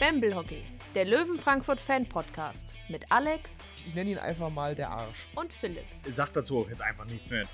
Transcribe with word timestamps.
Bamble 0.00 0.34
Hockey, 0.34 0.62
der 0.94 1.04
Löwen 1.04 1.38
Frankfurt 1.40 1.80
Fan 1.80 2.06
Podcast 2.08 2.72
mit 2.88 3.10
Alex 3.10 3.64
Ich 3.84 3.94
nenne 3.94 4.10
ihn 4.12 4.18
einfach 4.18 4.48
mal 4.48 4.74
der 4.74 4.90
Arsch. 4.90 5.26
und 5.34 5.52
Philipp. 5.52 5.84
Sag 6.08 6.32
dazu 6.34 6.58
auch 6.58 6.68
jetzt 6.68 6.82
einfach 6.82 7.04
nichts 7.04 7.30
mehr. 7.30 7.46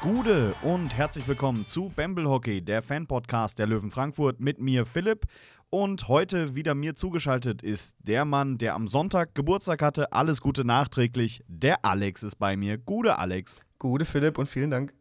Gude 0.00 0.54
und 0.62 0.96
herzlich 0.96 1.28
willkommen 1.28 1.66
zu 1.66 1.92
Bamble 1.94 2.28
Hockey, 2.28 2.60
der 2.60 2.82
Fan-Podcast 2.82 3.58
der 3.60 3.68
Löwen 3.68 3.90
Frankfurt 3.90 4.40
mit 4.40 4.60
mir 4.60 4.86
Philipp. 4.86 5.26
Und 5.70 6.08
heute 6.08 6.54
wieder 6.56 6.74
mir 6.74 6.96
zugeschaltet 6.96 7.62
ist 7.62 7.96
der 8.00 8.24
Mann, 8.24 8.58
der 8.58 8.74
am 8.74 8.88
Sonntag 8.88 9.34
Geburtstag 9.34 9.82
hatte. 9.82 10.12
Alles 10.12 10.40
Gute 10.40 10.64
nachträglich. 10.64 11.44
Der 11.46 11.84
Alex 11.84 12.22
ist 12.22 12.36
bei 12.36 12.56
mir. 12.56 12.78
Gude 12.78 13.18
Alex. 13.18 13.62
Gute 13.78 14.04
Philipp 14.04 14.38
und 14.38 14.46
vielen 14.46 14.70
Dank. 14.70 14.94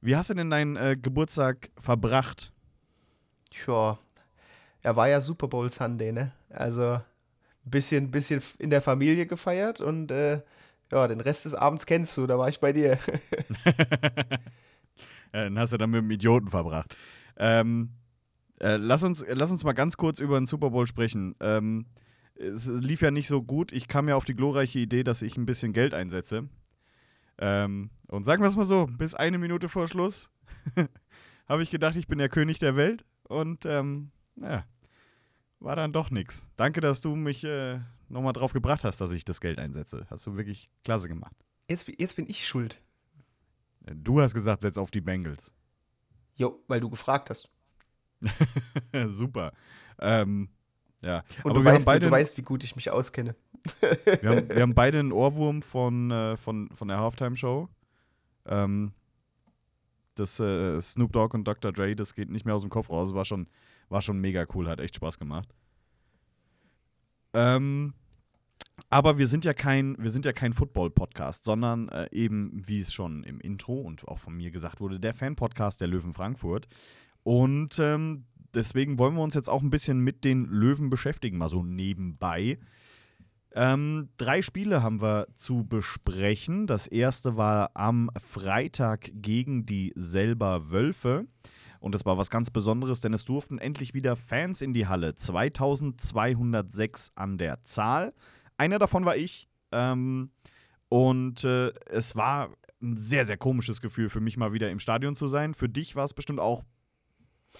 Wie 0.00 0.14
hast 0.14 0.30
du 0.30 0.34
denn 0.34 0.50
deinen 0.50 0.76
äh, 0.76 0.96
Geburtstag 1.00 1.70
verbracht? 1.80 2.53
Tja, 3.54 3.98
er 4.82 4.96
war 4.96 5.08
ja 5.08 5.20
Super 5.20 5.48
Bowl 5.48 5.70
Sunday, 5.70 6.12
ne? 6.12 6.32
Also 6.50 6.94
ein 6.94 7.02
bisschen, 7.64 8.10
bisschen 8.10 8.42
in 8.58 8.70
der 8.70 8.82
Familie 8.82 9.26
gefeiert 9.26 9.80
und 9.80 10.10
äh, 10.10 10.42
ja, 10.92 11.08
den 11.08 11.20
Rest 11.20 11.44
des 11.44 11.54
Abends 11.54 11.86
kennst 11.86 12.16
du, 12.16 12.26
da 12.26 12.38
war 12.38 12.48
ich 12.48 12.60
bei 12.60 12.72
dir. 12.72 12.98
Den 15.32 15.58
hast 15.58 15.72
du 15.72 15.78
dann 15.78 15.90
mit 15.90 16.00
dem 16.00 16.10
Idioten 16.10 16.48
verbracht. 16.48 16.96
Ähm, 17.36 17.90
äh, 18.60 18.76
lass, 18.76 19.02
uns, 19.02 19.24
lass 19.28 19.50
uns 19.50 19.64
mal 19.64 19.72
ganz 19.72 19.96
kurz 19.96 20.20
über 20.20 20.38
den 20.38 20.46
Super 20.46 20.70
Bowl 20.70 20.86
sprechen. 20.86 21.34
Ähm, 21.40 21.86
es 22.36 22.66
lief 22.66 23.02
ja 23.02 23.10
nicht 23.10 23.26
so 23.26 23.42
gut. 23.42 23.72
Ich 23.72 23.88
kam 23.88 24.08
ja 24.08 24.14
auf 24.14 24.24
die 24.24 24.36
glorreiche 24.36 24.78
Idee, 24.78 25.02
dass 25.02 25.22
ich 25.22 25.36
ein 25.36 25.46
bisschen 25.46 25.72
Geld 25.72 25.92
einsetze. 25.94 26.48
Ähm, 27.38 27.90
und 28.06 28.24
sagen 28.24 28.42
wir 28.42 28.48
es 28.48 28.54
mal 28.54 28.64
so, 28.64 28.86
bis 28.86 29.14
eine 29.14 29.38
Minute 29.38 29.68
vor 29.68 29.88
Schluss 29.88 30.30
habe 31.48 31.64
ich 31.64 31.70
gedacht, 31.70 31.96
ich 31.96 32.06
bin 32.06 32.18
der 32.18 32.28
König 32.28 32.60
der 32.60 32.76
Welt. 32.76 33.04
Und 33.28 33.66
ähm, 33.66 34.10
ja, 34.36 34.64
war 35.60 35.76
dann 35.76 35.92
doch 35.92 36.10
nichts. 36.10 36.48
Danke, 36.56 36.80
dass 36.80 37.00
du 37.00 37.16
mich 37.16 37.44
äh, 37.44 37.80
nochmal 38.08 38.32
drauf 38.32 38.52
gebracht 38.52 38.84
hast, 38.84 39.00
dass 39.00 39.12
ich 39.12 39.24
das 39.24 39.40
Geld 39.40 39.58
einsetze. 39.58 40.06
Hast 40.10 40.26
du 40.26 40.36
wirklich 40.36 40.70
klasse 40.84 41.08
gemacht. 41.08 41.34
Jetzt, 41.68 41.90
jetzt 41.98 42.16
bin 42.16 42.28
ich 42.28 42.46
schuld. 42.46 42.80
Du 43.80 44.20
hast 44.20 44.34
gesagt, 44.34 44.62
setz 44.62 44.78
auf 44.78 44.90
die 44.90 45.00
Bengals. 45.00 45.52
Jo, 46.36 46.62
weil 46.68 46.80
du 46.80 46.90
gefragt 46.90 47.30
hast. 47.30 47.48
Super. 49.06 49.52
Ähm, 49.98 50.48
ja. 51.02 51.22
Und 51.42 51.50
Aber 51.50 51.54
du, 51.54 51.60
wir, 51.60 51.72
weißt, 51.72 51.80
haben 51.80 51.84
beide, 51.84 52.06
du 52.06 52.12
weißt, 52.12 52.36
wie 52.38 52.42
gut 52.42 52.64
ich 52.64 52.76
mich 52.76 52.90
auskenne. 52.90 53.34
wir, 53.80 54.30
haben, 54.30 54.48
wir 54.48 54.56
haben 54.62 54.74
beide 54.74 54.98
einen 54.98 55.12
Ohrwurm 55.12 55.62
von, 55.62 56.10
äh, 56.10 56.36
von, 56.36 56.70
von 56.70 56.88
der 56.88 56.98
Halftime-Show. 56.98 57.68
Ähm, 58.46 58.92
das 60.14 60.40
äh, 60.40 60.80
Snoop 60.80 61.12
Dogg 61.12 61.34
und 61.34 61.44
Dr. 61.44 61.72
Dre, 61.72 61.94
das 61.94 62.14
geht 62.14 62.30
nicht 62.30 62.44
mehr 62.44 62.54
aus 62.54 62.62
dem 62.62 62.70
Kopf 62.70 62.90
raus. 62.90 63.14
War 63.14 63.24
schon, 63.24 63.46
war 63.88 64.02
schon 64.02 64.20
mega 64.20 64.46
cool, 64.54 64.68
hat 64.68 64.80
echt 64.80 64.96
Spaß 64.96 65.18
gemacht. 65.18 65.48
Ähm, 67.32 67.94
aber 68.90 69.18
wir 69.18 69.26
sind 69.26 69.44
ja 69.44 69.54
kein, 69.54 69.96
ja 70.00 70.32
kein 70.32 70.52
Football-Podcast, 70.52 71.44
sondern 71.44 71.88
äh, 71.88 72.08
eben, 72.12 72.62
wie 72.66 72.80
es 72.80 72.92
schon 72.92 73.24
im 73.24 73.40
Intro 73.40 73.80
und 73.80 74.06
auch 74.08 74.18
von 74.18 74.36
mir 74.36 74.50
gesagt 74.50 74.80
wurde, 74.80 75.00
der 75.00 75.14
Fan-Podcast 75.14 75.80
der 75.80 75.88
Löwen 75.88 76.12
Frankfurt. 76.12 76.68
Und 77.22 77.78
ähm, 77.78 78.24
deswegen 78.54 78.98
wollen 78.98 79.14
wir 79.14 79.22
uns 79.22 79.34
jetzt 79.34 79.48
auch 79.48 79.62
ein 79.62 79.70
bisschen 79.70 80.00
mit 80.00 80.24
den 80.24 80.44
Löwen 80.46 80.90
beschäftigen, 80.90 81.38
mal 81.38 81.48
so 81.48 81.62
nebenbei. 81.62 82.58
Ähm, 83.56 84.08
drei 84.16 84.42
Spiele 84.42 84.82
haben 84.82 85.00
wir 85.00 85.28
zu 85.36 85.64
besprechen. 85.64 86.66
Das 86.66 86.88
erste 86.88 87.36
war 87.36 87.70
am 87.74 88.10
Freitag 88.18 89.10
gegen 89.14 89.64
die 89.64 89.92
selber 89.94 90.70
Wölfe. 90.70 91.28
Und 91.78 91.94
das 91.94 92.04
war 92.04 92.18
was 92.18 92.30
ganz 92.30 92.50
Besonderes, 92.50 93.00
denn 93.00 93.12
es 93.12 93.24
durften 93.24 93.58
endlich 93.58 93.94
wieder 93.94 94.16
Fans 94.16 94.60
in 94.60 94.72
die 94.72 94.88
Halle. 94.88 95.14
2206 95.14 97.12
an 97.14 97.38
der 97.38 97.62
Zahl. 97.62 98.12
Einer 98.56 98.80
davon 98.80 99.04
war 99.04 99.16
ich. 99.16 99.48
Ähm, 99.70 100.30
und 100.88 101.44
äh, 101.44 101.72
es 101.86 102.16
war 102.16 102.50
ein 102.82 102.96
sehr, 102.96 103.24
sehr 103.24 103.36
komisches 103.36 103.80
Gefühl 103.80 104.08
für 104.08 104.20
mich 104.20 104.36
mal 104.36 104.52
wieder 104.52 104.70
im 104.70 104.80
Stadion 104.80 105.14
zu 105.14 105.28
sein. 105.28 105.54
Für 105.54 105.68
dich 105.68 105.94
war 105.94 106.04
es 106.04 106.14
bestimmt 106.14 106.40
auch 106.40 106.64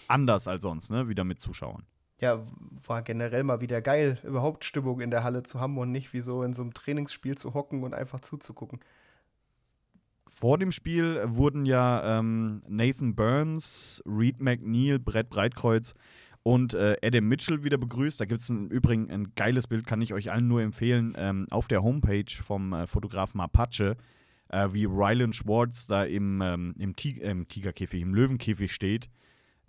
anders 0.08 0.48
als 0.48 0.62
sonst, 0.62 0.90
ne? 0.90 1.08
Wieder 1.08 1.22
mit 1.24 1.40
Zuschauern. 1.40 1.86
Ja, 2.18 2.42
war 2.86 3.02
generell 3.02 3.42
mal 3.42 3.60
wieder 3.60 3.82
geil, 3.82 4.18
überhaupt 4.22 4.64
Stimmung 4.64 5.00
in 5.00 5.10
der 5.10 5.24
Halle 5.24 5.42
zu 5.42 5.60
haben 5.60 5.76
und 5.78 5.90
nicht 5.90 6.12
wie 6.12 6.20
so 6.20 6.42
in 6.42 6.54
so 6.54 6.62
einem 6.62 6.72
Trainingsspiel 6.72 7.36
zu 7.36 7.54
hocken 7.54 7.82
und 7.82 7.92
einfach 7.92 8.20
zuzugucken. 8.20 8.80
Vor 10.28 10.58
dem 10.58 10.72
Spiel 10.72 11.22
wurden 11.26 11.64
ja 11.64 12.18
ähm, 12.18 12.60
Nathan 12.68 13.14
Burns, 13.14 14.02
Reed 14.06 14.40
McNeil, 14.40 14.98
Brett 14.98 15.28
Breitkreuz 15.28 15.94
und 16.42 16.74
äh, 16.74 16.96
Adam 17.02 17.26
Mitchell 17.26 17.64
wieder 17.64 17.78
begrüßt. 17.78 18.20
Da 18.20 18.26
gibt 18.26 18.40
es 18.40 18.50
im 18.50 18.68
Übrigen 18.68 19.10
ein 19.10 19.32
geiles 19.34 19.66
Bild, 19.66 19.86
kann 19.86 20.02
ich 20.02 20.12
euch 20.12 20.30
allen 20.30 20.46
nur 20.46 20.62
empfehlen, 20.62 21.14
ähm, 21.16 21.46
auf 21.50 21.68
der 21.68 21.82
Homepage 21.82 22.30
vom 22.30 22.72
äh, 22.72 22.86
Fotografen 22.86 23.40
Apache, 23.40 23.96
äh, 24.48 24.68
wie 24.72 24.84
Rylan 24.84 25.32
Schwartz 25.32 25.86
da 25.86 26.04
im, 26.04 26.42
ähm, 26.42 26.74
im, 26.78 26.94
Ti 26.94 27.18
im 27.20 27.48
Tigerkäfig, 27.48 28.02
im 28.02 28.14
Löwenkäfig 28.14 28.72
steht. 28.72 29.08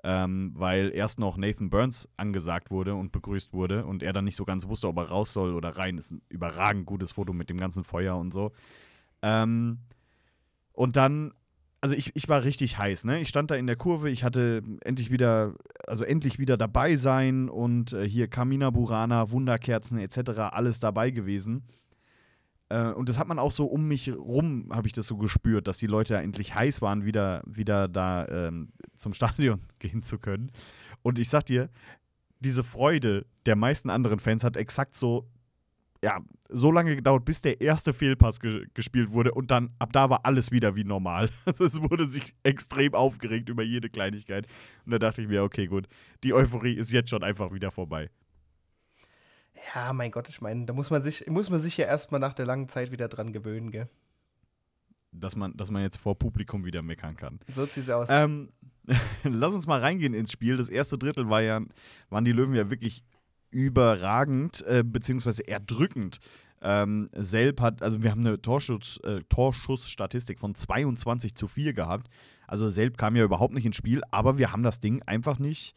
Ähm, 0.07 0.51
weil 0.55 0.91
erst 0.93 1.17
noch 1.17 1.35
Nathan 1.35 1.71
Burns 1.71 2.07
angesagt 2.15 2.69
wurde 2.69 2.93
und 2.93 3.11
begrüßt 3.11 3.53
wurde 3.53 3.85
und 3.87 4.03
er 4.03 4.13
dann 4.13 4.25
nicht 4.25 4.35
so 4.35 4.45
ganz 4.45 4.67
wusste, 4.67 4.87
ob 4.87 4.97
er 4.97 5.09
raus 5.09 5.33
soll 5.33 5.55
oder 5.55 5.77
rein. 5.77 5.97
Ist 5.97 6.11
ein 6.11 6.21
überragend 6.29 6.85
gutes 6.85 7.13
Foto 7.13 7.33
mit 7.33 7.49
dem 7.49 7.57
ganzen 7.57 7.83
Feuer 7.83 8.15
und 8.15 8.29
so. 8.29 8.51
Ähm, 9.23 9.79
und 10.73 10.95
dann, 10.95 11.33
also 11.81 11.95
ich, 11.95 12.15
ich 12.15 12.29
war 12.29 12.43
richtig 12.43 12.77
heiß, 12.77 13.05
ne? 13.05 13.19
Ich 13.19 13.29
stand 13.29 13.49
da 13.49 13.55
in 13.55 13.65
der 13.65 13.77
Kurve, 13.77 14.11
ich 14.11 14.23
hatte 14.23 14.61
endlich 14.81 15.09
wieder, 15.09 15.55
also 15.87 16.03
endlich 16.03 16.37
wieder 16.37 16.55
dabei 16.55 16.95
sein 16.97 17.49
und 17.49 17.93
äh, 17.93 18.07
hier 18.07 18.27
Kamina 18.27 18.69
Burana, 18.69 19.31
Wunderkerzen 19.31 19.97
etc., 19.97 20.39
alles 20.51 20.79
dabei 20.79 21.09
gewesen. 21.09 21.63
Äh, 22.69 22.91
und 22.91 23.09
das 23.09 23.19
hat 23.19 23.27
man 23.27 23.39
auch 23.39 23.51
so 23.51 23.65
um 23.65 23.87
mich 23.87 24.11
rum, 24.11 24.69
habe 24.71 24.87
ich 24.87 24.93
das 24.93 25.07
so 25.07 25.17
gespürt, 25.17 25.67
dass 25.67 25.77
die 25.77 25.87
Leute 25.87 26.15
ja 26.15 26.21
endlich 26.21 26.55
heiß 26.55 26.81
waren, 26.81 27.05
wieder, 27.05 27.43
wieder 27.45 27.87
da 27.87 28.27
ähm, 28.27 28.69
zum 28.97 29.13
Stadion 29.13 29.61
gehen 29.79 30.03
zu 30.03 30.17
können. 30.17 30.51
Und 31.01 31.19
ich 31.19 31.29
sag 31.29 31.45
dir, 31.45 31.69
diese 32.39 32.63
Freude 32.63 33.25
der 33.45 33.55
meisten 33.55 33.89
anderen 33.89 34.19
Fans 34.19 34.43
hat 34.43 34.57
exakt 34.57 34.95
so, 34.95 35.27
ja, 36.03 36.19
so 36.49 36.71
lange 36.71 36.95
gedauert, 36.95 37.25
bis 37.25 37.41
der 37.41 37.61
erste 37.61 37.93
Fehlpass 37.93 38.39
ge 38.39 38.65
gespielt 38.73 39.11
wurde 39.11 39.31
und 39.31 39.49
dann 39.49 39.71
ab 39.79 39.93
da 39.93 40.09
war 40.09 40.25
alles 40.25 40.51
wieder 40.51 40.75
wie 40.75 40.83
normal. 40.83 41.29
Also 41.45 41.63
es 41.63 41.81
wurde 41.81 42.07
sich 42.09 42.35
extrem 42.43 42.93
aufgeregt 42.93 43.49
über 43.49 43.63
jede 43.63 43.89
Kleinigkeit. 43.89 44.47
Und 44.85 44.91
da 44.91 44.99
dachte 44.99 45.21
ich 45.21 45.27
mir, 45.27 45.43
okay, 45.43 45.67
gut, 45.67 45.87
die 46.23 46.33
Euphorie 46.33 46.73
ist 46.73 46.91
jetzt 46.91 47.09
schon 47.09 47.23
einfach 47.23 47.53
wieder 47.53 47.71
vorbei. 47.71 48.09
Ja, 49.73 49.93
mein 49.93 50.11
Gott, 50.11 50.29
ich 50.29 50.41
meine, 50.41 50.65
da 50.65 50.73
muss 50.73 50.89
man 50.89 51.01
sich, 51.01 51.27
muss 51.27 51.49
man 51.49 51.59
sich 51.59 51.77
ja 51.77 51.85
erstmal 51.85 52.19
nach 52.19 52.33
der 52.33 52.45
langen 52.45 52.67
Zeit 52.67 52.91
wieder 52.91 53.07
dran 53.07 53.33
gewöhnen, 53.33 53.71
gell? 53.71 53.87
Dass 55.11 55.35
man, 55.35 55.55
dass 55.55 55.71
man 55.71 55.81
jetzt 55.81 55.97
vor 55.97 56.17
Publikum 56.17 56.65
wieder 56.65 56.81
meckern 56.81 57.15
kann. 57.15 57.39
So 57.47 57.65
sieht's 57.65 57.89
aus. 57.89 58.09
Ähm, 58.09 58.49
lass 59.23 59.53
uns 59.53 59.67
mal 59.67 59.79
reingehen 59.79 60.13
ins 60.13 60.31
Spiel. 60.31 60.57
Das 60.57 60.69
erste 60.69 60.97
Drittel 60.97 61.29
war 61.29 61.41
ja, 61.41 61.61
waren 62.09 62.25
die 62.25 62.33
Löwen 62.33 62.53
ja 62.53 62.69
wirklich 62.69 63.03
überragend, 63.49 64.65
äh, 64.67 64.83
beziehungsweise 64.83 65.47
erdrückend. 65.47 66.19
Ähm, 66.61 67.09
Selb 67.13 67.61
hat, 67.61 67.81
also 67.81 68.03
wir 68.03 68.11
haben 68.11 68.25
eine 68.25 68.41
Torschuss, 68.41 68.97
äh, 69.03 69.21
Torschussstatistik 69.29 70.39
von 70.39 70.55
22 70.55 71.35
zu 71.35 71.47
4 71.47 71.73
gehabt. 71.73 72.07
Also 72.47 72.69
Selb 72.69 72.97
kam 72.97 73.15
ja 73.15 73.23
überhaupt 73.23 73.53
nicht 73.53 73.65
ins 73.65 73.75
Spiel, 73.75 74.01
aber 74.11 74.37
wir 74.37 74.51
haben 74.51 74.63
das 74.63 74.79
Ding 74.79 75.01
einfach 75.03 75.39
nicht, 75.39 75.75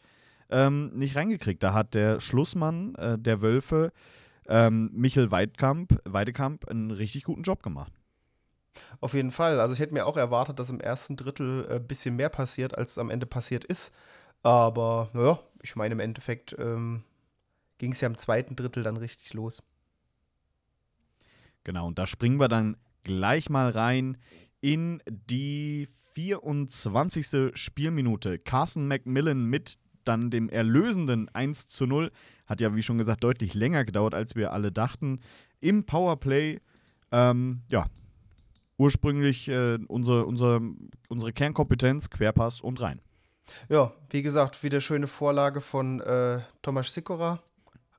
ähm, 0.51 0.91
nicht 0.95 1.17
reingekriegt. 1.17 1.63
Da 1.63 1.73
hat 1.73 1.95
der 1.95 2.21
Schlussmann 2.21 2.95
äh, 2.95 3.19
der 3.19 3.43
Wölfe, 3.43 3.93
ähm, 4.47 4.91
Michel 4.93 5.31
Weidkamp, 5.31 6.01
Weidekamp, 6.05 6.69
einen 6.69 6.91
richtig 6.91 7.25
guten 7.25 7.43
Job 7.43 7.63
gemacht. 7.63 7.93
Auf 9.01 9.15
jeden 9.15 9.31
Fall. 9.31 9.61
Also 9.61 9.75
ich 9.75 9.81
hätte 9.81 9.95
mir 9.95 10.07
auch 10.07 10.17
erwartet, 10.17 10.59
dass 10.59 10.71
im 10.71 10.81
ersten 10.81 11.17
Drittel 11.17 11.67
ein 11.69 11.77
äh, 11.77 11.81
bisschen 11.81 12.17
mehr 12.17 12.29
passiert, 12.29 12.77
als 12.77 12.99
am 12.99 13.11
Ende 13.11 13.27
passiert 13.27 13.65
ist. 13.65 13.93
Aber 14.43 15.11
naja, 15.13 15.39
ich 15.63 15.77
meine, 15.77 15.93
im 15.93 16.01
Endeffekt 16.01 16.57
ähm, 16.59 17.03
ging 17.79 17.93
es 17.93 18.01
ja 18.01 18.09
im 18.09 18.17
zweiten 18.17 18.57
Drittel 18.57 18.83
dann 18.83 18.97
richtig 18.97 19.35
los. 19.35 19.63
Genau, 21.65 21.87
und 21.89 21.99
da 21.99 22.07
springen 22.07 22.41
wir 22.41 22.49
dann 22.49 22.77
gleich 23.03 23.51
mal 23.51 23.71
rein 23.71 24.17
in 24.61 25.03
die 25.09 25.89
24. 26.15 27.53
Spielminute. 27.55 28.39
Carson 28.39 28.89
McMillan 28.89 29.45
mit 29.45 29.79
dann 30.09 30.31
dem 30.31 30.49
erlösenden 30.49 31.29
1 31.35 31.69
zu 31.69 31.87
0. 31.87 32.11
Hat 32.47 32.61
ja, 32.61 32.75
wie 32.75 32.83
schon 32.83 32.99
gesagt, 32.99 33.23
deutlich 33.23 33.55
länger 33.55 33.85
gedauert, 33.85 34.15
als 34.15 34.35
wir 34.35 34.53
alle 34.53 34.73
dachten. 34.73 35.21
Im 35.61 35.85
Powerplay, 35.85 36.61
ähm, 37.13 37.63
ja, 37.69 37.87
ursprünglich 38.79 39.49
äh, 39.49 39.79
unsere, 39.89 40.25
unsere, 40.25 40.61
unsere 41.09 41.33
Kernkompetenz, 41.33 42.11
Querpass 42.11 42.61
und 42.61 42.81
rein. 42.81 43.01
Ja, 43.69 43.93
wie 44.11 44.23
gesagt, 44.23 44.63
wieder 44.63 44.81
schöne 44.81 45.07
Vorlage 45.07 45.61
von 45.61 46.01
äh, 46.01 46.41
Tomasz 46.63 46.93
Sikora. 46.93 47.43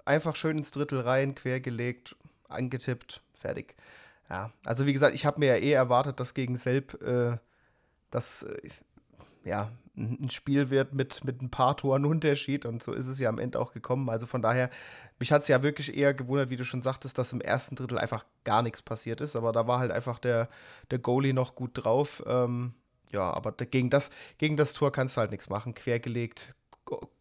Einfach 0.06 0.35
schön 0.35 0.57
ins 0.57 0.71
Drittel 0.71 1.01
rein, 1.01 1.35
quergelegt, 1.35 2.15
angetippt, 2.47 3.21
fertig. 3.33 3.75
Ja, 4.29 4.51
also 4.63 4.85
wie 4.85 4.94
gesagt, 4.94 5.15
ich 5.15 5.25
habe 5.25 5.39
mir 5.39 5.47
ja 5.47 5.56
eh 5.56 5.71
erwartet, 5.71 6.19
dass 6.19 6.33
gegen 6.33 6.56
Selb, 6.56 7.01
äh, 7.01 7.38
dass, 8.11 8.44
äh, 8.44 8.69
ja, 9.44 9.71
ein 9.95 10.30
Spiel 10.30 10.69
wird 10.69 10.94
mit, 10.94 11.24
mit 11.24 11.41
ein 11.41 11.50
paar 11.50 11.75
Toren 11.75 12.06
Unterschied 12.06 12.65
und 12.65 12.81
so 12.81 12.94
ist 12.94 13.07
es 13.07 13.19
ja 13.19 13.30
am 13.30 13.39
Ende 13.39 13.59
auch 13.59 13.74
gekommen. 13.74 14.09
Also 14.09 14.25
von 14.25 14.41
daher, 14.41 14.69
mich 15.19 15.31
hat 15.31 15.41
es 15.41 15.47
ja 15.47 15.62
wirklich 15.62 15.95
eher 15.95 16.13
gewundert, 16.13 16.50
wie 16.50 16.56
du 16.56 16.65
schon 16.65 16.81
sagtest, 16.81 17.18
dass 17.18 17.33
im 17.33 17.41
ersten 17.41 17.75
Drittel 17.75 17.97
einfach 17.97 18.25
gar 18.44 18.62
nichts 18.62 18.81
passiert 18.81 19.21
ist, 19.21 19.36
aber 19.36 19.51
da 19.51 19.68
war 19.68 19.80
halt 19.80 19.91
einfach 19.91 20.19
der, 20.19 20.50
der 20.91 21.00
Goalie 21.00 21.33
noch 21.33 21.56
gut 21.56 21.71
drauf. 21.74 22.24
Ähm, 22.25 22.74
ja, 23.12 23.31
aber 23.33 23.51
gegen 23.51 23.89
das, 23.89 24.12
gegen 24.38 24.56
das 24.56 24.74
Tor 24.74 24.91
kannst 24.91 25.18
du 25.18 25.21
halt 25.21 25.31
nichts 25.31 25.50
machen. 25.50 25.74
Quergelegt, 25.74 26.53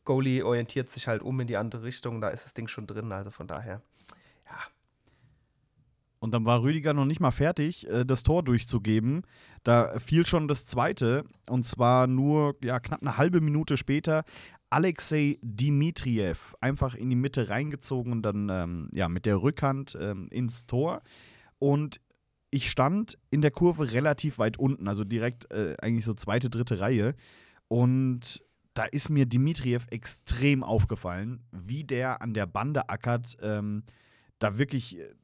Goalie 0.04 0.44
orientiert 0.44 0.88
sich 0.90 1.08
halt 1.08 1.22
um 1.22 1.38
in 1.40 1.46
die 1.46 1.56
andere 1.56 1.82
Richtung, 1.82 2.20
da 2.20 2.28
ist 2.28 2.44
das 2.44 2.54
Ding 2.54 2.68
schon 2.68 2.86
drin, 2.86 3.12
also 3.12 3.30
von 3.30 3.46
daher, 3.46 3.82
und 6.20 6.34
dann 6.34 6.46
war 6.46 6.62
Rüdiger 6.62 6.94
noch 6.94 7.04
nicht 7.04 7.20
mal 7.20 7.30
fertig, 7.30 7.88
äh, 7.88 8.04
das 8.04 8.22
Tor 8.22 8.42
durchzugeben. 8.42 9.22
Da 9.64 9.98
fiel 9.98 10.26
schon 10.26 10.48
das 10.48 10.64
zweite. 10.66 11.24
Und 11.48 11.64
zwar 11.64 12.06
nur 12.06 12.56
ja, 12.62 12.80
knapp 12.80 13.02
eine 13.02 13.16
halbe 13.16 13.40
Minute 13.40 13.76
später. 13.76 14.24
Alexei 14.70 15.38
Dimitriev 15.42 16.54
einfach 16.60 16.94
in 16.94 17.08
die 17.08 17.16
Mitte 17.16 17.48
reingezogen 17.48 18.12
und 18.12 18.22
dann 18.22 18.48
ähm, 18.50 18.90
ja, 18.92 19.08
mit 19.08 19.26
der 19.26 19.42
Rückhand 19.42 19.96
ähm, 20.00 20.28
ins 20.30 20.66
Tor. 20.66 21.02
Und 21.58 22.00
ich 22.50 22.70
stand 22.70 23.18
in 23.30 23.40
der 23.40 23.50
Kurve 23.50 23.92
relativ 23.92 24.38
weit 24.38 24.58
unten, 24.58 24.88
also 24.88 25.04
direkt 25.04 25.50
äh, 25.52 25.74
eigentlich 25.80 26.04
so 26.04 26.14
zweite, 26.14 26.50
dritte 26.50 26.80
Reihe. 26.80 27.14
Und 27.68 28.42
da 28.74 28.84
ist 28.84 29.08
mir 29.08 29.26
Dimitriev 29.26 29.86
extrem 29.90 30.62
aufgefallen, 30.62 31.42
wie 31.50 31.84
der 31.84 32.22
an 32.22 32.34
der 32.34 32.46
Bande 32.46 32.88
ackert. 32.88 33.36
Ähm, 33.42 33.82
da 34.38 34.58
wirklich 34.58 34.98
äh, 34.98 35.14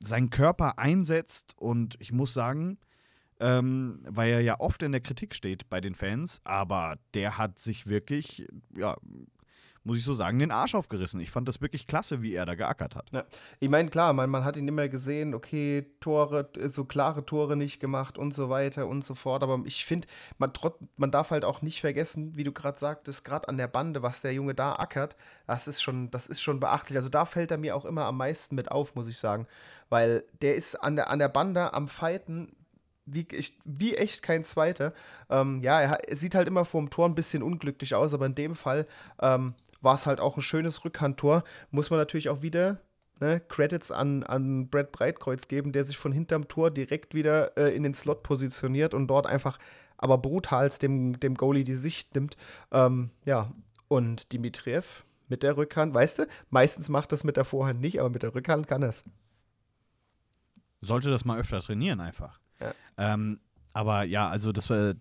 seinen 0.00 0.30
Körper 0.30 0.78
einsetzt 0.78 1.54
und 1.56 1.96
ich 2.00 2.12
muss 2.12 2.34
sagen, 2.34 2.78
ähm, 3.38 4.00
weil 4.06 4.32
er 4.32 4.40
ja 4.40 4.60
oft 4.60 4.82
in 4.82 4.92
der 4.92 5.00
Kritik 5.00 5.34
steht 5.34 5.68
bei 5.68 5.80
den 5.80 5.94
Fans, 5.94 6.40
aber 6.44 6.98
der 7.14 7.38
hat 7.38 7.58
sich 7.58 7.86
wirklich, 7.86 8.46
ja, 8.76 8.96
muss 9.82 9.96
ich 9.96 10.04
so 10.04 10.12
sagen, 10.12 10.38
den 10.38 10.50
Arsch 10.50 10.74
aufgerissen. 10.74 11.20
Ich 11.20 11.30
fand 11.30 11.48
das 11.48 11.62
wirklich 11.62 11.86
klasse, 11.86 12.20
wie 12.20 12.34
er 12.34 12.44
da 12.44 12.54
geackert 12.54 12.94
hat. 12.94 13.06
Ja. 13.12 13.24
Ich 13.60 13.68
meine, 13.70 13.88
klar, 13.88 14.12
man, 14.12 14.28
man 14.28 14.44
hat 14.44 14.56
ihn 14.56 14.68
immer 14.68 14.88
gesehen, 14.88 15.34
okay, 15.34 15.86
Tore, 16.00 16.50
so 16.68 16.84
klare 16.84 17.24
Tore 17.24 17.56
nicht 17.56 17.80
gemacht 17.80 18.18
und 18.18 18.34
so 18.34 18.50
weiter 18.50 18.86
und 18.86 19.02
so 19.02 19.14
fort. 19.14 19.42
Aber 19.42 19.60
ich 19.64 19.86
finde, 19.86 20.06
man, 20.38 20.52
man 20.96 21.10
darf 21.10 21.30
halt 21.30 21.44
auch 21.44 21.62
nicht 21.62 21.80
vergessen, 21.80 22.36
wie 22.36 22.44
du 22.44 22.52
gerade 22.52 22.78
sagtest, 22.78 23.24
gerade 23.24 23.48
an 23.48 23.56
der 23.56 23.68
Bande, 23.68 24.02
was 24.02 24.20
der 24.20 24.34
Junge 24.34 24.54
da 24.54 24.74
ackert, 24.74 25.16
das 25.46 25.66
ist 25.66 25.82
schon, 25.82 26.10
das 26.10 26.26
ist 26.26 26.42
schon 26.42 26.60
beachtlich. 26.60 26.96
Also 26.96 27.08
da 27.08 27.24
fällt 27.24 27.50
er 27.50 27.58
mir 27.58 27.74
auch 27.74 27.86
immer 27.86 28.04
am 28.04 28.18
meisten 28.18 28.54
mit 28.54 28.70
auf, 28.70 28.94
muss 28.94 29.08
ich 29.08 29.18
sagen. 29.18 29.46
Weil 29.88 30.24
der 30.42 30.56
ist 30.56 30.76
an 30.76 30.96
der, 30.96 31.10
an 31.10 31.18
der 31.18 31.28
Bande 31.28 31.72
am 31.72 31.88
Fighten 31.88 32.54
wie, 33.06 33.26
ich, 33.32 33.58
wie 33.64 33.96
echt 33.96 34.22
kein 34.22 34.44
zweiter. 34.44 34.92
Ähm, 35.28 35.62
ja, 35.62 35.80
er, 35.80 36.08
er, 36.08 36.16
sieht 36.16 36.34
halt 36.34 36.46
immer 36.46 36.64
vor 36.64 36.80
dem 36.80 36.90
Tor 36.90 37.06
ein 37.06 37.14
bisschen 37.14 37.42
unglücklich 37.42 37.94
aus, 37.94 38.14
aber 38.14 38.26
in 38.26 38.34
dem 38.34 38.54
Fall 38.54 38.86
ähm, 39.20 39.54
war 39.80 39.94
es 39.94 40.06
halt 40.06 40.20
auch 40.20 40.36
ein 40.36 40.42
schönes 40.42 40.84
Rückhandtor. 40.84 41.44
Muss 41.70 41.90
man 41.90 41.98
natürlich 41.98 42.28
auch 42.28 42.42
wieder 42.42 42.80
ne, 43.20 43.40
Credits 43.40 43.90
an, 43.90 44.22
an 44.22 44.68
Brad 44.68 44.92
Breitkreuz 44.92 45.48
geben, 45.48 45.72
der 45.72 45.84
sich 45.84 45.98
von 45.98 46.12
hinterm 46.12 46.48
Tor 46.48 46.70
direkt 46.70 47.14
wieder 47.14 47.56
äh, 47.56 47.74
in 47.74 47.82
den 47.82 47.94
Slot 47.94 48.22
positioniert 48.22 48.94
und 48.94 49.08
dort 49.08 49.26
einfach 49.26 49.58
aber 49.98 50.18
brutalst 50.18 50.82
dem, 50.82 51.20
dem 51.20 51.34
Goalie 51.34 51.64
die 51.64 51.74
Sicht 51.74 52.14
nimmt. 52.14 52.36
Ähm, 52.72 53.10
ja, 53.24 53.52
und 53.88 54.32
Dimitriev 54.32 55.04
mit 55.28 55.42
der 55.42 55.56
Rückhand, 55.56 55.94
weißt 55.94 56.20
du, 56.20 56.26
meistens 56.48 56.88
macht 56.88 57.12
das 57.12 57.22
mit 57.22 57.36
der 57.36 57.44
Vorhand 57.44 57.80
nicht, 57.80 58.00
aber 58.00 58.10
mit 58.10 58.22
der 58.22 58.34
Rückhand 58.34 58.66
kann 58.66 58.82
es. 58.82 59.04
Sollte 60.80 61.10
das 61.10 61.24
mal 61.24 61.38
öfter 61.38 61.60
trainieren 61.60 62.00
einfach. 62.00 62.40
Ja. 62.60 62.74
Ähm, 62.96 63.40
aber 63.72 64.04
ja, 64.04 64.28
also 64.28 64.52
das 64.52 64.70
war 64.70 64.90
äh, 64.90 64.94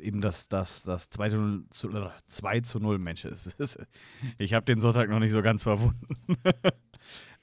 eben 0.00 0.20
das, 0.20 0.48
das, 0.48 0.82
das 0.84 1.10
2 1.10 1.30
zu 1.30 1.36
0, 1.36 1.64
zu, 1.70 2.10
2 2.28 2.60
zu 2.60 2.78
0 2.78 2.98
Mensch. 2.98 3.26
ich 4.38 4.54
habe 4.54 4.66
den 4.66 4.80
Sonntag 4.80 5.10
noch 5.10 5.18
nicht 5.18 5.32
so 5.32 5.42
ganz 5.42 5.62
verwunden. 5.62 6.06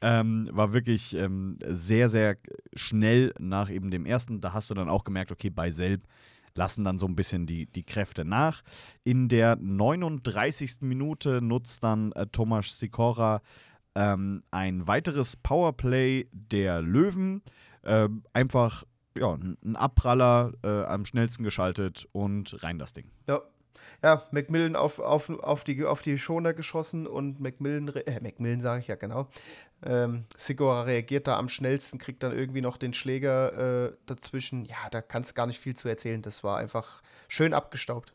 ähm, 0.01 0.49
war 0.51 0.73
wirklich 0.73 1.15
ähm, 1.15 1.57
sehr, 1.67 2.09
sehr 2.09 2.37
schnell 2.73 3.33
nach 3.39 3.69
eben 3.69 3.91
dem 3.91 4.05
ersten. 4.05 4.41
Da 4.41 4.53
hast 4.53 4.69
du 4.69 4.73
dann 4.73 4.89
auch 4.89 5.03
gemerkt, 5.03 5.31
okay, 5.31 5.49
bei 5.49 5.71
Selb 5.71 6.03
lassen 6.53 6.85
dann 6.85 6.97
so 6.97 7.05
ein 7.05 7.15
bisschen 7.15 7.45
die, 7.45 7.65
die 7.65 7.83
Kräfte 7.83 8.23
nach. 8.23 8.61
In 9.03 9.27
der 9.27 9.57
39. 9.57 10.81
Minute 10.81 11.41
nutzt 11.41 11.83
dann 11.83 12.11
äh, 12.13 12.27
Tomasz 12.27 12.79
Sikora 12.79 13.41
ähm, 13.95 14.43
ein 14.51 14.87
weiteres 14.87 15.35
Powerplay 15.35 16.27
der 16.31 16.81
Löwen. 16.81 17.41
Äh, 17.83 18.09
einfach 18.33 18.83
ja, 19.17 19.33
ein 19.33 19.75
Abpraller 19.75 20.53
äh, 20.63 20.83
am 20.83 21.05
schnellsten 21.05 21.43
geschaltet 21.43 22.07
und 22.11 22.61
rein 22.63 22.79
das 22.79 22.93
Ding. 22.93 23.09
Ja. 23.27 23.41
Ja, 24.03 24.23
Macmillan 24.31 24.75
auf, 24.75 24.99
auf, 24.99 25.29
auf, 25.29 25.63
die, 25.63 25.85
auf 25.85 26.01
die 26.01 26.17
Schoner 26.17 26.53
geschossen 26.53 27.07
und 27.07 27.39
Macmillan, 27.39 27.87
äh, 27.89 28.19
Macmillan 28.21 28.59
sage 28.59 28.81
ich 28.81 28.87
ja 28.87 28.95
genau. 28.95 29.29
Ähm, 29.83 30.25
Sigora 30.37 30.83
reagiert 30.83 31.27
da 31.27 31.37
am 31.37 31.49
schnellsten, 31.49 31.99
kriegt 31.99 32.23
dann 32.23 32.31
irgendwie 32.31 32.61
noch 32.61 32.77
den 32.77 32.93
Schläger 32.93 33.87
äh, 33.87 33.93
dazwischen. 34.05 34.65
Ja, 34.65 34.77
da 34.91 35.01
kannst 35.01 35.31
du 35.31 35.33
gar 35.35 35.45
nicht 35.45 35.59
viel 35.59 35.75
zu 35.75 35.87
erzählen. 35.87 36.21
Das 36.21 36.43
war 36.43 36.57
einfach 36.57 37.01
schön 37.27 37.53
abgestaubt. 37.53 38.13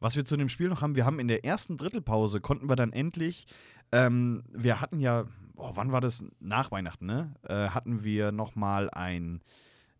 Was 0.00 0.16
wir 0.16 0.24
zu 0.24 0.36
dem 0.36 0.48
Spiel 0.48 0.68
noch 0.68 0.82
haben, 0.82 0.94
wir 0.94 1.04
haben 1.04 1.18
in 1.18 1.28
der 1.28 1.44
ersten 1.44 1.76
Drittelpause 1.76 2.40
konnten 2.40 2.68
wir 2.68 2.76
dann 2.76 2.92
endlich, 2.92 3.46
ähm, 3.92 4.44
wir 4.52 4.80
hatten 4.80 5.00
ja, 5.00 5.26
oh, 5.56 5.72
wann 5.74 5.92
war 5.92 6.00
das? 6.00 6.24
Nach 6.40 6.70
Weihnachten, 6.70 7.06
ne? 7.06 7.34
Äh, 7.42 7.68
hatten 7.70 8.02
wir 8.02 8.32
nochmal 8.32 8.90
ein 8.90 9.42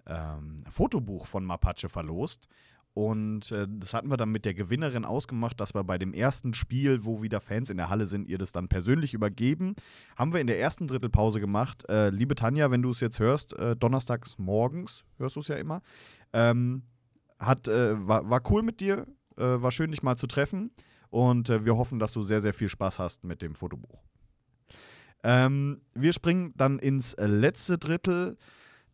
ähm, 0.06 0.64
Fotobuch 0.70 1.26
von 1.26 1.44
Mapache 1.44 1.88
verlost. 1.88 2.48
Und 2.94 3.50
äh, 3.50 3.66
das 3.68 3.92
hatten 3.92 4.08
wir 4.08 4.16
dann 4.16 4.30
mit 4.30 4.44
der 4.44 4.54
Gewinnerin 4.54 5.04
ausgemacht, 5.04 5.58
dass 5.58 5.74
wir 5.74 5.82
bei 5.82 5.98
dem 5.98 6.14
ersten 6.14 6.54
Spiel, 6.54 7.04
wo 7.04 7.22
wieder 7.22 7.40
Fans 7.40 7.68
in 7.68 7.76
der 7.76 7.88
Halle 7.88 8.06
sind, 8.06 8.28
ihr 8.28 8.38
das 8.38 8.52
dann 8.52 8.68
persönlich 8.68 9.14
übergeben. 9.14 9.74
Haben 10.16 10.32
wir 10.32 10.40
in 10.40 10.46
der 10.46 10.60
ersten 10.60 10.86
Drittelpause 10.86 11.40
gemacht. 11.40 11.88
Äh, 11.88 12.10
liebe 12.10 12.36
Tanja, 12.36 12.70
wenn 12.70 12.82
du 12.82 12.90
es 12.90 13.00
jetzt 13.00 13.18
hörst, 13.18 13.52
äh, 13.54 13.74
donnerstags 13.74 14.38
morgens, 14.38 15.04
hörst 15.18 15.34
du 15.34 15.40
es 15.40 15.48
ja 15.48 15.56
immer. 15.56 15.82
Ähm, 16.32 16.84
hat, 17.40 17.66
äh, 17.66 18.06
war, 18.06 18.30
war 18.30 18.40
cool 18.50 18.62
mit 18.62 18.80
dir, 18.80 19.06
äh, 19.36 19.42
war 19.42 19.72
schön, 19.72 19.90
dich 19.90 20.04
mal 20.04 20.16
zu 20.16 20.28
treffen. 20.28 20.70
Und 21.10 21.50
äh, 21.50 21.64
wir 21.64 21.76
hoffen, 21.76 21.98
dass 21.98 22.12
du 22.12 22.22
sehr, 22.22 22.40
sehr 22.40 22.54
viel 22.54 22.68
Spaß 22.68 23.00
hast 23.00 23.24
mit 23.24 23.42
dem 23.42 23.56
Fotobuch. 23.56 24.04
Ähm, 25.24 25.80
wir 25.94 26.12
springen 26.12 26.52
dann 26.54 26.78
ins 26.78 27.16
letzte 27.18 27.78
Drittel. 27.78 28.36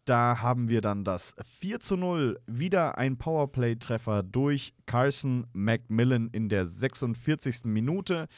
Da 0.05 0.41
haben 0.41 0.69
wir 0.69 0.81
dann 0.81 1.05
das 1.05 1.35
4 1.59 1.81
zu 1.81 1.97
0. 1.97 2.41
Wieder 2.47 2.97
ein 2.97 3.19
Powerplay-Treffer 3.19 4.23
durch 4.23 4.73
Carson 4.87 5.49
McMillan 5.53 6.31
in 6.31 6.49
der 6.49 6.67
46. 6.67 7.65
Minute. 7.65 8.29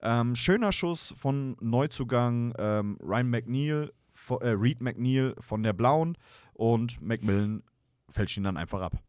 Ähm, 0.00 0.36
schöner 0.36 0.70
Schuss 0.70 1.12
von 1.18 1.56
Neuzugang 1.60 2.54
ähm, 2.56 2.96
Ryan 3.02 3.28
McNeil, 3.28 3.92
äh, 4.30 4.48
Reed 4.48 4.80
McNeil 4.80 5.34
von 5.40 5.62
der 5.62 5.72
Blauen 5.72 6.16
und 6.54 7.02
McMillan 7.02 7.64
fälscht 8.08 8.36
ihn 8.36 8.44
dann 8.44 8.56
einfach 8.56 8.80
ab. 8.80 9.02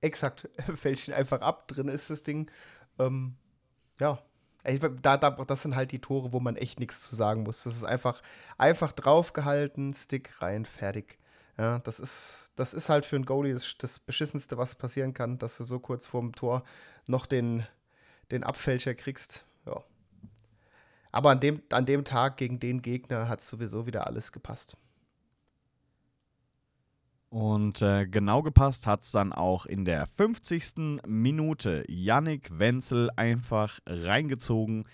Exakt, 0.00 0.48
fälscht 0.76 1.08
ihn 1.08 1.14
einfach 1.14 1.42
ab. 1.42 1.68
Drin 1.68 1.88
ist 1.88 2.08
das 2.08 2.22
Ding. 2.22 2.50
Ähm, 2.98 3.36
ja, 4.00 4.18
da, 5.02 5.16
da, 5.16 5.30
das 5.30 5.62
sind 5.62 5.76
halt 5.76 5.92
die 5.92 6.00
Tore, 6.00 6.32
wo 6.32 6.40
man 6.40 6.56
echt 6.56 6.80
nichts 6.80 7.00
zu 7.00 7.14
sagen 7.14 7.44
muss. 7.44 7.62
Das 7.64 7.76
ist 7.76 7.84
einfach, 7.84 8.22
einfach 8.58 8.92
draufgehalten, 8.92 9.94
Stick 9.94 10.42
rein, 10.42 10.64
fertig. 10.64 11.18
Ja, 11.58 11.78
das 11.80 12.00
ist, 12.00 12.52
das 12.56 12.74
ist 12.74 12.88
halt 12.88 13.06
für 13.06 13.16
einen 13.16 13.24
Goalie 13.24 13.54
das, 13.54 13.76
das 13.78 13.98
Beschissenste, 13.98 14.58
was 14.58 14.74
passieren 14.74 15.14
kann, 15.14 15.38
dass 15.38 15.56
du 15.56 15.64
so 15.64 15.78
kurz 15.78 16.04
vorm 16.04 16.32
Tor 16.32 16.64
noch 17.06 17.24
den, 17.26 17.64
den 18.30 18.44
Abfälscher 18.44 18.94
kriegst. 18.94 19.44
Ja. 19.64 19.82
Aber 21.12 21.30
an 21.30 21.40
dem, 21.40 21.62
an 21.70 21.86
dem 21.86 22.04
Tag 22.04 22.36
gegen 22.36 22.60
den 22.60 22.82
Gegner 22.82 23.28
hat 23.28 23.40
sowieso 23.40 23.86
wieder 23.86 24.06
alles 24.06 24.32
gepasst. 24.32 24.76
Und 27.36 27.82
äh, 27.82 28.06
genau 28.06 28.42
gepasst 28.42 28.86
hat 28.86 29.02
es 29.02 29.10
dann 29.10 29.34
auch 29.34 29.66
in 29.66 29.84
der 29.84 30.06
50. 30.06 31.02
Minute. 31.06 31.84
Yannick 31.86 32.58
Wenzel 32.58 33.10
einfach 33.14 33.78
reingezogen 33.86 34.84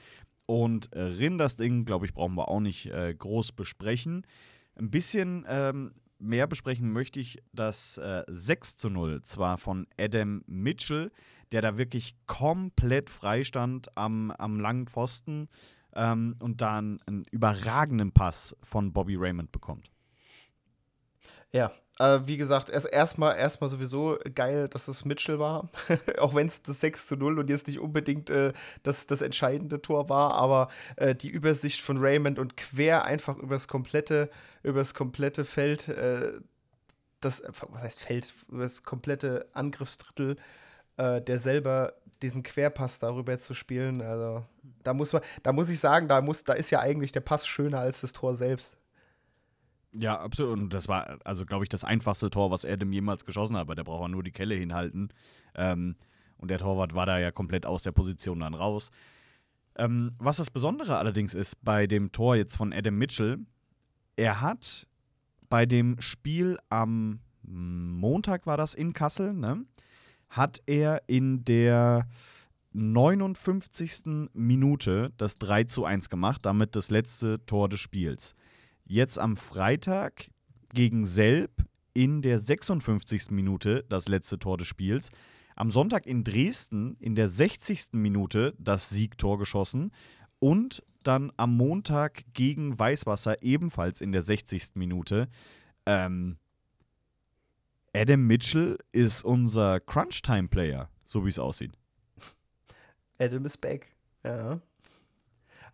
und 0.47 0.89
rin 0.93 1.39
das 1.39 1.55
Ding, 1.55 1.85
glaube 1.85 2.07
ich, 2.07 2.15
brauchen 2.15 2.35
wir 2.35 2.49
auch 2.49 2.59
nicht 2.59 2.87
äh, 2.87 3.15
groß 3.15 3.53
besprechen. 3.53 4.27
Ein 4.75 4.91
bisschen 4.91 5.47
ähm, 5.47 5.93
mehr 6.19 6.49
besprechen 6.49 6.93
möchte 6.93 7.21
ich 7.21 7.39
das 7.53 7.99
äh, 7.99 8.25
6 8.27 8.75
zu 8.75 8.91
0, 8.91 9.23
zwar 9.23 9.57
von 9.57 9.87
Adam 9.97 10.43
Mitchell, 10.49 11.13
der 11.53 11.63
da 11.63 11.79
wirklich 11.79 12.17
komplett 12.27 13.09
frei 13.09 13.45
stand 13.45 13.97
am, 13.97 14.33
am 14.33 14.59
langen 14.59 14.89
Pfosten 14.89 15.49
ähm, 15.95 16.35
und 16.41 16.61
dann 16.61 16.99
einen 17.07 17.25
überragenden 17.31 18.11
Pass 18.11 18.57
von 18.65 18.93
Bobby 18.93 19.15
Raymond 19.15 19.53
bekommt. 19.53 19.93
Ja, 21.53 21.71
äh, 22.03 22.27
wie 22.27 22.37
gesagt, 22.37 22.69
erst 22.69 22.93
erstmal 22.93 23.69
sowieso 23.69 24.19
geil, 24.35 24.69
dass 24.69 24.89
es 24.89 25.05
Mitchell 25.05 25.39
war. 25.39 25.69
Auch 26.19 26.35
wenn 26.35 26.47
es 26.47 26.63
das 26.63 26.81
6 26.81 27.07
zu 27.07 27.17
0 27.17 27.39
und 27.39 27.49
jetzt 27.49 27.69
nicht 27.69 27.79
unbedingt 27.79 28.29
äh, 28.29 28.53
das, 28.83 29.07
das 29.07 29.21
entscheidende 29.21 29.81
Tor 29.81 30.09
war, 30.09 30.35
aber 30.35 30.69
äh, 30.97 31.15
die 31.15 31.29
Übersicht 31.29 31.81
von 31.81 31.99
Raymond 31.99 32.39
und 32.39 32.57
quer 32.57 33.05
einfach 33.05 33.39
übers 33.39 33.69
komplette, 33.69 34.31
übers 34.63 34.95
komplette 34.95 35.45
Feld. 35.45 35.89
Äh, 35.89 36.41
das, 37.21 37.43
was 37.71 37.83
heißt 37.83 38.01
Feld, 38.01 38.35
das 38.51 38.83
komplette 38.83 39.47
Angriffsdrittel, 39.53 40.37
äh, 40.97 41.21
der 41.21 41.39
selber 41.39 41.93
diesen 42.21 42.43
Querpass 42.43 42.99
darüber 42.99 43.39
zu 43.39 43.55
spielen. 43.55 44.03
Also 44.03 44.45
da 44.83 44.93
muss 44.93 45.13
man, 45.13 45.23
da 45.45 45.53
muss 45.53 45.69
ich 45.69 45.79
sagen, 45.79 46.09
da 46.09 46.21
muss, 46.21 46.43
da 46.43 46.55
ist 46.55 46.71
ja 46.71 46.81
eigentlich 46.81 47.13
der 47.13 47.21
Pass 47.21 47.47
schöner 47.47 47.79
als 47.79 48.01
das 48.01 48.13
Tor 48.13 48.35
selbst. 48.35 48.77
Ja, 49.95 50.19
absolut. 50.19 50.59
Und 50.59 50.73
das 50.73 50.89
war, 50.89 51.19
also 51.25 51.45
glaube 51.45 51.65
ich, 51.65 51.69
das 51.69 51.85
einfachste 51.85 52.31
Tor, 52.31 52.51
was 52.51 52.65
Adam 52.65 52.93
jemals 52.93 53.25
geschossen 53.25 53.57
hat, 53.57 53.69
der 53.69 53.85
braucht 53.85 54.11
nur 54.11 54.23
die 54.23 54.33
Kelle 54.33 54.55
hinhalten. 54.55 55.11
Ähm, 55.55 55.97
und 56.39 56.51
der 56.51 56.59
Torwart 56.59 56.95
war 56.95 57.07
da 57.07 57.19
ja 57.19 57.31
komplett 57.31 57.67
aus 57.67 57.83
der 57.83 57.93
Position 57.93 58.41
dann 58.41 58.55
raus. 58.55 58.91
Ähm, 59.77 60.13
was 60.19 60.39
das 60.39 60.51
Besondere 60.51 60.97
allerdings 60.97 61.35
ist 61.35 61.63
bei 61.63 61.87
dem 61.87 62.13
Tor 62.13 62.37
jetzt 62.37 62.57
von 62.57 62.73
Adam 62.73 62.97
Mitchell, 62.97 63.39
er 64.17 64.41
hat 64.41 64.87
bei 65.49 65.67
dem 65.67 66.01
Spiel 66.01 66.59
am 66.69 67.21
Montag 67.43 68.47
war 68.47 68.57
das 68.57 68.75
in 68.75 68.93
Kassel, 68.93 69.35
ne? 69.35 69.65
Hat 70.29 70.63
er 70.67 71.03
in 71.09 71.45
der 71.45 72.09
59. 72.73 74.31
Minute 74.33 75.13
das 75.19 75.39
3 75.39 75.65
zu 75.65 75.85
1 75.85 76.09
gemacht, 76.09 76.47
damit 76.47 76.75
das 76.75 76.91
letzte 76.91 77.45
Tor 77.45 77.69
des 77.69 77.81
Spiels. 77.81 78.35
Jetzt 78.93 79.19
am 79.19 79.37
Freitag 79.39 80.31
gegen 80.75 81.07
Selb 81.07 81.65
in 81.95 82.21
der 82.21 82.39
56. 82.39 83.31
Minute 83.31 83.87
das 83.89 84.07
letzte 84.07 84.39
Tor 84.39 84.59
des 84.59 84.69
Spiels. 84.69 85.11
Am 85.57 85.71
Sonntag 85.71 86.05
in 86.05 86.25
Dresden 86.25 86.99
in 87.01 87.15
der 87.15 87.31
60. 87.31 87.93
Minute 87.93 88.55
das 88.59 88.91
Siegtor 88.91 89.39
geschossen 89.39 89.93
und 90.41 90.83
dann 91.05 91.33
am 91.39 91.57
Montag 91.57 92.25
gegen 92.35 92.79
Weißwasser 92.79 93.43
ebenfalls 93.43 94.03
in 94.03 94.13
der 94.13 94.21
60. 94.21 94.75
Minute. 94.75 95.31
Ähm, 95.87 96.37
Adam 97.95 98.27
Mitchell 98.27 98.77
ist 98.93 99.25
unser 99.25 99.81
Crunch-Time-Player, 99.81 100.91
so 101.07 101.25
wie 101.25 101.31
es 101.31 101.39
aussieht. 101.39 101.73
Adam 103.19 103.47
is 103.47 103.57
back. 103.57 103.87
Ja. 104.23 104.61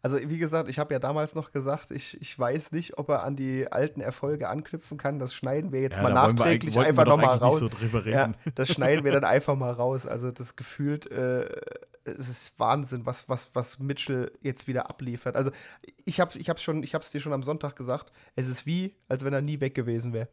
Also, 0.00 0.16
wie 0.30 0.38
gesagt, 0.38 0.68
ich 0.68 0.78
habe 0.78 0.94
ja 0.94 1.00
damals 1.00 1.34
noch 1.34 1.50
gesagt, 1.50 1.90
ich, 1.90 2.20
ich 2.20 2.38
weiß 2.38 2.70
nicht, 2.72 2.98
ob 2.98 3.08
er 3.08 3.24
an 3.24 3.34
die 3.34 3.66
alten 3.70 4.00
Erfolge 4.00 4.48
anknüpfen 4.48 4.96
kann. 4.96 5.18
Das 5.18 5.34
schneiden 5.34 5.72
wir 5.72 5.80
jetzt 5.80 5.96
Ja, 5.96 6.02
mal 6.04 6.10
wir 6.10 6.14
nachträglich 6.14 6.76
eigentlich- 6.76 6.86
einfach 6.88 7.04
wir 7.04 7.08
nochmal 7.10 7.36
raus. 7.38 7.58
so 7.58 7.68
ja, 8.04 8.32
das 8.54 8.68
schneiden 8.68 9.04
wir 9.04 9.10
dann 9.12 9.24
einfach 9.24 9.56
mal 9.56 9.72
raus. 9.72 10.06
Also, 10.06 10.30
das 10.30 10.54
gefühlt, 10.54 11.10
äh, 11.10 11.48
es 12.04 12.28
ist 12.28 12.58
Wahnsinn, 12.58 13.06
was, 13.06 13.28
was, 13.28 13.50
was 13.54 13.80
Mitchell 13.80 14.30
jetzt 14.40 14.68
wieder 14.68 14.88
abliefert. 14.88 15.34
Also, 15.36 15.50
ich 16.04 16.20
habe 16.20 16.38
ich 16.38 16.48
hab's 16.48 16.62
schon, 16.62 16.82
ich 16.84 16.94
hab's 16.94 17.10
dir 17.10 17.20
schon 17.20 17.32
am 17.32 17.42
Sonntag 17.42 17.74
gesagt, 17.74 18.12
es 18.36 18.46
ist 18.46 18.66
wie, 18.66 18.94
als 19.08 19.24
wenn 19.24 19.32
er 19.32 19.42
nie 19.42 19.60
weg 19.60 19.74
gewesen 19.74 20.12
wäre. 20.12 20.28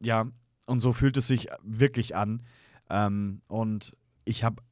Ja, 0.00 0.26
und 0.66 0.80
so 0.80 0.92
fühlt 0.92 1.16
es 1.16 1.26
sich 1.28 1.48
wirklich 1.62 2.14
an. 2.14 2.42
Ähm, 2.90 3.40
und 3.48 3.96
ich 4.24 4.44
habe, 4.44 4.62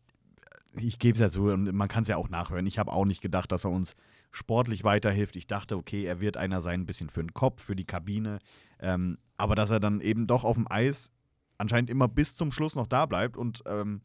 ich 0.76 0.98
gebe 0.98 1.14
es 1.14 1.20
ja 1.20 1.30
zu, 1.30 1.44
und 1.44 1.72
man 1.72 1.88
kann 1.88 2.02
es 2.02 2.08
ja 2.08 2.16
auch 2.16 2.28
nachhören, 2.28 2.66
ich 2.66 2.78
habe 2.78 2.92
auch 2.92 3.04
nicht 3.04 3.20
gedacht, 3.20 3.50
dass 3.52 3.64
er 3.64 3.70
uns 3.70 3.96
sportlich 4.30 4.84
weiterhilft. 4.84 5.36
Ich 5.36 5.46
dachte, 5.46 5.76
okay, 5.76 6.04
er 6.04 6.20
wird 6.20 6.36
einer 6.36 6.60
sein, 6.60 6.82
ein 6.82 6.86
bisschen 6.86 7.10
für 7.10 7.22
den 7.22 7.34
Kopf, 7.34 7.62
für 7.62 7.74
die 7.74 7.84
Kabine. 7.84 8.38
Ähm, 8.78 9.18
aber 9.36 9.54
dass 9.54 9.70
er 9.70 9.80
dann 9.80 10.00
eben 10.00 10.26
doch 10.26 10.44
auf 10.44 10.56
dem 10.56 10.70
Eis 10.70 11.10
anscheinend 11.58 11.90
immer 11.90 12.08
bis 12.08 12.36
zum 12.36 12.52
Schluss 12.52 12.76
noch 12.76 12.86
da 12.86 13.06
bleibt 13.06 13.36
und 13.36 13.62
ähm, 13.66 14.02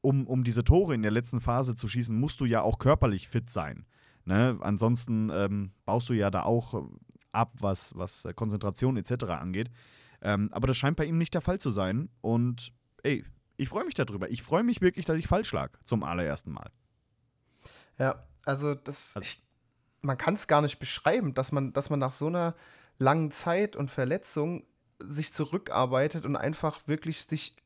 um, 0.00 0.26
um 0.26 0.44
diese 0.44 0.64
Tore 0.64 0.94
in 0.94 1.02
der 1.02 1.10
letzten 1.10 1.40
Phase 1.40 1.74
zu 1.76 1.88
schießen, 1.88 2.18
musst 2.18 2.40
du 2.40 2.44
ja 2.44 2.60
auch 2.60 2.78
körperlich 2.78 3.28
fit 3.28 3.48
sein. 3.48 3.86
Ne? 4.26 4.58
Ansonsten 4.60 5.30
ähm, 5.32 5.70
baust 5.86 6.10
du 6.10 6.12
ja 6.12 6.30
da 6.30 6.42
auch 6.42 6.88
ab, 7.32 7.52
was, 7.60 7.96
was 7.96 8.28
Konzentration 8.36 8.96
etc. 8.96 9.24
angeht. 9.24 9.70
Ähm, 10.20 10.50
aber 10.52 10.66
das 10.66 10.76
scheint 10.76 10.96
bei 10.96 11.06
ihm 11.06 11.16
nicht 11.16 11.34
der 11.34 11.40
Fall 11.40 11.58
zu 11.58 11.70
sein. 11.70 12.10
Und 12.20 12.72
ey, 13.02 13.24
ich 13.56 13.68
freue 13.68 13.84
mich 13.84 13.94
darüber. 13.94 14.30
Ich 14.30 14.42
freue 14.42 14.62
mich 14.62 14.80
wirklich, 14.80 15.04
dass 15.06 15.16
ich 15.16 15.26
falsch 15.28 15.52
lag 15.52 15.70
zum 15.84 16.02
allerersten 16.02 16.52
Mal. 16.52 16.70
Ja, 17.98 18.24
also 18.44 18.74
das, 18.74 19.16
Also- 19.16 19.26
ich, 19.26 19.42
man 20.02 20.18
kann 20.18 20.34
es 20.34 20.46
gar 20.46 20.62
nicht 20.62 20.78
beschreiben, 20.78 21.34
dass 21.34 21.52
man, 21.52 21.72
dass 21.72 21.90
man 21.90 21.98
nach 21.98 22.12
so 22.12 22.26
einer 22.26 22.54
langen 22.98 23.30
Zeit 23.30 23.76
und 23.76 23.90
Verletzung 23.90 24.64
sich 25.00 25.32
zurückarbeitet 25.32 26.24
und 26.24 26.36
einfach 26.36 26.86
wirklich 26.86 27.24
sich 27.24 27.56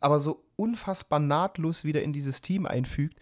aber 0.00 0.18
so 0.18 0.46
unfassbar 0.56 1.18
nahtlos 1.18 1.84
wieder 1.84 2.02
in 2.02 2.12
dieses 2.12 2.40
Team 2.40 2.64
einfügt. 2.66 3.18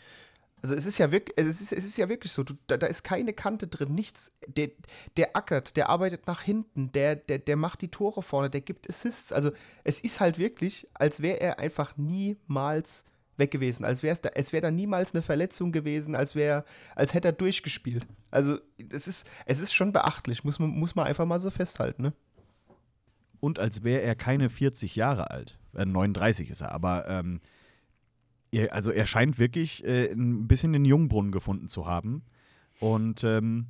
Also 0.63 0.75
es 0.75 0.87
ist 0.87 0.99
ja 0.99 1.13
wirklich, 1.13 1.37
es 1.39 1.61
ist, 1.61 1.73
es 1.73 1.85
ist 1.85 1.97
ja 1.97 2.09
wirklich 2.09 2.33
so, 2.33 2.43
du, 2.43 2.55
da, 2.67 2.77
da 2.77 2.87
ist 2.87 3.05
keine 3.05 3.33
Kante 3.33 3.69
drin, 3.69 3.95
nichts. 3.95 4.33
Der, 4.47 4.71
der 5.17 5.37
ackert, 5.37 5.77
der 5.77 5.89
arbeitet 5.89 6.27
nach 6.27 6.43
hinten, 6.43 6.91
der, 6.93 7.17
der, 7.17 7.39
der 7.39 7.57
macht 7.57 7.81
die 7.81 7.91
Tore 7.91 8.23
vorne, 8.23 8.51
der 8.51 8.61
gibt 8.61 8.89
Assists. 8.89 9.33
Also 9.33 9.51
es 9.85 10.01
ist 10.01 10.21
halt 10.21 10.39
wirklich, 10.39 10.89
als 10.95 11.23
wäre 11.23 11.41
er 11.41 11.59
einfach 11.59 11.97
niemals 11.97 13.05
weg 13.37 13.51
gewesen, 13.53 13.85
als 13.85 14.03
wäre 14.03 14.19
da, 14.21 14.31
es 14.35 14.53
wäre 14.53 14.63
da 14.63 14.71
niemals 14.71 15.15
eine 15.15 15.23
Verletzung 15.23 15.71
gewesen, 15.71 16.15
als 16.15 16.35
wäre, 16.35 16.65
als 16.97 17.15
hätte 17.15 17.29
er 17.29 17.33
durchgespielt. 17.33 18.07
Also 18.31 18.59
es 18.91 19.07
ist, 19.07 19.31
es 19.47 19.61
ist 19.61 19.73
schon 19.73 19.93
beachtlich, 19.93 20.45
muss 20.45 20.59
man, 20.59 20.71
muss 20.71 20.97
man 20.97 21.07
einfach 21.07 21.25
mal 21.25 21.41
so 21.41 21.51
festhalten, 21.51 22.03
ne? 22.03 22.13
Und 23.41 23.61
als 23.61 23.85
wäre 23.85 24.03
er 24.03 24.17
keine 24.17 24.49
40 24.49 24.97
Jahre 24.97 25.31
alt. 25.31 25.57
Äh, 25.75 25.87
39 25.87 26.51
ist 26.51 26.61
er, 26.61 26.73
aber 26.73 27.09
ähm, 27.09 27.41
er, 28.51 28.73
also 28.73 28.91
er 28.91 29.07
scheint 29.07 29.39
wirklich 29.39 29.85
äh, 29.85 30.11
ein 30.13 30.49
bisschen 30.49 30.73
den 30.73 30.85
Jungbrunnen 30.85 31.33
gefunden 31.33 31.69
zu 31.69 31.87
haben. 31.87 32.23
Und 32.81 33.25
ähm, 33.25 33.67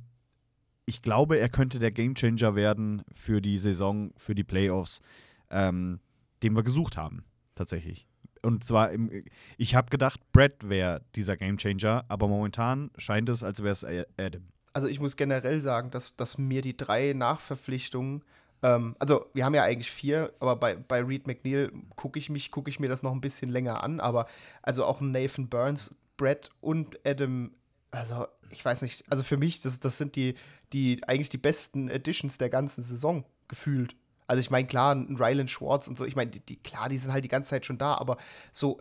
ich 0.85 1.01
glaube, 1.01 1.37
er 1.37 1.49
könnte 1.49 1.79
der 1.79 1.91
Gamechanger 1.91 2.55
werden 2.55 3.03
für 3.13 3.41
die 3.41 3.57
Saison, 3.57 4.11
für 4.17 4.35
die 4.35 4.43
Playoffs, 4.43 5.01
ähm, 5.49 5.99
den 6.43 6.55
wir 6.55 6.63
gesucht 6.63 6.97
haben, 6.97 7.23
tatsächlich. 7.55 8.07
Und 8.41 8.63
zwar, 8.63 8.91
im, 8.91 9.23
ich 9.57 9.75
habe 9.75 9.89
gedacht, 9.89 10.19
Brad 10.31 10.67
wäre 10.67 11.01
dieser 11.15 11.37
Gamechanger, 11.37 12.05
aber 12.07 12.27
momentan 12.27 12.89
scheint 12.97 13.29
es, 13.29 13.43
als 13.43 13.61
wäre 13.61 13.73
es 13.73 13.83
Adam. 13.83 14.43
also 14.73 14.87
ich 14.87 14.99
muss 14.99 15.17
generell 15.17 15.61
sagen, 15.61 15.91
dass, 15.91 16.15
dass 16.15 16.37
mir 16.37 16.61
die 16.61 16.77
drei 16.77 17.13
Nachverpflichtungen, 17.13 18.23
ähm, 18.63 18.95
also 18.99 19.25
wir 19.33 19.45
haben 19.45 19.55
ja 19.55 19.63
eigentlich 19.63 19.91
vier, 19.91 20.33
aber 20.39 20.55
bei, 20.55 20.75
bei 20.75 21.01
Reed 21.01 21.27
McNeil 21.27 21.71
gucke 21.95 22.19
ich 22.19 22.29
mich, 22.29 22.51
gucke 22.51 22.69
ich 22.69 22.79
mir 22.79 22.89
das 22.89 23.03
noch 23.03 23.11
ein 23.11 23.21
bisschen 23.21 23.49
länger 23.49 23.83
an, 23.83 23.99
aber 23.99 24.27
also 24.61 24.85
auch 24.85 25.01
Nathan 25.01 25.47
Burns, 25.49 25.95
Brett 26.17 26.49
und 26.61 26.99
Adam, 27.05 27.51
also 27.91 28.27
ich 28.51 28.63
weiß 28.63 28.81
nicht, 28.81 29.05
also 29.09 29.23
für 29.23 29.37
mich, 29.37 29.61
das, 29.61 29.79
das 29.79 29.97
sind 29.97 30.15
die, 30.15 30.35
die 30.73 31.01
eigentlich 31.07 31.29
die 31.29 31.37
besten 31.37 31.89
Editions 31.89 32.37
der 32.37 32.49
ganzen 32.49 32.83
Saison 32.83 33.23
gefühlt. 33.47 33.95
Also 34.27 34.41
ich 34.41 34.51
meine, 34.51 34.67
klar, 34.67 34.93
ein 34.93 35.15
Ryland 35.15 35.49
Schwartz 35.49 35.87
und 35.87 35.97
so, 35.97 36.05
ich 36.05 36.15
meine, 36.15 36.29
die, 36.29 36.41
die, 36.41 36.57
klar, 36.57 36.89
die 36.89 36.97
sind 36.97 37.13
halt 37.13 37.23
die 37.23 37.29
ganze 37.29 37.51
Zeit 37.51 37.65
schon 37.65 37.77
da, 37.77 37.95
aber 37.95 38.17
so, 38.51 38.79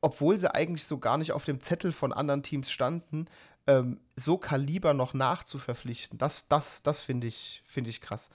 obwohl 0.00 0.38
sie 0.38 0.52
eigentlich 0.52 0.84
so 0.84 0.98
gar 0.98 1.18
nicht 1.18 1.32
auf 1.32 1.44
dem 1.44 1.60
Zettel 1.60 1.92
von 1.92 2.12
anderen 2.12 2.42
Teams 2.42 2.70
standen, 2.70 3.26
ähm, 3.66 4.00
so 4.16 4.38
Kaliber 4.38 4.94
noch 4.94 5.14
nachzuverpflichten, 5.14 6.18
das, 6.18 6.48
das, 6.48 6.82
das 6.82 7.00
finde 7.00 7.28
ich, 7.28 7.62
finde 7.66 7.90
ich 7.90 8.00
krass. 8.00 8.30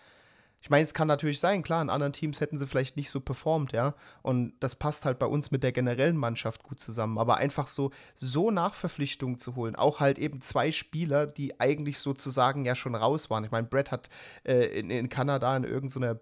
Ich 0.60 0.70
meine, 0.72 0.84
es 0.84 0.94
kann 0.94 1.08
natürlich 1.08 1.40
sein, 1.40 1.62
klar, 1.62 1.82
in 1.82 1.90
anderen 1.90 2.14
Teams 2.14 2.42
hätten 2.42 2.58
sie 2.58 2.66
vielleicht 2.66 2.98
nicht 2.98 3.12
so 3.12 3.20
performt, 3.20 3.74
ja. 3.74 3.94
Und 4.24 4.54
das 4.60 4.76
passt 4.76 5.06
halt 5.06 5.20
bei 5.20 5.28
uns 5.28 5.52
mit 5.52 5.64
der 5.64 5.72
generellen 5.72 6.18
Mannschaft 6.18 6.64
gut 6.64 6.80
zusammen. 6.80 7.20
Aber 7.20 7.38
einfach 7.38 7.68
so, 7.68 7.92
so 8.16 8.50
Nachverpflichtungen 8.50 9.38
zu 9.38 9.56
holen, 9.56 9.76
auch 9.76 10.00
halt 10.00 10.18
eben 10.18 10.42
zwei 10.42 10.72
Spieler, 10.72 11.28
die 11.28 11.60
eigentlich 11.60 12.00
sozusagen 12.00 12.66
ja 12.66 12.76
schon 12.76 12.96
raus 12.96 13.30
waren. 13.30 13.44
Ich 13.44 13.52
meine, 13.52 13.68
Brett 13.68 13.92
hat 13.92 14.10
äh, 14.44 14.66
in, 14.80 14.90
in 14.90 15.10
Kanada 15.10 15.56
in 15.56 15.64
irgendeiner 15.64 16.20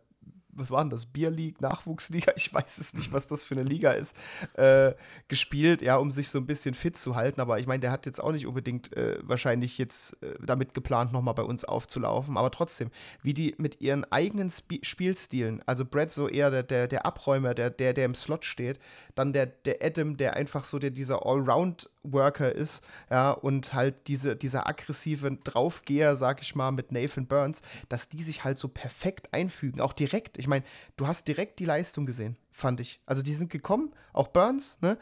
was 0.55 0.71
war 0.71 0.83
denn 0.83 0.89
das? 0.89 1.05
Beer 1.05 1.29
League, 1.29 1.61
Nachwuchsliga, 1.61 2.33
ich 2.35 2.53
weiß 2.53 2.77
es 2.79 2.93
nicht, 2.93 3.11
was 3.11 3.27
das 3.27 3.43
für 3.43 3.55
eine 3.55 3.63
Liga 3.63 3.91
ist, 3.91 4.15
äh, 4.53 4.93
gespielt, 5.27 5.81
ja, 5.81 5.97
um 5.97 6.09
sich 6.11 6.29
so 6.29 6.39
ein 6.39 6.47
bisschen 6.47 6.73
fit 6.73 6.97
zu 6.97 7.15
halten. 7.15 7.41
Aber 7.41 7.59
ich 7.59 7.67
meine, 7.67 7.81
der 7.81 7.91
hat 7.91 8.05
jetzt 8.05 8.21
auch 8.21 8.31
nicht 8.31 8.47
unbedingt 8.47 8.95
äh, 8.95 9.19
wahrscheinlich 9.21 9.77
jetzt 9.77 10.21
äh, 10.23 10.35
damit 10.43 10.73
geplant, 10.73 11.11
nochmal 11.11 11.33
bei 11.33 11.43
uns 11.43 11.63
aufzulaufen. 11.65 12.37
Aber 12.37 12.51
trotzdem, 12.51 12.89
wie 13.21 13.33
die 13.33 13.55
mit 13.57 13.81
ihren 13.81 14.05
eigenen 14.11 14.47
Sp 14.49 14.79
Spielstilen, 14.81 15.61
also 15.65 15.85
Brad 15.85 16.11
so 16.11 16.27
eher 16.27 16.49
der, 16.49 16.63
der, 16.63 16.87
der 16.87 17.05
Abräumer, 17.05 17.53
der, 17.53 17.69
der, 17.69 17.93
der 17.93 18.05
im 18.05 18.15
Slot 18.15 18.45
steht, 18.45 18.79
dann 19.13 19.33
der, 19.33 19.45
der 19.45 19.77
Adam, 19.81 20.17
der 20.17 20.35
einfach 20.35 20.65
so 20.65 20.79
der, 20.79 20.91
dieser 20.91 21.25
Allround-Worker 21.25 22.51
ist, 22.51 22.83
ja, 23.09 23.31
und 23.31 23.73
halt 23.73 24.07
diese, 24.07 24.35
dieser 24.35 24.67
aggressive 24.67 25.31
Draufgeher, 25.43 26.15
sag 26.15 26.41
ich 26.41 26.55
mal, 26.55 26.71
mit 26.71 26.91
Nathan 26.91 27.27
Burns, 27.27 27.61
dass 27.89 28.09
die 28.09 28.23
sich 28.23 28.43
halt 28.43 28.57
so 28.57 28.67
perfekt 28.67 29.33
einfügen, 29.33 29.81
auch 29.81 29.93
direkt. 29.93 30.37
Ich 30.37 30.44
meine, 30.47 30.65
du 30.97 31.07
hast 31.07 31.27
direkt 31.27 31.59
die 31.59 31.65
Leistung 31.65 32.05
gesehen, 32.05 32.37
fand 32.51 32.79
ich. 32.79 32.99
Also 33.05 33.21
die 33.21 33.33
sind 33.33 33.51
gekommen, 33.51 33.93
auch 34.13 34.27
Burns, 34.27 34.79
ne, 34.81 34.97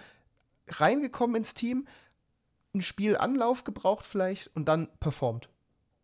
reingekommen 0.68 1.36
ins 1.36 1.54
Team, 1.54 1.88
ein 2.74 2.82
Spiel 2.82 3.18
Anlauf 3.18 3.64
gebraucht 3.64 4.06
vielleicht 4.06 4.56
und 4.56 4.66
dann 4.66 4.88
performt. 5.00 5.50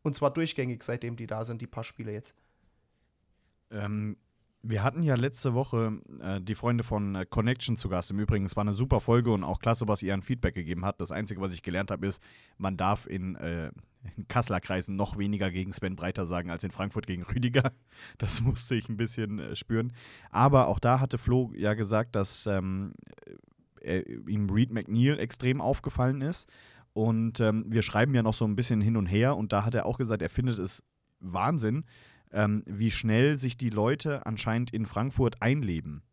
Und 0.01 0.15
zwar 0.15 0.31
durchgängig, 0.31 0.83
seitdem 0.83 1.15
die 1.15 1.27
da 1.27 1.45
sind, 1.45 1.61
die 1.61 1.67
paar 1.67 1.83
Spiele 1.83 2.11
jetzt. 2.11 2.33
Ähm, 3.71 4.17
Wir 4.61 4.83
hatten 4.83 5.03
ja 5.03 5.15
letzte 5.15 5.53
Woche 5.53 5.99
äh, 6.21 6.41
die 6.41 6.55
Freunde 6.55 6.83
von 6.83 7.15
äh, 7.15 7.25
Connection 7.25 7.77
zu 7.77 7.87
Gast. 7.87 8.11
Im 8.11 8.19
Übrigen, 8.19 8.45
es 8.45 8.57
war 8.57 8.63
eine 8.63 8.73
super 8.73 8.99
Folge 8.99 9.31
und 9.31 9.43
auch 9.45 9.59
klasse, 9.59 9.87
was 9.87 10.03
ihr 10.03 10.13
an 10.13 10.21
Feedback 10.21 10.53
gegeben 10.53 10.83
habt. 10.83 10.99
Das 10.99 11.11
Einzige, 11.11 11.39
was 11.39 11.53
ich 11.53 11.63
gelernt 11.63 11.91
habe, 11.91 12.05
ist, 12.05 12.21
man 12.57 12.75
darf 12.75 13.07
in, 13.07 13.35
äh, 13.35 13.71
in 14.17 14.27
Kasseler 14.27 14.59
Kreisen 14.59 14.97
noch 14.97 15.17
weniger 15.17 15.49
gegen 15.49 15.71
Sven 15.71 15.95
Breiter 15.95 16.25
sagen 16.25 16.49
als 16.49 16.65
in 16.65 16.71
Frankfurt 16.71 17.07
gegen 17.07 17.23
Rüdiger. 17.23 17.71
Das 18.17 18.41
musste 18.41 18.75
ich 18.75 18.89
ein 18.89 18.97
bisschen 18.97 19.39
äh, 19.39 19.55
spüren. 19.55 19.93
Aber 20.29 20.67
auch 20.67 20.79
da 20.79 20.99
hatte 20.99 21.17
Flo 21.17 21.51
ja 21.55 21.73
gesagt, 21.73 22.15
dass 22.15 22.45
ähm, 22.45 22.93
äh, 23.81 24.01
ihm 24.27 24.49
Reed 24.49 24.71
McNeil 24.71 25.19
extrem 25.19 25.61
aufgefallen 25.61 26.21
ist. 26.21 26.49
Und 26.93 27.39
ähm, 27.39 27.65
wir 27.67 27.81
schreiben 27.81 28.13
ja 28.13 28.23
noch 28.23 28.33
so 28.33 28.45
ein 28.45 28.57
bisschen 28.57 28.81
hin 28.81 28.97
und 28.97 29.05
her. 29.05 29.37
Und 29.37 29.53
da 29.53 29.63
hat 29.63 29.73
er 29.75 29.85
auch 29.85 29.97
gesagt, 29.97 30.21
er 30.21 30.29
findet 30.29 30.59
es 30.59 30.83
Wahnsinn, 31.21 31.85
ähm, 32.31 32.63
wie 32.65 32.91
schnell 32.91 33.37
sich 33.37 33.57
die 33.57 33.69
Leute 33.69 34.25
anscheinend 34.25 34.71
in 34.71 34.85
Frankfurt 34.85 35.41
einleben. 35.41 36.03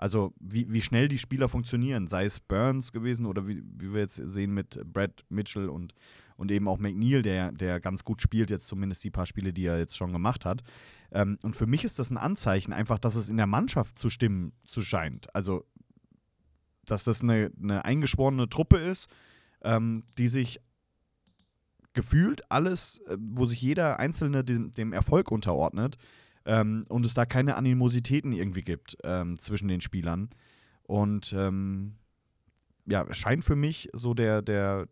Also 0.00 0.32
wie, 0.40 0.66
wie 0.72 0.80
schnell 0.80 1.08
die 1.08 1.18
Spieler 1.18 1.50
funktionieren, 1.50 2.08
sei 2.08 2.24
es 2.24 2.40
Burns 2.40 2.90
gewesen 2.90 3.26
oder 3.26 3.46
wie, 3.46 3.62
wie 3.62 3.92
wir 3.92 4.00
jetzt 4.00 4.16
sehen 4.16 4.54
mit 4.54 4.80
Brad 4.90 5.26
Mitchell 5.28 5.68
und, 5.68 5.92
und 6.38 6.50
eben 6.50 6.68
auch 6.68 6.78
McNeil, 6.78 7.20
der, 7.20 7.52
der 7.52 7.80
ganz 7.80 8.02
gut 8.02 8.22
spielt, 8.22 8.48
jetzt 8.48 8.66
zumindest 8.66 9.04
die 9.04 9.10
paar 9.10 9.26
Spiele, 9.26 9.52
die 9.52 9.66
er 9.66 9.78
jetzt 9.78 9.98
schon 9.98 10.14
gemacht 10.14 10.46
hat. 10.46 10.62
Ähm, 11.12 11.38
und 11.42 11.54
für 11.54 11.66
mich 11.66 11.84
ist 11.84 11.98
das 11.98 12.08
ein 12.08 12.16
Anzeichen 12.16 12.72
einfach, 12.72 12.98
dass 12.98 13.14
es 13.14 13.28
in 13.28 13.36
der 13.36 13.46
Mannschaft 13.46 13.98
zu 13.98 14.08
stimmen 14.08 14.54
zu 14.66 14.80
scheint. 14.80 15.34
Also, 15.34 15.66
dass 16.86 17.04
das 17.04 17.20
eine, 17.20 17.50
eine 17.62 17.84
eingeschworene 17.84 18.48
Truppe 18.48 18.78
ist, 18.78 19.10
ähm, 19.62 20.04
die 20.16 20.28
sich 20.28 20.60
gefühlt 21.92 22.50
alles, 22.50 22.98
äh, 23.06 23.16
wo 23.18 23.46
sich 23.46 23.60
jeder 23.60 23.98
Einzelne 23.98 24.44
dem, 24.44 24.72
dem 24.72 24.92
Erfolg 24.92 25.30
unterordnet 25.30 25.96
ähm, 26.44 26.84
und 26.88 27.04
es 27.06 27.14
da 27.14 27.26
keine 27.26 27.56
Animositäten 27.56 28.32
irgendwie 28.32 28.62
gibt 28.62 28.96
ähm, 29.04 29.38
zwischen 29.38 29.68
den 29.68 29.80
Spielern. 29.80 30.30
Und 30.84 31.32
ähm, 31.32 31.96
ja, 32.86 33.12
scheint 33.12 33.44
für 33.44 33.56
mich 33.56 33.88
so 33.92 34.14
der, 34.14 34.42
der, 34.42 34.88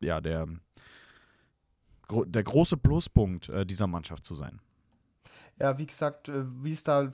ja, 0.00 0.20
der, 0.20 0.46
der 2.10 2.42
große 2.42 2.76
Pluspunkt 2.76 3.48
äh, 3.48 3.66
dieser 3.66 3.86
Mannschaft 3.86 4.24
zu 4.24 4.34
sein. 4.34 4.60
Ja, 5.58 5.76
wie 5.78 5.86
gesagt, 5.86 6.28
äh, 6.28 6.44
wie 6.62 6.72
es 6.72 6.84
da 6.84 7.10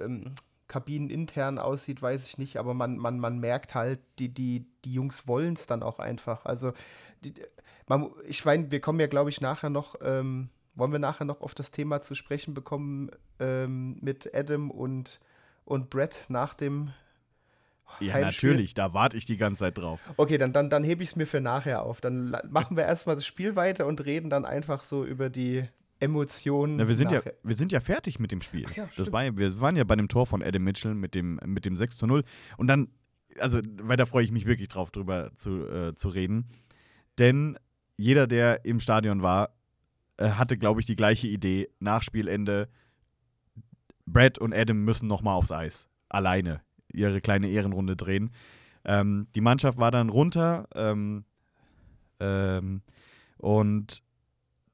ähm, 0.00 0.34
kabinenintern 0.68 1.58
aussieht, 1.58 2.02
weiß 2.02 2.26
ich 2.26 2.38
nicht, 2.38 2.56
aber 2.56 2.74
man, 2.74 2.96
man, 2.96 3.18
man 3.18 3.38
merkt 3.38 3.74
halt, 3.74 4.00
die, 4.18 4.28
die, 4.28 4.66
die 4.84 4.92
Jungs 4.92 5.28
wollen 5.28 5.54
es 5.54 5.66
dann 5.66 5.82
auch 5.82 5.98
einfach. 5.98 6.44
Also, 6.44 6.72
die, 7.24 7.34
man, 7.86 8.10
ich 8.26 8.44
meine, 8.44 8.70
wir 8.70 8.80
kommen 8.80 9.00
ja, 9.00 9.06
glaube 9.06 9.30
ich, 9.30 9.40
nachher 9.40 9.70
noch, 9.70 9.96
ähm, 10.02 10.48
wollen 10.74 10.92
wir 10.92 10.98
nachher 10.98 11.24
noch 11.24 11.40
auf 11.40 11.54
das 11.54 11.70
Thema 11.70 12.00
zu 12.00 12.14
sprechen 12.14 12.52
bekommen 12.52 13.10
ähm, 13.38 13.96
mit 14.00 14.34
Adam 14.34 14.70
und, 14.70 15.20
und 15.64 15.90
Brett 15.90 16.26
nach 16.28 16.54
dem 16.54 16.92
ja, 18.00 18.14
Heimspiel. 18.14 18.50
natürlich, 18.50 18.74
da 18.74 18.92
warte 18.92 19.16
ich 19.16 19.24
die 19.24 19.36
ganze 19.36 19.60
Zeit 19.60 19.78
drauf. 19.78 20.00
Okay, 20.16 20.38
dann, 20.38 20.52
dann, 20.52 20.68
dann 20.68 20.84
hebe 20.84 21.02
ich 21.02 21.10
es 21.10 21.16
mir 21.16 21.26
für 21.26 21.40
nachher 21.40 21.82
auf. 21.82 22.00
Dann 22.00 22.36
machen 22.50 22.76
wir 22.76 22.84
erstmal 22.84 23.14
das 23.14 23.24
Spiel 23.24 23.56
weiter 23.56 23.86
und 23.86 24.04
reden 24.04 24.28
dann 24.28 24.44
einfach 24.44 24.82
so 24.82 25.04
über 25.04 25.30
die 25.30 25.64
Emotionen. 26.00 26.76
Na, 26.76 26.88
wir, 26.88 26.94
sind 26.94 27.10
ja, 27.10 27.22
wir 27.42 27.54
sind 27.54 27.72
ja 27.72 27.80
fertig 27.80 28.18
mit 28.18 28.32
dem 28.32 28.42
Spiel. 28.42 28.66
Ja, 28.74 28.88
das 28.96 29.12
war, 29.12 29.36
wir 29.36 29.60
waren 29.60 29.76
ja 29.76 29.84
bei 29.84 29.96
dem 29.96 30.08
Tor 30.08 30.26
von 30.26 30.42
Adam 30.42 30.62
Mitchell 30.62 30.94
mit 30.94 31.14
dem, 31.14 31.40
mit 31.44 31.64
dem 31.64 31.76
6 31.76 31.96
zu 31.96 32.06
0. 32.06 32.22
Und 32.56 32.66
dann, 32.66 32.88
also, 33.38 33.60
weil 33.82 33.96
da 33.96 34.06
freue 34.06 34.24
ich 34.24 34.32
mich 34.32 34.46
wirklich 34.46 34.68
drauf, 34.68 34.90
drüber 34.90 35.32
zu, 35.36 35.66
äh, 35.66 35.94
zu 35.94 36.08
reden. 36.08 36.48
Denn 37.18 37.58
jeder, 37.96 38.26
der 38.26 38.64
im 38.64 38.80
Stadion 38.80 39.22
war, 39.22 39.56
äh, 40.18 40.30
hatte, 40.30 40.58
glaube 40.58 40.80
ich, 40.80 40.86
die 40.86 40.96
gleiche 40.96 41.28
Idee. 41.28 41.68
Nach 41.80 42.02
Spielende, 42.02 42.68
Brad 44.06 44.38
und 44.38 44.54
Adam 44.54 44.84
müssen 44.84 45.08
nochmal 45.08 45.34
aufs 45.34 45.52
Eis. 45.52 45.88
Alleine 46.08 46.60
ihre 46.92 47.20
kleine 47.20 47.48
Ehrenrunde 47.48 47.96
drehen. 47.96 48.30
Ähm, 48.84 49.26
die 49.34 49.40
Mannschaft 49.40 49.78
war 49.78 49.90
dann 49.90 50.08
runter 50.08 50.68
ähm, 50.74 51.24
ähm, 52.20 52.82
und 53.38 54.02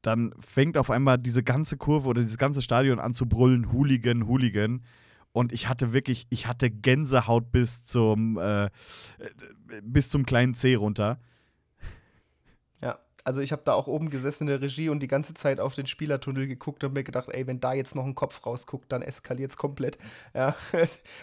dann 0.03 0.35
fängt 0.41 0.77
auf 0.77 0.91
einmal 0.91 1.19
diese 1.19 1.43
ganze 1.43 1.77
Kurve 1.77 2.09
oder 2.09 2.21
dieses 2.21 2.39
ganze 2.39 2.61
Stadion 2.61 2.99
an 2.99 3.15
zu 3.15 3.27
brüllen, 3.27 3.73
Hooligan, 3.73 4.27
Hooligan. 4.27 4.83
Und 5.33 5.53
ich 5.53 5.69
hatte 5.69 5.93
wirklich, 5.93 6.27
ich 6.29 6.47
hatte 6.47 6.71
Gänsehaut 6.71 7.51
bis 7.53 7.83
zum, 7.83 8.37
äh, 8.39 8.69
bis 9.83 10.11
zum 10.11 10.27
kleinen 10.27 10.55
C 10.55 10.75
runter. 10.75 11.19
Also 13.25 13.41
ich 13.41 13.53
habe 13.53 13.63
da 13.65 13.75
auch 13.75 13.87
oben 13.87 14.11
gesessen 14.11 14.45
in 14.45 14.49
der 14.49 14.61
Regie 14.61 14.89
und 14.89 15.01
die 15.01 15.09
ganze 15.09 15.33
Zeit 15.35 15.61
auf 15.61 15.75
den 15.75 15.87
Spielertunnel 15.87 16.49
geguckt 16.49 16.83
und 16.83 16.93
mir 16.93 17.05
gedacht, 17.05 17.29
ey, 17.29 17.47
wenn 17.47 17.61
da 17.61 17.73
jetzt 17.73 17.95
noch 17.95 18.05
ein 18.05 18.15
Kopf 18.15 18.45
rausguckt, 18.45 18.91
dann 18.91 19.03
eskaliert 19.03 19.51
es 19.51 19.57
komplett. 19.57 19.99
Ja. 20.35 20.57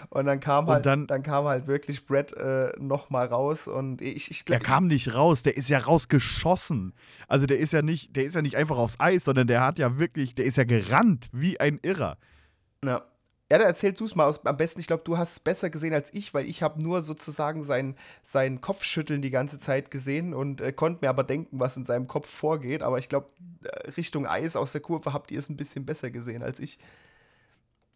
Und 0.09 0.25
dann 0.25 0.39
kam 0.39 0.67
halt, 0.67 0.85
dann, 0.85 1.07
dann, 1.07 1.23
kam 1.23 1.45
halt 1.45 1.67
wirklich 1.67 2.05
Brett 2.05 2.31
äh, 2.33 2.71
noch 2.77 3.09
mal 3.09 3.25
raus 3.25 3.67
und 3.67 4.01
ich, 4.01 4.29
ich 4.29 4.45
Der 4.45 4.59
kam 4.59 4.87
nicht 4.87 5.13
raus, 5.13 5.41
der 5.41 5.57
ist 5.57 5.69
ja 5.69 5.79
rausgeschossen. 5.79 6.93
Also 7.27 7.45
der 7.47 7.57
ist 7.57 7.73
ja 7.73 7.81
nicht, 7.81 8.15
der 8.15 8.25
ist 8.25 8.35
ja 8.35 8.41
nicht 8.41 8.55
einfach 8.55 8.77
aufs 8.77 8.99
Eis, 8.99 9.23
sondern 9.23 9.47
der 9.47 9.61
hat 9.61 9.79
ja 9.79 9.97
wirklich, 9.97 10.35
der 10.35 10.45
ist 10.45 10.57
ja 10.57 10.63
gerannt 10.63 11.29
wie 11.31 11.59
ein 11.59 11.79
Irrer. 11.81 12.17
Ja. 12.85 13.03
Ja, 13.51 13.57
dann 13.57 13.65
erzähl 13.67 13.93
du 13.93 14.05
es 14.05 14.15
mal 14.15 14.25
aus, 14.25 14.45
am 14.45 14.57
besten. 14.57 14.79
Ich 14.79 14.85
glaube, 14.85 15.03
du 15.03 15.17
hast 15.17 15.31
es 15.31 15.39
besser 15.39 15.71
gesehen 15.71 15.93
als 15.93 16.13
ich, 16.13 16.35
weil 16.35 16.45
ich 16.45 16.61
habe 16.61 16.81
nur 16.83 17.01
sozusagen 17.01 17.63
sein, 17.63 17.95
sein 18.23 18.61
Kopfschütteln 18.61 19.23
die 19.23 19.31
ganze 19.31 19.57
Zeit 19.57 19.89
gesehen 19.89 20.35
und 20.35 20.61
äh, 20.61 20.71
konnte 20.71 21.03
mir 21.03 21.09
aber 21.09 21.23
denken, 21.23 21.59
was 21.59 21.75
in 21.75 21.83
seinem 21.83 22.05
Kopf 22.05 22.29
vorgeht. 22.29 22.83
Aber 22.83 22.99
ich 22.99 23.09
glaube, 23.09 23.29
äh, 23.63 23.89
Richtung 23.91 24.27
Eis 24.27 24.55
aus 24.55 24.71
der 24.71 24.81
Kurve 24.81 25.13
habt 25.13 25.31
ihr 25.31 25.39
es 25.39 25.49
ein 25.49 25.57
bisschen 25.57 25.83
besser 25.83 26.11
gesehen 26.11 26.43
als 26.43 26.59
ich. 26.59 26.77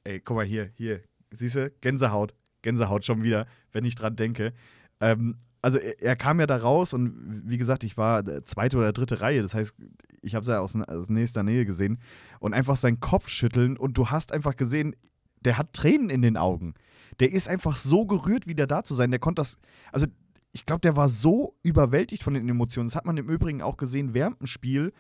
Ey, 0.04 0.20
guck 0.20 0.38
mal 0.38 0.46
hier, 0.46 0.72
hier. 0.74 1.02
Siehst 1.30 1.56
du? 1.56 1.72
Gänsehaut. 1.82 2.34
Gänsehaut 2.64 3.06
schon 3.06 3.24
wieder, 3.24 3.46
wenn 3.72 3.86
ich 3.86 3.94
dran 3.94 4.16
denke. 4.16 4.54
Ähm, 5.02 5.38
also 5.62 5.78
er, 5.78 6.02
er, 6.02 6.16
kam 6.16 6.40
ja 6.40 6.48
da 6.48 6.58
raus 6.58 6.94
und 6.94 7.14
wie 7.46 7.58
gesagt, 7.58 7.84
ich 7.84 7.96
war 7.96 8.28
äh, 8.28 8.44
zweite 8.44 8.78
oder 8.78 8.92
dritte 8.92 9.22
Reihe. 9.22 9.44
Das 9.44 9.54
heißt, 9.54 9.76
ich 10.22 10.34
habe 10.34 10.44
es 10.44 10.50
ja 10.50 10.60
aus, 10.60 10.76
aus 10.76 11.10
nächster 11.10 11.44
Nähe 11.44 11.66
gesehen 11.66 12.00
und 12.40 12.56
einfach 12.56 12.76
seinen 12.76 13.00
Kopf 13.00 13.30
schütteln 13.30 13.78
und 13.78 13.98
du 13.98 14.10
hast 14.10 14.32
einfach 14.32 14.56
gesehen, 14.56 14.96
der 15.46 15.58
hat 15.58 15.74
Tränen 15.74 16.10
in 16.10 16.22
den 16.22 16.38
Augen. 16.38 16.74
Der 17.20 17.32
ist 17.32 17.48
einfach 17.48 17.78
so 17.78 18.06
gerührt, 18.06 18.48
wieder 18.48 18.68
da 18.68 18.84
zu 18.84 18.96
sein. 18.96 19.12
Der 19.12 19.20
konnte 19.20 19.42
das, 19.42 19.58
also 19.92 20.08
ich 20.52 20.66
glaube, 20.66 20.82
der 20.82 20.96
war 20.96 21.10
so 21.10 21.56
überwältigt 21.64 22.24
von 22.24 22.36
den 22.36 22.48
Emotionen. 22.48 22.88
Das 22.88 22.96
hat 22.96 23.06
man 23.06 23.18
im 23.18 23.30
Übrigen 23.30 23.62
auch 23.62 23.78
gesehen 23.78 24.14
während 24.14 24.40
dem 24.40 24.48
Spiel. 24.48 24.94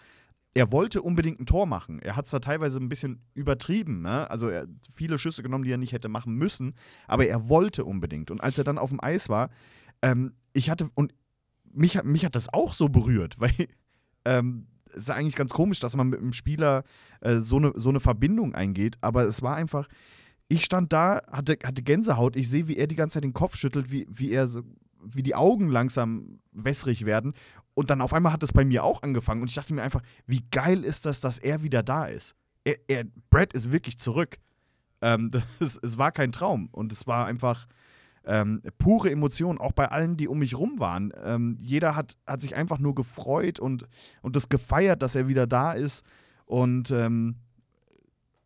Er 0.56 0.72
wollte 0.72 1.02
unbedingt 1.02 1.40
ein 1.40 1.46
Tor 1.46 1.66
machen. 1.66 2.00
Er 2.00 2.16
hat 2.16 2.26
es 2.26 2.32
da 2.32 2.40
teilweise 2.40 2.80
ein 2.80 2.90
bisschen 2.90 3.22
übertrieben. 3.34 4.02
Ne? 4.02 4.30
Also 4.30 4.50
er 4.50 4.62
hat 4.62 4.70
viele 4.96 5.18
Schüsse 5.18 5.42
genommen, 5.42 5.64
die 5.64 5.72
er 5.72 5.78
nicht 5.78 5.94
hätte 5.94 6.10
machen 6.10 6.36
müssen. 6.36 6.76
Aber 7.08 7.26
er 7.28 7.50
wollte 7.50 7.86
unbedingt. 7.86 8.32
Und 8.32 8.42
als 8.42 8.58
er 8.58 8.64
dann 8.64 8.78
auf 8.78 8.90
dem 8.90 9.04
Eis 9.04 9.30
war, 9.30 9.50
ähm, 10.02 10.34
ich 10.54 10.70
hatte, 10.70 10.90
und 10.96 11.14
mich, 11.72 12.04
mich 12.04 12.26
hat 12.26 12.36
das 12.36 12.54
auch 12.54 12.74
so 12.74 12.90
berührt, 12.90 13.36
weil 13.40 13.54
ähm, 14.26 14.68
es 14.88 15.04
ist 15.04 15.10
eigentlich 15.10 15.36
ganz 15.36 15.54
komisch, 15.54 15.80
dass 15.80 15.96
man 15.96 16.10
mit 16.10 16.20
einem 16.20 16.34
Spieler 16.34 16.84
äh, 17.22 17.38
so, 17.38 17.58
eine, 17.58 17.74
so 17.76 17.90
eine 17.90 18.00
Verbindung 18.00 18.54
eingeht. 18.56 18.98
Aber 19.02 19.24
es 19.24 19.42
war 19.42 19.56
einfach, 19.56 19.88
ich 20.54 20.66
stand 20.66 20.94
da, 20.94 21.22
hatte, 21.32 21.58
hatte 21.64 21.82
Gänsehaut. 21.82 22.36
Ich 22.36 22.48
sehe, 22.48 22.68
wie 22.68 22.78
er 22.78 22.86
die 22.86 22.96
ganze 22.96 23.16
Zeit 23.16 23.24
den 23.24 23.34
Kopf 23.34 23.56
schüttelt, 23.56 23.92
wie, 23.92 24.06
wie 24.10 24.32
er 24.32 24.48
so, 24.48 24.62
wie 25.04 25.24
die 25.24 25.34
Augen 25.34 25.68
langsam 25.68 26.40
wässrig 26.52 27.06
werden. 27.06 27.34
Und 27.74 27.90
dann 27.90 28.02
auf 28.02 28.14
einmal 28.14 28.34
hat 28.34 28.44
das 28.44 28.54
bei 28.54 28.64
mir 28.64 28.84
auch 28.84 29.02
angefangen. 29.02 29.42
Und 29.42 29.50
ich 29.50 29.56
dachte 29.56 29.74
mir 29.74 29.82
einfach, 29.82 30.04
wie 30.28 30.44
geil 30.52 30.84
ist 30.84 31.08
das, 31.08 31.20
dass 31.20 31.40
er 31.40 31.64
wieder 31.64 31.82
da 31.82 32.06
ist. 32.06 32.36
Er, 32.64 32.78
er, 32.88 33.06
Brad 33.32 33.54
ist 33.54 33.72
wirklich 33.72 33.98
zurück. 33.98 34.38
Ähm, 35.02 35.32
das, 35.60 35.80
es 35.82 35.98
war 35.98 36.12
kein 36.12 36.32
Traum. 36.32 36.70
Und 36.72 36.94
es 36.94 37.08
war 37.08 37.26
einfach 37.26 37.68
ähm, 38.26 38.62
pure 38.78 39.10
Emotion, 39.10 39.58
auch 39.58 39.72
bei 39.72 39.90
allen, 39.90 40.18
die 40.18 40.28
um 40.28 40.38
mich 40.38 40.56
rum 40.56 40.78
waren. 40.78 41.12
Ähm, 41.24 41.58
jeder 41.60 41.96
hat, 41.96 42.16
hat 42.28 42.42
sich 42.42 42.56
einfach 42.56 42.78
nur 42.78 42.94
gefreut 42.94 43.60
und, 43.60 43.88
und 44.22 44.36
das 44.36 44.50
gefeiert, 44.50 45.02
dass 45.02 45.16
er 45.16 45.28
wieder 45.28 45.48
da 45.48 45.74
ist. 45.74 46.06
Und 46.46 46.92
ähm, 46.92 47.38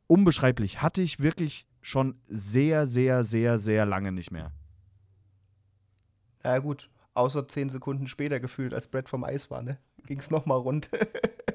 unbeschreiblich. 0.08 0.82
Hatte 0.82 1.02
ich 1.02 1.20
wirklich 1.20 1.67
schon 1.88 2.19
sehr, 2.28 2.86
sehr, 2.86 3.23
sehr, 3.23 3.60
sehr 3.60 3.86
lange 3.86 4.12
nicht 4.12 4.30
mehr. 4.30 4.52
Ja, 6.43 6.60
gut. 6.60 6.89
Außer 7.13 7.47
zehn 7.47 7.69
Sekunden 7.69 8.08
später 8.08 8.41
gefühlt, 8.41 8.73
als 8.73 8.88
Brett 8.88 9.08
vom 9.08 9.23
Eis 9.23 9.50
war, 9.50 9.62
ne? 9.63 9.78
Ging 10.06 10.19
es 10.19 10.30
nochmal 10.30 10.58
rund. 10.58 10.89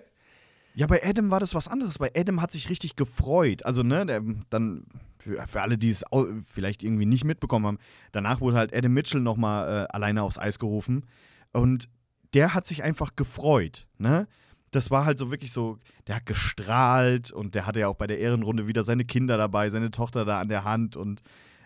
ja, 0.74 0.86
bei 0.86 1.04
Adam 1.04 1.30
war 1.30 1.38
das 1.38 1.54
was 1.54 1.68
anderes. 1.68 1.98
Bei 1.98 2.10
Adam 2.16 2.40
hat 2.40 2.50
sich 2.50 2.70
richtig 2.70 2.96
gefreut. 2.96 3.66
Also, 3.66 3.82
ne, 3.82 4.06
der, 4.06 4.22
dann, 4.48 4.86
für, 5.18 5.46
für 5.46 5.60
alle, 5.60 5.76
die 5.76 5.90
es 5.90 6.02
vielleicht 6.46 6.82
irgendwie 6.82 7.04
nicht 7.04 7.24
mitbekommen 7.24 7.66
haben, 7.66 7.78
danach 8.12 8.40
wurde 8.40 8.56
halt 8.56 8.74
Adam 8.74 8.94
Mitchell 8.94 9.20
nochmal 9.20 9.84
äh, 9.84 9.86
alleine 9.94 10.22
aufs 10.22 10.38
Eis 10.38 10.58
gerufen. 10.58 11.04
Und 11.52 11.90
der 12.32 12.54
hat 12.54 12.66
sich 12.66 12.82
einfach 12.82 13.16
gefreut, 13.16 13.86
ne? 13.98 14.26
Das 14.72 14.90
war 14.90 15.04
halt 15.04 15.18
so 15.18 15.30
wirklich 15.30 15.52
so, 15.52 15.78
der 16.06 16.16
hat 16.16 16.26
gestrahlt 16.26 17.30
und 17.30 17.54
der 17.54 17.66
hatte 17.66 17.80
ja 17.80 17.88
auch 17.88 17.94
bei 17.94 18.06
der 18.06 18.18
Ehrenrunde 18.18 18.66
wieder 18.66 18.82
seine 18.82 19.04
Kinder 19.04 19.36
dabei, 19.36 19.70
seine 19.70 19.90
Tochter 19.90 20.24
da 20.24 20.40
an 20.40 20.48
der 20.48 20.64
Hand 20.64 20.96
und 20.96 21.22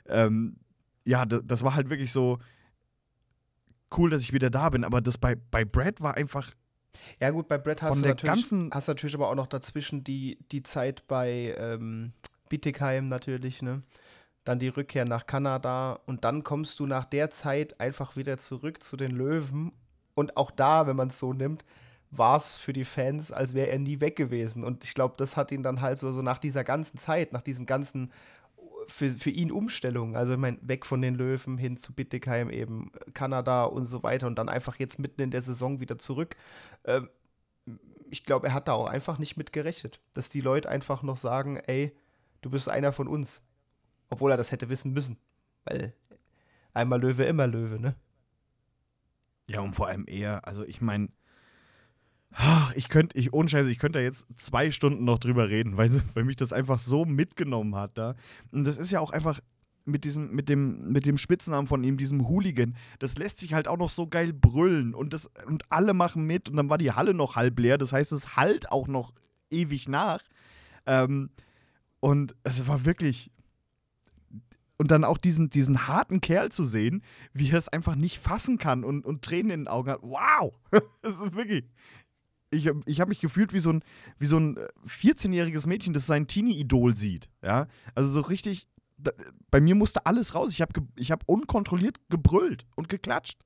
ähm, 0.07 0.57
ja, 1.05 1.25
das, 1.25 1.41
das, 1.45 1.65
war 1.65 1.75
halt 1.75 1.89
wirklich 1.89 2.13
so 2.13 2.39
cool, 3.97 4.11
dass 4.11 4.23
ich 4.23 4.33
wieder 4.33 4.51
da 4.51 4.69
bin, 4.69 4.85
aber 4.85 5.01
das 5.01 5.19
bei, 5.19 5.37
bei 5.37 5.65
Brad 5.65 6.01
war 6.01 6.15
einfach. 6.15 6.51
Ja, 7.21 7.31
gut, 7.31 7.49
bei 7.49 7.59
Brad 7.59 7.83
hast, 7.83 8.03
du 8.03 8.07
natürlich, 8.07 8.53
hast 8.71 8.89
natürlich 8.89 9.15
aber 9.15 9.31
auch 9.31 9.35
noch 9.35 9.47
dazwischen 9.47 10.03
die, 10.05 10.39
die 10.51 10.63
Zeit 10.63 11.07
bei, 11.07 11.55
ähm, 11.59 12.13
Bietigheim 12.49 13.09
natürlich, 13.09 13.63
ne? 13.63 13.83
Dann 14.45 14.59
die 14.59 14.69
Rückkehr 14.69 15.05
nach 15.05 15.27
Kanada 15.27 15.99
und 16.07 16.25
dann 16.25 16.45
kommst 16.45 16.79
du 16.79 16.87
nach 16.87 17.05
der 17.05 17.31
Zeit 17.31 17.81
einfach 17.81 18.17
wieder 18.17 18.39
zurück 18.39 18.83
zu 18.83 18.97
den 18.97 19.11
Löwen. 19.11 19.73
Und 20.15 20.37
auch 20.37 20.53
da, 20.53 20.87
wenn 20.87 20.95
man 20.95 21.09
es 21.09 21.19
so 21.19 21.33
nimmt, 21.33 21.65
war 22.11 22.37
es 22.37 22.57
für 22.59 22.73
die 22.73 22.85
Fans, 22.85 23.33
als 23.33 23.55
wäre 23.55 23.69
er 23.69 23.79
nie 23.79 24.01
weg 24.01 24.17
gewesen. 24.17 24.65
Und 24.65 24.85
ich 24.85 24.95
glaube, 24.95 25.15
das 25.17 25.37
hat 25.37 25.53
ihn 25.53 25.63
dann 25.63 25.81
halt 25.81 25.99
so, 25.99 26.11
so 26.13 26.23
nach 26.23 26.39
dieser 26.39 26.65
ganzen 26.65 26.99
Zeit, 26.99 27.33
nach 27.33 27.43
diesen 27.43 27.67
ganzen 27.67 28.13
für, 28.89 29.11
für 29.11 29.31
ihn 29.31 29.51
Umstellungen, 29.51 30.17
also 30.17 30.35
ich 30.35 30.39
meine, 30.39 30.59
weg 30.63 30.87
von 30.87 31.03
den 31.03 31.15
Löwen 31.15 31.59
hin 31.59 31.77
zu 31.77 31.93
Bittigheim 31.93 32.51
eben, 32.51 32.93
Kanada 33.15 33.65
und 33.65 33.87
so 33.87 34.03
weiter 34.03 34.27
und 34.27 34.39
dann 34.39 34.49
einfach 34.49 34.77
jetzt 34.77 34.99
mitten 34.99 35.23
in 35.23 35.31
der 35.31 35.43
Saison 35.43 35.81
wieder 35.81 35.99
zurück. 35.99 36.37
Ähm, 36.85 37.09
ich 38.11 38.25
glaube, 38.25 38.49
er 38.49 38.55
hat 38.55 38.69
da 38.69 38.73
auch 38.73 38.87
einfach 38.87 39.19
nicht 39.19 39.37
mit 39.37 39.53
gerechnet, 39.53 40.01
dass 40.15 40.29
die 40.29 40.41
Leute 40.41 40.69
einfach 40.69 41.03
noch 41.03 41.17
sagen, 41.17 41.57
ey, 41.57 41.97
du 42.43 42.51
bist 42.51 42.69
einer 42.69 42.93
von 42.93 43.09
uns. 43.09 43.43
Obwohl 44.09 44.31
er 44.31 44.37
das 44.37 44.53
hätte 44.53 44.69
wissen 44.69 44.93
müssen. 44.93 45.19
Weil 45.65 45.93
einmal 46.73 47.01
Löwe, 47.01 47.25
immer 47.25 47.49
Löwe, 47.49 47.81
ne? 47.81 47.97
Ja, 49.49 49.61
und 49.61 49.75
vor 49.75 49.89
allem 49.89 50.05
er, 50.07 50.47
also 50.47 50.65
ich 50.65 50.81
meine, 50.81 51.09
ich 52.75 52.89
könnte, 52.89 53.17
ich, 53.19 53.33
ohne 53.33 53.49
Scheiße, 53.49 53.71
ich 53.71 53.79
könnte 53.79 53.99
da 53.99 54.03
jetzt 54.03 54.27
zwei 54.37 54.71
Stunden 54.71 55.05
noch 55.05 55.19
drüber 55.19 55.49
reden, 55.49 55.77
weil, 55.77 55.91
weil 56.15 56.25
mich 56.25 56.37
das 56.37 56.53
einfach 56.53 56.79
so 56.79 57.05
mitgenommen 57.05 57.75
hat 57.75 57.97
da. 57.99 58.15
Und 58.53 58.67
das 58.67 58.77
ist 58.77 58.91
ja 58.91 59.01
auch 59.01 59.11
einfach 59.11 59.41
mit 59.85 60.05
diesem, 60.05 60.33
mit 60.33 60.49
dem, 60.49 60.93
mit 60.93 61.07
dem 61.07 61.17
Spitznamen 61.17 61.67
von 61.67 61.85
ihm, 61.85 61.97
diesem 61.97 62.29
Hooligan, 62.29 62.77
das 62.99 63.19
lässt 63.19 63.39
sich 63.39 63.55
halt 63.55 63.69
auch 63.69 63.79
noch 63.79 63.91
so 63.91 64.09
geil 64.09 64.33
brüllen 64.33 64.95
und 64.95 65.15
das, 65.15 65.31
und 65.47 65.65
alle 65.71 65.95
machen 65.95 66.27
mit 66.27 66.49
und 66.49 66.57
dann 66.57 66.69
war 66.69 66.77
die 66.77 66.93
Halle 66.93 67.15
noch 67.15 67.37
halb 67.37 67.59
leer, 67.59 67.79
das 67.79 67.93
heißt, 67.93 68.13
es 68.13 68.37
halt 68.37 68.71
auch 68.71 68.89
noch 68.89 69.13
ewig 69.49 69.89
nach. 69.89 70.21
Ähm, 70.87 71.31
und 72.01 72.35
es 72.43 72.67
war 72.67 72.85
wirklich. 72.85 73.31
Und 74.79 74.91
dann 74.91 75.05
auch 75.05 75.17
diesen, 75.17 75.49
diesen 75.49 75.87
harten 75.89 76.21
Kerl 76.21 76.53
zu 76.53 76.67
sehen, 76.67 77.03
wie 77.33 77.51
er 77.51 77.57
es 77.57 77.71
einfach 77.71 77.95
nicht 77.95 78.19
fassen 78.19 78.59
kann 78.59 78.85
und, 78.85 79.07
und 79.07 79.23
Tränen 79.23 79.51
in 79.51 79.61
den 79.61 79.69
Augen 79.69 79.91
hat. 79.91 80.03
Wow! 80.03 80.53
Das 81.01 81.19
ist 81.19 81.35
wirklich 81.35 81.65
ich, 82.51 82.71
ich 82.87 83.01
habe 83.01 83.09
mich 83.09 83.21
gefühlt 83.21 83.53
wie 83.53 83.61
so 83.61 83.73
ein, 83.73 83.83
wie 84.19 84.27
so 84.27 84.39
ein 84.39 84.57
14-jähriges 84.87 85.67
Mädchen, 85.67 85.95
das 85.95 86.07
sein 86.07 86.27
Teenie-Idol 86.27 86.97
sieht. 86.97 87.29
Ja? 87.43 87.67
Also 87.95 88.09
so 88.09 88.21
richtig, 88.21 88.69
da, 88.99 89.11
bei 89.51 89.61
mir 89.61 89.75
musste 89.75 90.07
alles 90.07 90.35
raus. 90.35 90.53
Ich 90.53 90.61
habe 90.61 90.73
ich 90.97 91.11
hab 91.11 91.25
unkontrolliert 91.27 91.99
gebrüllt 92.09 92.67
und 92.77 92.89
geklatscht. 92.89 93.41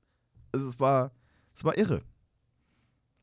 Also 0.51 0.69
es 0.69 0.79
war, 0.79 1.11
es 1.55 1.63
war 1.63 1.77
irre. 1.77 2.01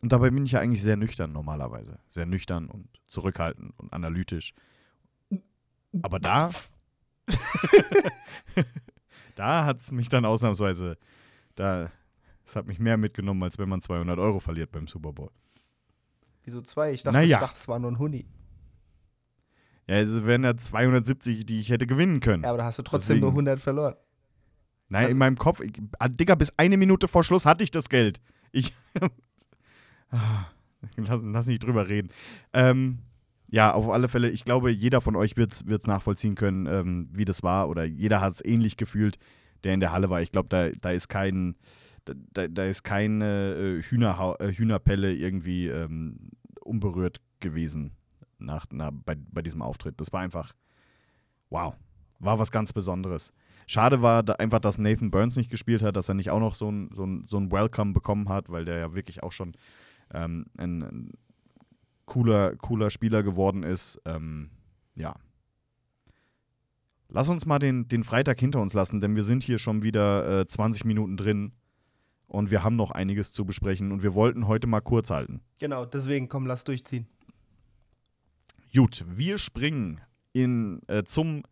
Und 0.00 0.12
dabei 0.12 0.30
bin 0.30 0.44
ich 0.44 0.52
ja 0.52 0.60
eigentlich 0.60 0.82
sehr 0.82 0.96
nüchtern 0.96 1.32
normalerweise. 1.32 1.98
Sehr 2.08 2.26
nüchtern 2.26 2.68
und 2.68 2.88
zurückhaltend 3.06 3.72
und 3.78 3.92
analytisch. 3.92 4.54
Aber 6.02 6.20
da, 6.20 6.50
da 9.34 9.64
hat 9.64 9.80
es 9.80 9.90
mich 9.90 10.08
dann 10.08 10.24
ausnahmsweise, 10.24 10.98
da, 11.54 11.90
es 12.44 12.54
hat 12.54 12.66
mich 12.66 12.78
mehr 12.78 12.96
mitgenommen, 12.96 13.42
als 13.42 13.58
wenn 13.58 13.68
man 13.68 13.82
200 13.82 14.18
Euro 14.18 14.38
verliert 14.38 14.70
beim 14.70 14.86
Super 14.86 15.12
Bowl. 15.12 15.30
Wieso 16.48 16.62
zwei? 16.62 16.92
Ich 16.92 17.02
dachte, 17.02 17.18
Naja. 17.18 17.37
ich 17.37 17.40
dachte 17.42 17.58
es 17.58 17.68
war 17.68 17.78
nur 17.78 17.90
ein 17.90 17.98
Huni. 17.98 18.24
Ja, 19.87 19.96
es 19.96 20.24
wären 20.24 20.44
ja 20.44 20.56
270, 20.56 21.44
die 21.44 21.61
ich 21.61 21.68
hätte 21.68 21.87
gewinnen 21.87 22.20
können. 22.20 22.42
Ja, 22.44 22.48
aber 22.48 22.56
da 22.56 22.64
hast 22.64 22.78
du 22.78 22.82
trotzdem 22.82 23.16
Deswegen. 23.16 23.20
nur 23.26 23.32
100 23.32 23.61
verloren. 23.61 23.94
Nein, 24.88 25.02
also- 25.04 25.12
in 25.12 25.18
meinem 25.18 25.37
Kopf, 25.37 25.61
ich, 25.61 25.72
ah, 25.98 26.08
Digga, 26.08 26.37
bis 26.37 26.54
eine 26.56 26.78
Minute 26.78 27.06
vor 27.06 27.22
Schluss 27.22 27.44
hatte 27.44 27.62
ich 27.64 27.70
das 27.70 27.90
Geld. 27.90 28.20
Ich. 28.50 28.72
Ah, 30.11 30.46
lass, 30.96 31.20
lass 31.22 31.46
nicht 31.48 31.62
drüber 31.64 31.87
reden. 31.90 32.08
Ähm, 32.54 33.00
ja, 33.50 33.74
auf 33.74 33.90
alle 33.90 34.08
Fälle, 34.08 34.30
ich 34.30 34.46
glaube, 34.46 34.70
jeder 34.70 35.02
von 35.02 35.16
euch 35.16 35.37
wird 35.37 35.52
es 35.52 35.87
nachvollziehen 35.87 36.34
können, 36.34 36.64
ähm, 36.64 37.11
wie 37.12 37.26
das 37.26 37.42
war. 37.42 37.68
Oder 37.68 37.84
jeder 37.84 38.22
hat 38.22 38.32
es 38.37 38.42
ähnlich 38.42 38.78
gefühlt, 38.78 39.18
der 39.64 39.74
in 39.74 39.80
der 39.80 39.92
Halle 39.92 40.08
war. 40.08 40.22
Ich 40.22 40.32
glaube, 40.32 40.48
da, 40.48 40.70
da 40.70 40.92
ist 40.92 41.08
kein. 41.08 41.56
Da, 42.32 42.48
da 42.48 42.64
ist 42.64 42.82
keine 42.82 43.54
äh, 43.54 43.82
Hühnerhau 43.82 44.36
äh, 44.36 44.52
Hühnerpelle 44.52 45.14
irgendwie 45.14 45.68
ähm, 45.68 46.30
unberührt 46.62 47.20
gewesen 47.40 47.92
nach, 48.38 48.66
na, 48.70 48.90
bei, 48.90 49.16
bei 49.16 49.42
diesem 49.42 49.62
Auftritt. 49.62 50.00
Das 50.00 50.12
war 50.12 50.20
einfach, 50.20 50.52
wow, 51.50 51.74
war 52.18 52.38
was 52.38 52.50
ganz 52.50 52.72
Besonderes. 52.72 53.32
Schade 53.66 54.00
war 54.00 54.22
da 54.22 54.34
einfach, 54.34 54.60
dass 54.60 54.78
Nathan 54.78 55.10
Burns 55.10 55.36
nicht 55.36 55.50
gespielt 55.50 55.82
hat, 55.82 55.96
dass 55.96 56.08
er 56.08 56.14
nicht 56.14 56.30
auch 56.30 56.40
noch 56.40 56.54
so 56.54 56.70
ein, 56.70 56.90
so 56.94 57.04
ein, 57.04 57.26
so 57.28 57.36
ein 57.36 57.52
Welcome 57.52 57.92
bekommen 57.92 58.28
hat, 58.28 58.48
weil 58.48 58.64
der 58.64 58.78
ja 58.78 58.94
wirklich 58.94 59.22
auch 59.22 59.32
schon 59.32 59.54
ähm, 60.12 60.46
ein, 60.56 60.82
ein 60.82 61.12
cooler, 62.06 62.56
cooler 62.56 62.90
Spieler 62.90 63.22
geworden 63.22 63.62
ist. 63.62 64.00
Ähm, 64.06 64.50
ja. 64.94 65.14
Lass 67.10 67.28
uns 67.28 67.46
mal 67.46 67.58
den, 67.58 67.88
den 67.88 68.04
Freitag 68.04 68.40
hinter 68.40 68.60
uns 68.60 68.74
lassen, 68.74 69.00
denn 69.00 69.16
wir 69.16 69.22
sind 69.22 69.42
hier 69.42 69.58
schon 69.58 69.82
wieder 69.82 70.40
äh, 70.40 70.46
20 70.46 70.84
Minuten 70.84 71.16
drin 71.16 71.52
und 72.28 72.50
wir 72.50 72.62
haben 72.62 72.76
noch 72.76 72.92
einiges 72.92 73.32
zu 73.32 73.44
besprechen 73.44 73.90
und 73.90 74.02
wir 74.02 74.14
wollten 74.14 74.46
heute 74.46 74.66
mal 74.66 74.80
kurz 74.80 75.10
halten. 75.10 75.40
Genau, 75.58 75.84
deswegen 75.84 76.28
komm, 76.28 76.46
lass 76.46 76.64
durchziehen. 76.64 77.06
Gut, 78.72 79.04
wir 79.08 79.38
springen 79.38 80.00
in, 80.32 80.82
äh, 80.88 81.04
zum 81.04 81.42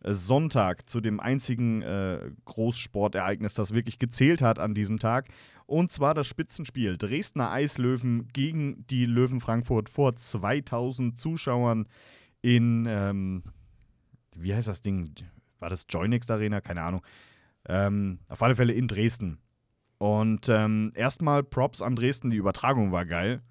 äh, 0.00 0.12
Sonntag, 0.12 0.88
zu 0.88 1.00
dem 1.00 1.20
einzigen 1.20 1.82
äh, 1.82 2.30
Großsportereignis, 2.44 3.54
das 3.54 3.72
wirklich 3.72 3.98
gezählt 3.98 4.42
hat 4.42 4.58
an 4.58 4.74
diesem 4.74 4.98
Tag. 4.98 5.28
Und 5.64 5.90
zwar 5.90 6.14
das 6.14 6.26
Spitzenspiel 6.26 6.96
Dresdner 6.96 7.50
Eislöwen 7.50 8.28
gegen 8.32 8.86
die 8.86 9.06
Löwen 9.06 9.40
Frankfurt 9.40 9.88
vor 9.88 10.14
2000 10.14 11.18
Zuschauern 11.18 11.88
in, 12.42 12.86
ähm, 12.88 13.42
wie 14.36 14.54
heißt 14.54 14.68
das 14.68 14.82
Ding? 14.82 15.12
War 15.58 15.70
das 15.70 15.86
Joynex 15.88 16.30
Arena? 16.30 16.60
Keine 16.60 16.82
Ahnung. 16.82 17.02
Ähm, 17.68 18.20
auf 18.28 18.42
alle 18.42 18.54
Fälle 18.54 18.74
in 18.74 18.86
Dresden. 18.86 19.38
Und 19.98 20.48
ähm, 20.48 20.92
erstmal 20.94 21.42
Props 21.42 21.80
an 21.80 21.96
Dresden, 21.96 22.30
die 22.30 22.36
Übertragung 22.36 22.92
war 22.92 23.06
geil. 23.06 23.42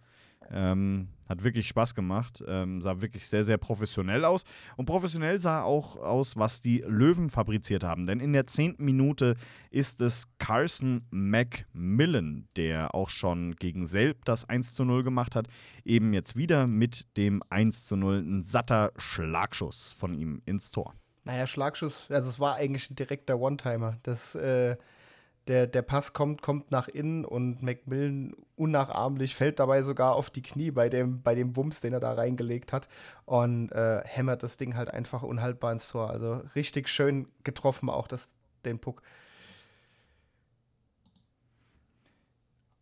Ähm, 0.51 1.09
hat 1.27 1.43
wirklich 1.43 1.67
Spaß 1.67 1.95
gemacht. 1.95 2.43
Ähm, 2.47 2.81
sah 2.81 3.01
wirklich 3.01 3.27
sehr, 3.27 3.43
sehr 3.43 3.57
professionell 3.57 4.25
aus. 4.25 4.43
Und 4.77 4.85
professionell 4.85 5.39
sah 5.39 5.63
auch 5.63 5.97
aus, 5.97 6.37
was 6.37 6.61
die 6.61 6.83
Löwen 6.85 7.29
fabriziert 7.29 7.83
haben. 7.83 8.05
Denn 8.05 8.19
in 8.19 8.33
der 8.33 8.45
zehnten 8.47 8.85
Minute 8.85 9.35
ist 9.71 10.01
es 10.01 10.27
Carson 10.37 11.07
McMillan, 11.09 12.47
der 12.55 12.93
auch 12.93 13.09
schon 13.09 13.55
gegen 13.55 13.87
Selb 13.87 14.25
das 14.25 14.47
1 14.47 14.75
zu 14.75 14.85
0 14.85 15.03
gemacht 15.03 15.35
hat. 15.35 15.47
Eben 15.83 16.13
jetzt 16.13 16.35
wieder 16.35 16.67
mit 16.67 17.17
dem 17.17 17.41
1 17.49 17.85
zu 17.85 17.95
0. 17.95 18.19
Ein 18.19 18.43
satter 18.43 18.91
Schlagschuss 18.97 19.93
von 19.93 20.13
ihm 20.13 20.41
ins 20.45 20.71
Tor. 20.71 20.93
Naja, 21.23 21.47
Schlagschuss, 21.47 22.11
also 22.11 22.29
es 22.29 22.39
war 22.39 22.55
eigentlich 22.55 22.91
ein 22.91 22.95
direkter 22.95 23.39
One-Timer. 23.39 23.97
Das, 24.03 24.35
äh, 24.35 24.77
der, 25.47 25.67
der 25.67 25.81
Pass 25.83 26.13
kommt, 26.13 26.41
kommt 26.41 26.71
nach 26.71 26.87
innen 26.87 27.23
und 27.23 27.61
Macmillan 27.61 28.33
unnachahmlich 28.55 29.35
fällt 29.35 29.59
dabei 29.59 29.83
sogar 29.83 30.15
auf 30.15 30.29
die 30.29 30.41
Knie 30.41 30.71
bei 30.71 30.89
dem, 30.89 31.21
bei 31.21 31.35
dem 31.35 31.55
Wumms, 31.55 31.81
den 31.81 31.93
er 31.93 31.99
da 31.99 32.13
reingelegt 32.13 32.73
hat 32.73 32.87
und 33.25 33.71
äh, 33.71 34.01
hämmert 34.05 34.43
das 34.43 34.57
Ding 34.57 34.75
halt 34.75 34.89
einfach 34.89 35.21
unhaltbar 35.21 35.71
ins 35.71 35.89
Tor. 35.89 36.09
Also 36.09 36.41
richtig 36.55 36.89
schön 36.89 37.27
getroffen 37.43 37.89
auch 37.89 38.07
das, 38.07 38.35
den 38.65 38.79
Puck. 38.79 39.03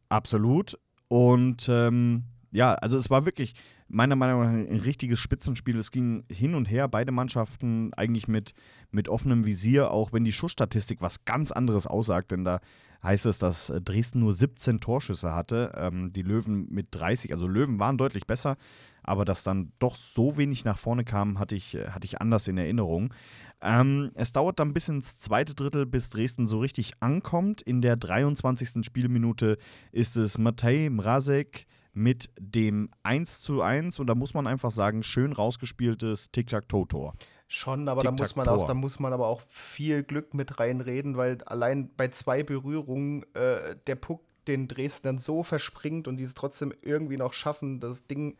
Absolut. 0.07 0.79
Und 1.09 1.67
ähm, 1.69 2.23
ja, 2.51 2.75
also 2.75 2.97
es 2.97 3.09
war 3.09 3.25
wirklich 3.25 3.55
meiner 3.93 4.15
Meinung 4.15 4.41
nach 4.41 4.49
ein 4.49 4.79
richtiges 4.79 5.19
Spitzenspiel. 5.19 5.77
Es 5.77 5.91
ging 5.91 6.23
hin 6.29 6.55
und 6.55 6.69
her, 6.69 6.87
beide 6.87 7.11
Mannschaften 7.11 7.93
eigentlich 7.93 8.27
mit, 8.27 8.53
mit 8.91 9.07
offenem 9.07 9.45
Visier, 9.45 9.91
auch 9.91 10.11
wenn 10.11 10.23
die 10.23 10.31
Schussstatistik 10.31 11.01
was 11.01 11.25
ganz 11.25 11.51
anderes 11.51 11.87
aussagt, 11.87 12.31
denn 12.31 12.43
da 12.43 12.59
heißt 13.03 13.25
es, 13.25 13.37
dass 13.37 13.69
äh, 13.69 13.81
Dresden 13.81 14.19
nur 14.21 14.33
17 14.33 14.79
Torschüsse 14.79 15.33
hatte, 15.33 15.73
ähm, 15.75 16.11
die 16.13 16.21
Löwen 16.21 16.67
mit 16.69 16.87
30. 16.91 17.33
Also 17.33 17.47
Löwen 17.47 17.79
waren 17.79 17.97
deutlich 17.97 18.25
besser, 18.25 18.57
aber 19.03 19.25
dass 19.25 19.43
dann 19.43 19.73
doch 19.79 19.95
so 19.95 20.37
wenig 20.37 20.65
nach 20.65 20.77
vorne 20.77 21.03
kam, 21.03 21.37
hatte 21.37 21.55
ich, 21.55 21.75
äh, 21.75 21.89
hatte 21.89 22.05
ich 22.05 22.21
anders 22.21 22.47
in 22.47 22.57
Erinnerung. 22.57 23.13
Ähm, 23.61 24.11
es 24.15 24.31
dauert 24.31 24.59
dann 24.59 24.73
bis 24.73 24.89
ins 24.89 25.17
zweite 25.17 25.53
Drittel, 25.53 25.85
bis 25.85 26.09
Dresden 26.09 26.47
so 26.47 26.59
richtig 26.59 26.93
ankommt. 27.01 27.61
In 27.61 27.81
der 27.81 27.95
23. 27.95 28.83
Spielminute 28.85 29.57
ist 29.91 30.15
es 30.15 30.37
Matej 30.37 30.89
Mrazek 30.89 31.67
mit 31.93 32.29
dem 32.39 32.89
1 33.03 33.41
zu 33.41 33.61
1 33.61 33.99
und 33.99 34.07
da 34.07 34.15
muss 34.15 34.33
man 34.33 34.47
einfach 34.47 34.71
sagen, 34.71 35.03
schön 35.03 35.31
rausgespieltes 35.31 36.31
Tic-Tac-Toe-Tor. 36.31 37.13
Schon, 37.47 37.87
aber 37.87 38.01
da 38.01 38.11
muss, 38.11 38.35
man 38.35 38.47
auch, 38.47 38.65
da 38.65 38.73
muss 38.73 38.99
man 38.99 39.13
aber 39.13 39.27
auch 39.27 39.41
viel 39.49 40.01
Glück 40.03 40.33
mit 40.33 40.59
reinreden, 40.59 41.17
weil 41.17 41.43
allein 41.43 41.91
bei 41.95 42.07
zwei 42.07 42.41
Berührungen 42.41 43.23
äh, 43.35 43.75
der 43.85 43.95
Puck 43.95 44.21
den 44.47 44.67
Dresdnern 44.67 45.19
so 45.19 45.43
verspringt 45.43 46.07
und 46.07 46.17
die 46.17 46.23
es 46.23 46.33
trotzdem 46.33 46.73
irgendwie 46.81 47.17
noch 47.17 47.33
schaffen, 47.33 47.79
das 47.79 48.07
Ding 48.07 48.37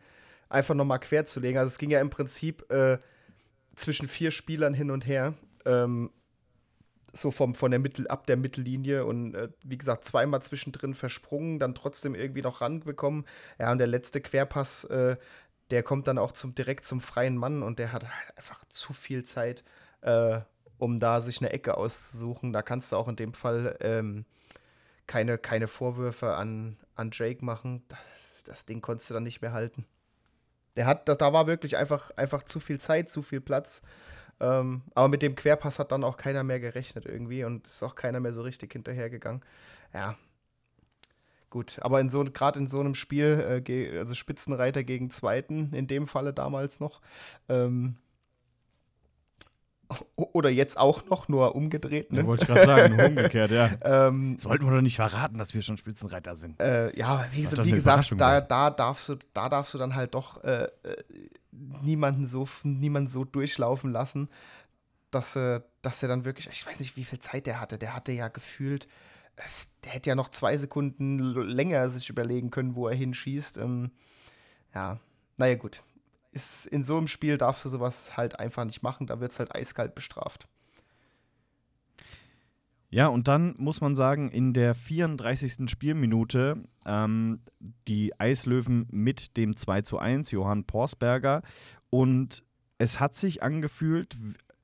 einfach 0.48 0.74
nochmal 0.74 0.98
quer 0.98 1.24
zu 1.26 1.40
legen. 1.40 1.58
Also 1.58 1.68
es 1.68 1.78
ging 1.78 1.90
ja 1.90 2.00
im 2.00 2.10
Prinzip 2.10 2.70
äh, 2.70 2.98
zwischen 3.76 4.08
vier 4.08 4.30
Spielern 4.30 4.74
hin 4.74 4.90
und 4.90 5.06
her. 5.06 5.34
Ähm, 5.64 6.10
so 7.16 7.30
vom, 7.30 7.54
von 7.54 7.70
der 7.70 7.80
Mittel, 7.80 8.08
ab 8.08 8.26
der 8.26 8.36
Mittellinie 8.36 9.04
und 9.04 9.34
äh, 9.34 9.48
wie 9.62 9.78
gesagt, 9.78 10.04
zweimal 10.04 10.42
zwischendrin 10.42 10.94
versprungen, 10.94 11.58
dann 11.58 11.74
trotzdem 11.74 12.14
irgendwie 12.14 12.42
noch 12.42 12.60
ranbekommen. 12.60 13.24
Ja, 13.58 13.72
und 13.72 13.78
der 13.78 13.86
letzte 13.86 14.20
Querpass, 14.20 14.84
äh, 14.84 15.16
der 15.70 15.82
kommt 15.82 16.08
dann 16.08 16.18
auch 16.18 16.32
zum, 16.32 16.54
direkt 16.54 16.84
zum 16.84 17.00
freien 17.00 17.36
Mann 17.36 17.62
und 17.62 17.78
der 17.78 17.92
hat 17.92 18.04
halt 18.04 18.38
einfach 18.38 18.64
zu 18.66 18.92
viel 18.92 19.24
Zeit, 19.24 19.64
äh, 20.02 20.40
um 20.78 20.98
da 20.98 21.20
sich 21.20 21.40
eine 21.40 21.52
Ecke 21.52 21.76
auszusuchen. 21.76 22.52
Da 22.52 22.62
kannst 22.62 22.92
du 22.92 22.96
auch 22.96 23.08
in 23.08 23.16
dem 23.16 23.32
Fall 23.32 23.76
ähm, 23.80 24.26
keine, 25.06 25.38
keine 25.38 25.68
Vorwürfe 25.68 26.34
an, 26.34 26.76
an 26.94 27.10
Jake 27.12 27.44
machen. 27.44 27.84
Das, 27.88 28.42
das 28.44 28.64
Ding 28.66 28.80
konntest 28.80 29.10
du 29.10 29.14
dann 29.14 29.22
nicht 29.22 29.40
mehr 29.40 29.52
halten. 29.52 29.86
Der 30.76 30.86
hat, 30.86 31.08
da, 31.08 31.14
da 31.14 31.32
war 31.32 31.46
wirklich 31.46 31.76
einfach, 31.76 32.10
einfach 32.16 32.42
zu 32.42 32.58
viel 32.58 32.80
Zeit, 32.80 33.10
zu 33.10 33.22
viel 33.22 33.40
Platz. 33.40 33.82
Ähm, 34.40 34.82
aber 34.94 35.08
mit 35.08 35.22
dem 35.22 35.36
Querpass 35.36 35.78
hat 35.78 35.92
dann 35.92 36.04
auch 36.04 36.16
keiner 36.16 36.42
mehr 36.42 36.60
gerechnet 36.60 37.06
irgendwie 37.06 37.44
und 37.44 37.66
ist 37.66 37.82
auch 37.82 37.94
keiner 37.94 38.20
mehr 38.20 38.32
so 38.32 38.42
richtig 38.42 38.72
hinterhergegangen. 38.72 39.42
Ja. 39.92 40.16
Gut, 41.50 41.78
aber 41.82 42.00
in 42.00 42.10
so, 42.10 42.24
gerade 42.24 42.58
in 42.58 42.66
so 42.66 42.80
einem 42.80 42.96
Spiel, 42.96 43.62
äh, 43.68 43.98
also 43.98 44.14
Spitzenreiter 44.14 44.82
gegen 44.82 45.08
Zweiten, 45.10 45.72
in 45.72 45.86
dem 45.86 46.08
Falle 46.08 46.32
damals 46.32 46.80
noch, 46.80 47.00
ähm, 47.48 47.96
oder 50.16 50.50
jetzt 50.50 50.78
auch 50.78 51.06
noch, 51.06 51.28
nur 51.28 51.54
umgedreht. 51.54 52.12
Ne? 52.12 52.20
Ja, 52.20 52.26
wollte 52.26 52.44
ich 52.44 52.48
gerade 52.48 52.66
sagen, 52.66 52.96
nur 52.96 53.06
umgekehrt, 53.08 53.50
ja. 53.50 53.70
ähm, 53.82 54.38
Sollten 54.38 54.64
wir 54.64 54.72
doch 54.72 54.80
nicht 54.80 54.96
verraten, 54.96 55.38
dass 55.38 55.54
wir 55.54 55.62
schon 55.62 55.76
Spitzenreiter 55.76 56.36
sind. 56.36 56.60
Äh, 56.60 56.96
ja, 56.96 57.26
wie, 57.32 57.46
wie 57.64 57.70
gesagt, 57.72 58.12
da, 58.18 58.40
da, 58.40 58.70
darfst 58.70 59.08
du, 59.08 59.16
da 59.32 59.48
darfst 59.48 59.74
du 59.74 59.78
dann 59.78 59.94
halt 59.94 60.14
doch 60.14 60.42
äh, 60.44 60.64
äh, 60.64 60.68
niemanden, 61.82 62.26
so, 62.26 62.48
niemanden 62.62 63.08
so 63.08 63.24
durchlaufen 63.24 63.92
lassen, 63.92 64.28
dass, 65.10 65.36
äh, 65.36 65.60
dass 65.82 66.02
er 66.02 66.08
dann 66.08 66.24
wirklich, 66.24 66.48
ich 66.50 66.66
weiß 66.66 66.80
nicht, 66.80 66.96
wie 66.96 67.04
viel 67.04 67.18
Zeit 67.18 67.46
der 67.46 67.60
hatte. 67.60 67.78
Der 67.78 67.94
hatte 67.94 68.12
ja 68.12 68.28
gefühlt, 68.28 68.86
äh, 69.36 69.42
der 69.84 69.92
hätte 69.92 70.10
ja 70.10 70.16
noch 70.16 70.30
zwei 70.30 70.56
Sekunden 70.56 71.18
länger 71.18 71.88
sich 71.88 72.10
überlegen 72.10 72.50
können, 72.50 72.74
wo 72.74 72.88
er 72.88 72.96
hinschießt. 72.96 73.58
Ähm, 73.58 73.90
ja, 74.74 74.98
naja, 75.36 75.54
gut. 75.54 75.82
Ist, 76.34 76.66
in 76.66 76.82
so 76.82 76.98
einem 76.98 77.06
Spiel 77.06 77.38
darfst 77.38 77.64
du 77.64 77.68
sowas 77.68 78.16
halt 78.16 78.40
einfach 78.40 78.64
nicht 78.64 78.82
machen, 78.82 79.06
da 79.06 79.20
wird 79.20 79.32
es 79.32 79.38
halt 79.38 79.54
eiskalt 79.54 79.94
bestraft. 79.94 80.48
Ja, 82.90 83.08
und 83.08 83.26
dann 83.26 83.54
muss 83.58 83.80
man 83.80 83.96
sagen, 83.96 84.30
in 84.30 84.52
der 84.52 84.74
34. 84.74 85.68
Spielminute 85.68 86.62
ähm, 86.86 87.40
die 87.88 88.18
Eislöwen 88.20 88.86
mit 88.90 89.36
dem 89.36 89.56
2 89.56 89.82
zu 89.82 89.98
1, 89.98 90.30
Johann 90.30 90.62
Porsberger. 90.62 91.42
Und 91.90 92.44
es 92.78 93.00
hat 93.00 93.16
sich 93.16 93.42
angefühlt 93.42 94.16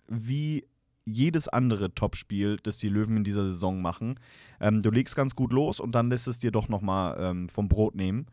wie 0.07 0.65
jedes 1.05 1.49
andere 1.49 1.93
Topspiel, 1.93 2.59
das 2.63 2.79
die 2.79 2.89
Löwen 2.89 3.17
in 3.17 3.25
dieser 3.25 3.45
Saison 3.45 3.83
machen. 3.83 4.21
Ähm, 4.61 4.83
du 4.83 4.91
legst 4.91 5.17
ganz 5.17 5.35
gut 5.35 5.53
los 5.53 5.81
und 5.81 5.97
dann 5.97 6.09
lässt 6.09 6.29
es 6.29 6.39
dir 6.39 6.53
doch 6.53 6.69
nochmal 6.69 7.17
ähm, 7.19 7.49
vom 7.49 7.69
Brot 7.69 7.95
nehmen. 7.95 8.27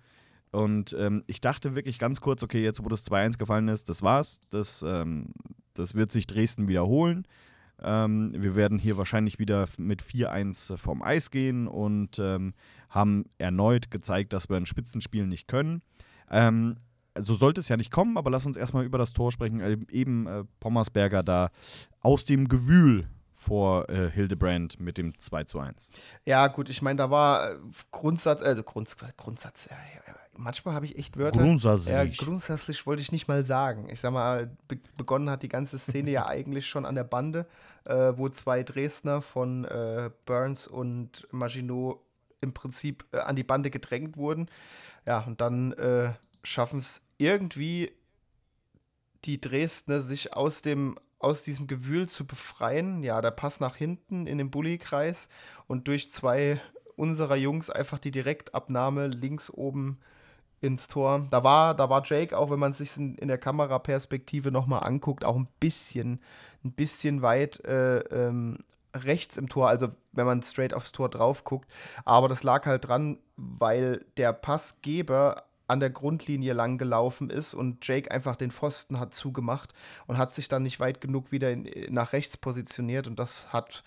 Und 0.57 0.95
ähm, 0.97 1.23
ich 1.27 1.39
dachte 1.39 1.75
wirklich 1.75 1.99
ganz 1.99 2.19
kurz, 2.19 2.41
okay, 2.41 2.63
jetzt 2.63 2.83
wo 2.83 2.89
das 2.89 3.05
2-1 3.05 3.37
gefallen 3.37 3.67
ist, 3.67 3.89
das 3.89 4.01
war's. 4.01 4.41
Das, 4.49 4.81
ähm, 4.81 5.27
das 5.75 5.93
wird 5.93 6.11
sich 6.11 6.25
Dresden 6.25 6.67
wiederholen. 6.67 7.27
Ähm, 7.79 8.33
wir 8.35 8.55
werden 8.55 8.79
hier 8.79 8.97
wahrscheinlich 8.97 9.37
wieder 9.37 9.67
mit 9.77 10.01
4-1 10.01 10.77
vom 10.77 11.03
Eis 11.03 11.29
gehen 11.29 11.67
und 11.67 12.17
ähm, 12.17 12.55
haben 12.89 13.25
erneut 13.37 13.91
gezeigt, 13.91 14.33
dass 14.33 14.49
wir 14.49 14.57
ein 14.57 14.65
Spitzenspiel 14.65 15.27
nicht 15.27 15.47
können. 15.47 15.83
Ähm, 16.31 16.77
so 17.19 17.35
sollte 17.35 17.61
es 17.61 17.69
ja 17.69 17.77
nicht 17.77 17.91
kommen, 17.91 18.17
aber 18.17 18.31
lass 18.31 18.47
uns 18.47 18.57
erstmal 18.57 18.83
über 18.83 18.97
das 18.97 19.13
Tor 19.13 19.31
sprechen. 19.31 19.59
Äh, 19.59 19.77
eben 19.91 20.25
äh, 20.25 20.43
Pommersberger 20.59 21.21
da 21.21 21.51
aus 21.99 22.25
dem 22.25 22.47
Gewühl 22.47 23.07
vor 23.35 23.87
äh, 23.89 24.09
Hildebrand 24.09 24.79
mit 24.79 24.97
dem 24.97 25.17
2 25.19 25.43
zu 25.43 25.59
1. 25.59 25.91
Ja, 26.25 26.47
gut, 26.47 26.69
ich 26.69 26.81
meine, 26.81 26.97
da 26.97 27.11
war 27.11 27.51
äh, 27.51 27.55
Grundsatz, 27.91 28.41
also 28.41 28.63
Grunds, 28.63 28.97
Grundsatz, 29.15 29.67
ja, 29.69 29.77
ja, 29.95 30.15
manchmal 30.37 30.75
habe 30.75 30.85
ich 30.85 30.97
echt 30.97 31.17
Wörter. 31.17 31.41
Grundsätzlich. 31.41 31.93
Ja, 31.93 32.05
grundsätzlich 32.05 32.85
wollte 32.85 33.01
ich 33.01 33.11
nicht 33.11 33.27
mal 33.27 33.43
sagen. 33.43 33.89
Ich 33.89 33.99
sag 33.99 34.11
mal, 34.11 34.51
be 34.67 34.77
begonnen 34.97 35.29
hat 35.29 35.43
die 35.43 35.49
ganze 35.49 35.77
Szene 35.77 36.11
ja 36.11 36.25
eigentlich 36.27 36.67
schon 36.67 36.85
an 36.85 36.95
der 36.95 37.03
Bande, 37.03 37.45
äh, 37.85 38.13
wo 38.15 38.29
zwei 38.29 38.63
Dresdner 38.63 39.21
von 39.21 39.65
äh, 39.65 40.09
Burns 40.25 40.67
und 40.67 41.27
Maginot 41.31 41.99
im 42.41 42.53
Prinzip 42.53 43.05
äh, 43.11 43.19
an 43.19 43.35
die 43.35 43.43
Bande 43.43 43.69
gedrängt 43.69 44.17
wurden. 44.17 44.47
Ja, 45.05 45.19
und 45.21 45.41
dann 45.41 45.73
äh, 45.73 46.13
schaffen 46.43 46.79
es 46.79 47.01
irgendwie 47.17 47.91
die 49.25 49.41
Dresdner 49.41 50.01
sich 50.01 50.33
aus 50.33 50.61
dem 50.61 50.97
aus 51.19 51.41
diesem 51.41 51.65
Gewühl 51.65 52.07
zu 52.07 52.27
befreien. 52.27 53.01
Ja, 53.01 53.21
der 53.21 53.31
Pass 53.31 53.59
nach 53.59 53.75
hinten 53.75 54.27
in 54.27 54.37
den 54.37 54.51
Bullykreis 54.51 55.29
und 55.65 55.87
durch 55.87 56.11
zwei 56.11 56.61
unserer 56.95 57.35
Jungs 57.35 57.69
einfach 57.69 57.99
die 57.99 58.11
Direktabnahme 58.11 59.07
links 59.07 59.49
oben 59.49 59.99
ins 60.61 60.87
Tor. 60.87 61.27
Da 61.29 61.43
war, 61.43 61.75
da 61.75 61.89
war 61.89 62.03
Jake, 62.03 62.37
auch 62.37 62.49
wenn 62.49 62.59
man 62.59 62.73
sich 62.73 62.97
in, 62.97 63.15
in 63.15 63.27
der 63.27 63.37
Kameraperspektive 63.37 64.51
nochmal 64.51 64.83
anguckt, 64.83 65.23
auch 65.23 65.35
ein 65.35 65.47
bisschen, 65.59 66.19
ein 66.63 66.71
bisschen 66.71 67.21
weit 67.21 67.63
äh, 67.65 67.99
ähm, 67.99 68.59
rechts 68.95 69.37
im 69.37 69.49
Tor, 69.49 69.69
also 69.69 69.89
wenn 70.11 70.25
man 70.25 70.41
straight 70.41 70.73
aufs 70.73 70.91
Tor 70.91 71.09
drauf 71.09 71.43
guckt. 71.43 71.69
Aber 72.05 72.27
das 72.27 72.43
lag 72.43 72.65
halt 72.65 72.87
dran, 72.87 73.19
weil 73.35 74.05
der 74.17 74.33
Passgeber 74.33 75.43
an 75.67 75.79
der 75.79 75.89
Grundlinie 75.89 76.53
lang 76.53 76.77
gelaufen 76.77 77.29
ist 77.29 77.53
und 77.53 77.85
Jake 77.85 78.09
einfach 78.09 78.35
den 78.35 78.51
Pfosten 78.51 78.99
hat 78.99 79.13
zugemacht 79.13 79.73
und 80.07 80.17
hat 80.17 80.33
sich 80.33 80.47
dann 80.47 80.63
nicht 80.63 80.79
weit 80.79 81.01
genug 81.01 81.31
wieder 81.31 81.51
in, 81.51 81.69
nach 81.89 82.13
rechts 82.13 82.37
positioniert 82.37 83.07
und 83.07 83.19
das 83.19 83.51
hat 83.51 83.83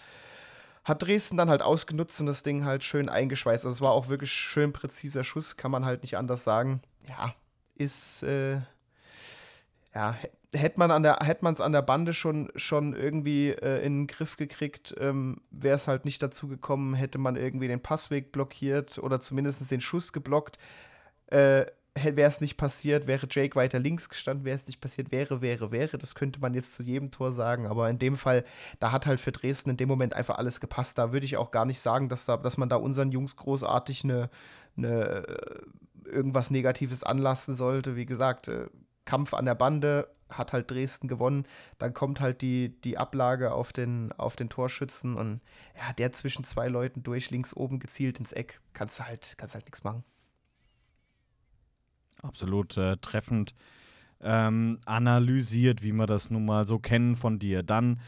hat 0.84 1.02
Dresden 1.02 1.36
dann 1.36 1.50
halt 1.50 1.62
ausgenutzt 1.62 2.20
und 2.20 2.26
das 2.26 2.42
Ding 2.42 2.64
halt 2.64 2.84
schön 2.84 3.08
eingeschweißt. 3.08 3.64
Also 3.64 3.74
es 3.74 3.80
war 3.80 3.92
auch 3.92 4.08
wirklich 4.08 4.32
schön 4.32 4.72
präziser 4.72 5.24
Schuss, 5.24 5.56
kann 5.56 5.70
man 5.70 5.84
halt 5.84 6.02
nicht 6.02 6.16
anders 6.16 6.44
sagen. 6.44 6.82
Ja, 7.08 7.34
ist 7.74 8.22
äh, 8.22 8.60
ja 9.94 10.16
hätte 10.52 10.78
man 10.78 10.90
an 10.90 11.02
der 11.02 11.18
hätte 11.22 11.44
man 11.44 11.54
es 11.54 11.60
an 11.60 11.72
der 11.72 11.82
Bande 11.82 12.12
schon 12.12 12.50
schon 12.56 12.94
irgendwie 12.94 13.50
äh, 13.50 13.84
in 13.84 14.00
den 14.00 14.06
Griff 14.06 14.36
gekriegt, 14.36 14.94
ähm, 14.98 15.42
wäre 15.50 15.76
es 15.76 15.86
halt 15.88 16.04
nicht 16.04 16.22
dazu 16.22 16.48
gekommen, 16.48 16.94
hätte 16.94 17.18
man 17.18 17.36
irgendwie 17.36 17.68
den 17.68 17.82
Passweg 17.82 18.32
blockiert 18.32 18.98
oder 18.98 19.20
zumindest 19.20 19.70
den 19.70 19.80
Schuss 19.80 20.12
geblockt. 20.12 20.58
Äh, 21.26 21.66
wäre 21.94 22.28
es 22.28 22.40
nicht 22.40 22.56
passiert, 22.56 23.06
wäre 23.06 23.26
Jake 23.30 23.56
weiter 23.56 23.78
links 23.78 24.08
gestanden, 24.08 24.44
wäre 24.44 24.56
es 24.56 24.66
nicht 24.66 24.80
passiert, 24.80 25.10
wäre, 25.10 25.40
wäre, 25.40 25.70
wäre. 25.72 25.98
Das 25.98 26.14
könnte 26.14 26.40
man 26.40 26.54
jetzt 26.54 26.74
zu 26.74 26.82
jedem 26.82 27.10
Tor 27.10 27.32
sagen. 27.32 27.66
Aber 27.66 27.90
in 27.90 27.98
dem 27.98 28.16
Fall, 28.16 28.44
da 28.78 28.92
hat 28.92 29.06
halt 29.06 29.20
für 29.20 29.32
Dresden 29.32 29.70
in 29.70 29.76
dem 29.76 29.88
Moment 29.88 30.14
einfach 30.14 30.38
alles 30.38 30.60
gepasst. 30.60 30.98
Da 30.98 31.12
würde 31.12 31.26
ich 31.26 31.36
auch 31.36 31.50
gar 31.50 31.64
nicht 31.64 31.80
sagen, 31.80 32.08
dass, 32.08 32.24
da, 32.24 32.36
dass 32.36 32.56
man 32.56 32.68
da 32.68 32.76
unseren 32.76 33.10
Jungs 33.10 33.36
großartig 33.36 34.04
eine, 34.04 34.30
eine, 34.76 35.26
äh, 35.26 35.60
irgendwas 36.08 36.50
Negatives 36.50 37.02
anlassen 37.02 37.54
sollte. 37.54 37.96
Wie 37.96 38.06
gesagt, 38.06 38.48
äh, 38.48 38.66
Kampf 39.04 39.34
an 39.34 39.46
der 39.46 39.54
Bande 39.54 40.08
hat 40.30 40.52
halt 40.52 40.70
Dresden 40.70 41.08
gewonnen. 41.08 41.44
Dann 41.78 41.92
kommt 41.92 42.20
halt 42.20 42.42
die, 42.42 42.80
die 42.82 42.98
Ablage 42.98 43.52
auf 43.52 43.72
den, 43.72 44.12
auf 44.12 44.36
den 44.36 44.48
Torschützen 44.48 45.16
und 45.16 45.40
ja, 45.76 45.92
der 45.94 46.12
zwischen 46.12 46.44
zwei 46.44 46.68
Leuten 46.68 47.02
durch, 47.02 47.30
links 47.30 47.54
oben 47.54 47.80
gezielt 47.80 48.18
ins 48.20 48.32
Eck, 48.32 48.60
kannst 48.72 49.04
halt, 49.04 49.34
kannst 49.36 49.54
halt 49.54 49.64
nichts 49.64 49.82
machen. 49.82 50.04
Absolut 52.22 52.76
äh, 52.76 52.96
treffend 52.98 53.54
ähm, 54.22 54.78
analysiert, 54.84 55.82
wie 55.82 55.92
wir 55.92 56.06
das 56.06 56.30
nun 56.30 56.44
mal 56.44 56.66
so 56.66 56.78
kennen 56.78 57.16
von 57.16 57.38
dir. 57.38 57.62
Dann, 57.62 58.00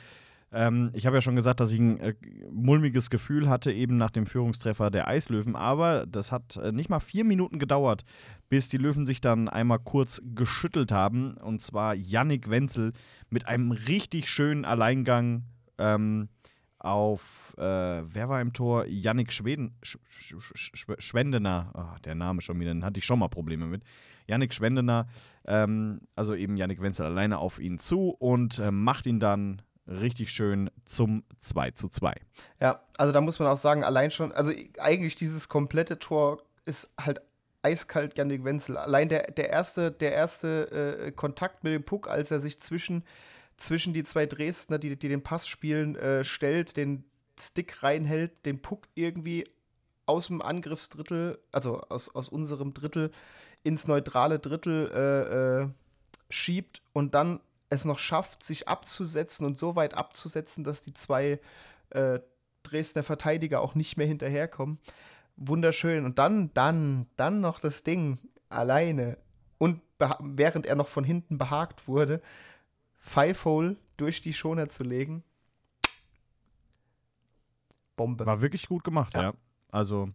ähm, 0.52 0.90
ich 0.92 1.06
habe 1.06 1.16
ja 1.16 1.20
schon 1.22 1.36
gesagt, 1.36 1.60
dass 1.60 1.72
ich 1.72 1.78
ein 1.78 1.98
äh, 1.98 2.14
mulmiges 2.50 3.08
Gefühl 3.08 3.48
hatte, 3.48 3.72
eben 3.72 3.96
nach 3.96 4.10
dem 4.10 4.26
Führungstreffer 4.26 4.90
der 4.90 5.08
Eislöwen, 5.08 5.56
aber 5.56 6.06
das 6.06 6.30
hat 6.30 6.56
äh, 6.56 6.72
nicht 6.72 6.90
mal 6.90 7.00
vier 7.00 7.24
Minuten 7.24 7.58
gedauert, 7.58 8.04
bis 8.50 8.68
die 8.68 8.76
Löwen 8.76 9.06
sich 9.06 9.20
dann 9.20 9.48
einmal 9.48 9.78
kurz 9.78 10.20
geschüttelt 10.34 10.92
haben. 10.92 11.34
Und 11.38 11.62
zwar 11.62 11.94
Yannick 11.94 12.50
Wenzel 12.50 12.92
mit 13.30 13.48
einem 13.48 13.70
richtig 13.70 14.28
schönen 14.28 14.64
Alleingang. 14.64 15.44
Ähm, 15.78 16.28
auf, 16.84 17.54
äh, 17.58 17.62
wer 17.62 18.28
war 18.28 18.40
im 18.40 18.52
Tor? 18.52 18.86
Yannick 18.86 19.32
Schweden, 19.32 19.76
Sch 19.82 19.98
Sch 20.08 20.34
Sch 20.54 20.86
Schwendener, 20.98 21.70
ah, 21.74 21.96
der 22.04 22.14
Name 22.14 22.40
schon 22.40 22.58
wieder, 22.60 22.72
den 22.72 22.84
hatte 22.84 22.98
ich 22.98 23.04
schon 23.04 23.18
mal 23.18 23.28
Probleme 23.28 23.66
mit. 23.66 23.82
Yannick 24.26 24.52
Schwendener, 24.52 25.08
ähm, 25.44 26.00
also 26.16 26.34
eben 26.34 26.56
Yannick 26.56 26.80
Wenzel 26.80 27.06
alleine 27.06 27.38
auf 27.38 27.58
ihn 27.58 27.78
zu 27.78 28.10
und 28.10 28.58
äh, 28.58 28.70
macht 28.70 29.06
ihn 29.06 29.20
dann 29.20 29.62
richtig 29.86 30.30
schön 30.30 30.70
zum 30.84 31.24
2 31.40 31.72
zu 31.72 31.88
2. 31.88 32.14
Ja, 32.60 32.80
also 32.96 33.12
da 33.12 33.20
muss 33.20 33.38
man 33.38 33.48
auch 33.48 33.56
sagen, 33.56 33.84
allein 33.84 34.10
schon, 34.10 34.32
also 34.32 34.52
eigentlich 34.78 35.16
dieses 35.16 35.48
komplette 35.48 35.98
Tor 35.98 36.42
ist 36.64 36.90
halt 37.00 37.20
eiskalt 37.62 38.16
Yannick 38.18 38.44
Wenzel. 38.44 38.76
Allein 38.76 39.08
der, 39.08 39.30
der 39.30 39.50
erste, 39.50 39.90
der 39.90 40.12
erste 40.12 41.06
äh, 41.06 41.12
Kontakt 41.12 41.64
mit 41.64 41.72
dem 41.72 41.84
Puck, 41.84 42.08
als 42.08 42.30
er 42.30 42.40
sich 42.40 42.60
zwischen, 42.60 43.04
zwischen 43.56 43.92
die 43.92 44.04
zwei 44.04 44.26
Dresdner, 44.26 44.78
die, 44.78 44.96
die 44.96 45.08
den 45.08 45.22
Pass 45.22 45.46
spielen, 45.46 45.96
äh, 45.96 46.24
stellt, 46.24 46.76
den 46.76 47.04
Stick 47.38 47.82
reinhält, 47.82 48.44
den 48.44 48.60
Puck 48.60 48.88
irgendwie 48.94 49.44
aus 50.06 50.26
dem 50.26 50.42
Angriffsdrittel, 50.42 51.38
also 51.52 51.80
aus, 51.88 52.14
aus 52.14 52.28
unserem 52.28 52.74
Drittel, 52.74 53.10
ins 53.62 53.86
neutrale 53.86 54.38
Drittel 54.38 54.90
äh, 54.92 55.62
äh, 55.62 55.68
schiebt 56.28 56.82
und 56.92 57.14
dann 57.14 57.40
es 57.70 57.84
noch 57.84 57.98
schafft, 57.98 58.42
sich 58.42 58.68
abzusetzen 58.68 59.46
und 59.46 59.56
so 59.56 59.76
weit 59.76 59.94
abzusetzen, 59.94 60.64
dass 60.64 60.82
die 60.82 60.92
zwei 60.92 61.40
äh, 61.90 62.20
Dresdner 62.64 63.02
Verteidiger 63.02 63.60
auch 63.60 63.74
nicht 63.74 63.96
mehr 63.96 64.06
hinterherkommen. 64.06 64.78
Wunderschön. 65.36 66.04
Und 66.04 66.18
dann, 66.18 66.52
dann, 66.54 67.06
dann 67.16 67.40
noch 67.40 67.60
das 67.60 67.82
Ding 67.82 68.18
alleine 68.50 69.16
und 69.58 69.80
während 70.20 70.66
er 70.66 70.74
noch 70.74 70.88
von 70.88 71.04
hinten 71.04 71.38
behagt 71.38 71.86
wurde, 71.88 72.20
Five 73.02 73.44
Hole 73.44 73.76
durch 73.96 74.20
die 74.20 74.32
Schoner 74.32 74.68
zu 74.68 74.84
legen. 74.84 75.24
Bombe. 77.96 78.24
War 78.24 78.40
wirklich 78.40 78.68
gut 78.68 78.84
gemacht, 78.84 79.14
ja. 79.14 79.22
Ja. 79.22 79.34
Also, 79.70 80.08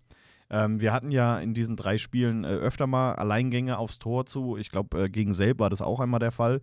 ähm, 0.49 0.79
wir 0.79 0.93
hatten 0.93 1.11
ja 1.11 1.37
in 1.37 1.53
diesen 1.53 1.75
drei 1.75 1.97
Spielen 1.97 2.43
äh, 2.43 2.47
öfter 2.47 2.87
mal 2.87 3.15
Alleingänge 3.15 3.77
aufs 3.77 3.99
Tor 3.99 4.25
zu. 4.25 4.57
Ich 4.57 4.71
glaube, 4.71 5.03
äh, 5.03 5.09
gegen 5.09 5.33
Selb 5.33 5.59
war 5.59 5.69
das 5.69 5.81
auch 5.81 5.99
einmal 5.99 6.21
der 6.21 6.31
Fall. 6.31 6.61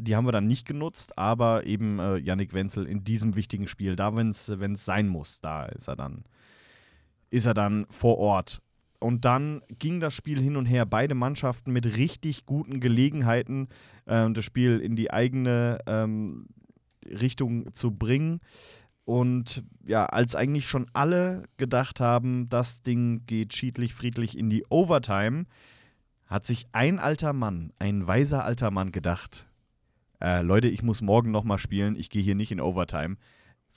Die 0.00 0.16
haben 0.16 0.26
wir 0.26 0.32
dann 0.32 0.46
nicht 0.46 0.66
genutzt, 0.66 1.18
aber 1.18 1.66
eben 1.66 1.98
äh, 1.98 2.16
Yannick 2.16 2.54
Wenzel 2.54 2.86
in 2.86 3.04
diesem 3.04 3.36
wichtigen 3.36 3.68
Spiel, 3.68 3.96
da, 3.96 4.16
wenn 4.16 4.30
es 4.30 4.46
sein 4.84 5.08
muss, 5.08 5.40
da 5.40 5.66
ist 5.66 5.88
er 5.88 5.96
dann, 5.96 6.24
ist 7.30 7.46
er 7.46 7.54
dann 7.54 7.86
vor 7.90 8.18
Ort. 8.18 8.62
Und 8.98 9.24
dann 9.24 9.62
ging 9.78 10.00
das 10.00 10.14
Spiel 10.14 10.40
hin 10.40 10.56
und 10.56 10.66
her. 10.66 10.86
Beide 10.86 11.14
Mannschaften 11.14 11.72
mit 11.72 11.96
richtig 11.96 12.46
guten 12.46 12.80
Gelegenheiten, 12.80 13.68
ähm, 14.06 14.34
das 14.34 14.44
Spiel 14.44 14.78
in 14.78 14.96
die 14.96 15.10
eigene 15.10 15.78
ähm, 15.86 16.46
Richtung 17.04 17.74
zu 17.74 17.90
bringen. 17.90 18.40
Und 19.04 19.62
ja, 19.84 20.06
als 20.06 20.34
eigentlich 20.34 20.66
schon 20.66 20.86
alle 20.92 21.44
gedacht 21.58 22.00
haben, 22.00 22.48
das 22.48 22.82
Ding 22.82 23.22
geht 23.26 23.54
schiedlich, 23.54 23.94
friedlich 23.94 24.36
in 24.36 24.50
die 24.50 24.64
Overtime, 24.68 25.46
hat 26.26 26.44
sich 26.44 26.66
ein 26.72 26.98
alter 26.98 27.32
Mann, 27.32 27.72
ein 27.78 28.08
weiser 28.08 28.44
alter 28.44 28.72
Mann 28.72 28.90
gedacht, 28.90 29.46
äh, 30.20 30.42
Leute, 30.42 30.68
ich 30.68 30.82
muss 30.82 31.02
morgen 31.02 31.30
nochmal 31.30 31.58
spielen, 31.58 31.94
ich 31.94 32.10
gehe 32.10 32.22
hier 32.22 32.34
nicht 32.34 32.50
in 32.50 32.60
Overtime. 32.60 33.16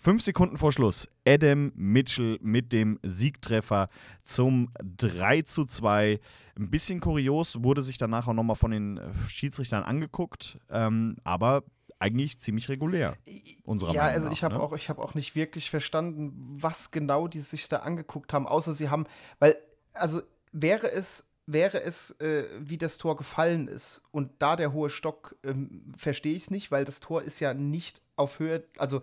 Fünf 0.02 0.22
Sekunden 0.22 0.56
vor 0.56 0.72
Schluss, 0.72 1.10
Adam 1.28 1.74
Mitchell 1.76 2.40
mit 2.42 2.72
dem 2.72 3.00
Siegtreffer 3.04 3.90
zum 4.24 4.70
3 4.82 5.42
zu 5.42 5.66
2. 5.66 6.22
Ein 6.58 6.70
bisschen 6.70 7.02
kurios, 7.02 7.66
wurde 7.66 7.84
sich 7.84 7.98
danach 7.98 8.30
auch 8.30 8.34
nochmal 8.34 8.56
von 8.56 8.72
den 8.72 9.02
Schiedsrichtern 9.28 9.84
angeguckt, 9.84 10.58
ähm, 10.70 11.18
aber 11.26 11.64
eigentlich 12.00 12.40
ziemlich 12.40 12.70
regulär. 12.70 13.18
Unserer 13.66 13.94
ja, 13.94 14.04
Meinung 14.04 14.14
also 14.14 14.28
nach, 14.28 14.34
ich 14.34 14.44
habe 14.46 14.56
ne? 14.56 14.62
auch, 14.62 14.72
ich 14.72 14.88
habe 14.88 15.02
auch 15.02 15.16
nicht 15.16 15.36
wirklich 15.36 15.70
verstanden, 15.70 16.32
was 16.62 16.92
genau 16.92 17.28
die 17.28 17.42
sich 17.42 17.68
da 17.68 17.80
angeguckt 17.80 18.32
haben, 18.32 18.48
außer 18.48 18.74
sie 18.76 18.88
haben, 18.90 19.06
weil, 19.40 19.58
also 19.92 20.22
wäre 20.54 20.90
es, 20.90 21.26
wäre 21.46 21.84
es, 21.84 22.12
äh, 22.22 22.46
wie 22.58 22.78
das 22.78 23.00
Tor 23.00 23.18
gefallen 23.18 23.68
ist 23.68 24.02
und 24.12 24.32
da 24.40 24.56
der 24.56 24.72
hohe 24.72 24.90
Stock, 24.90 25.36
ähm, 25.44 25.92
verstehe 25.98 26.38
ich 26.38 26.44
es 26.44 26.52
nicht, 26.52 26.72
weil 26.72 26.86
das 26.86 27.02
Tor 27.02 27.22
ist 27.22 27.42
ja 27.42 27.54
nicht 27.54 28.02
auf 28.16 28.40
Höhe, 28.40 28.64
also 28.78 29.02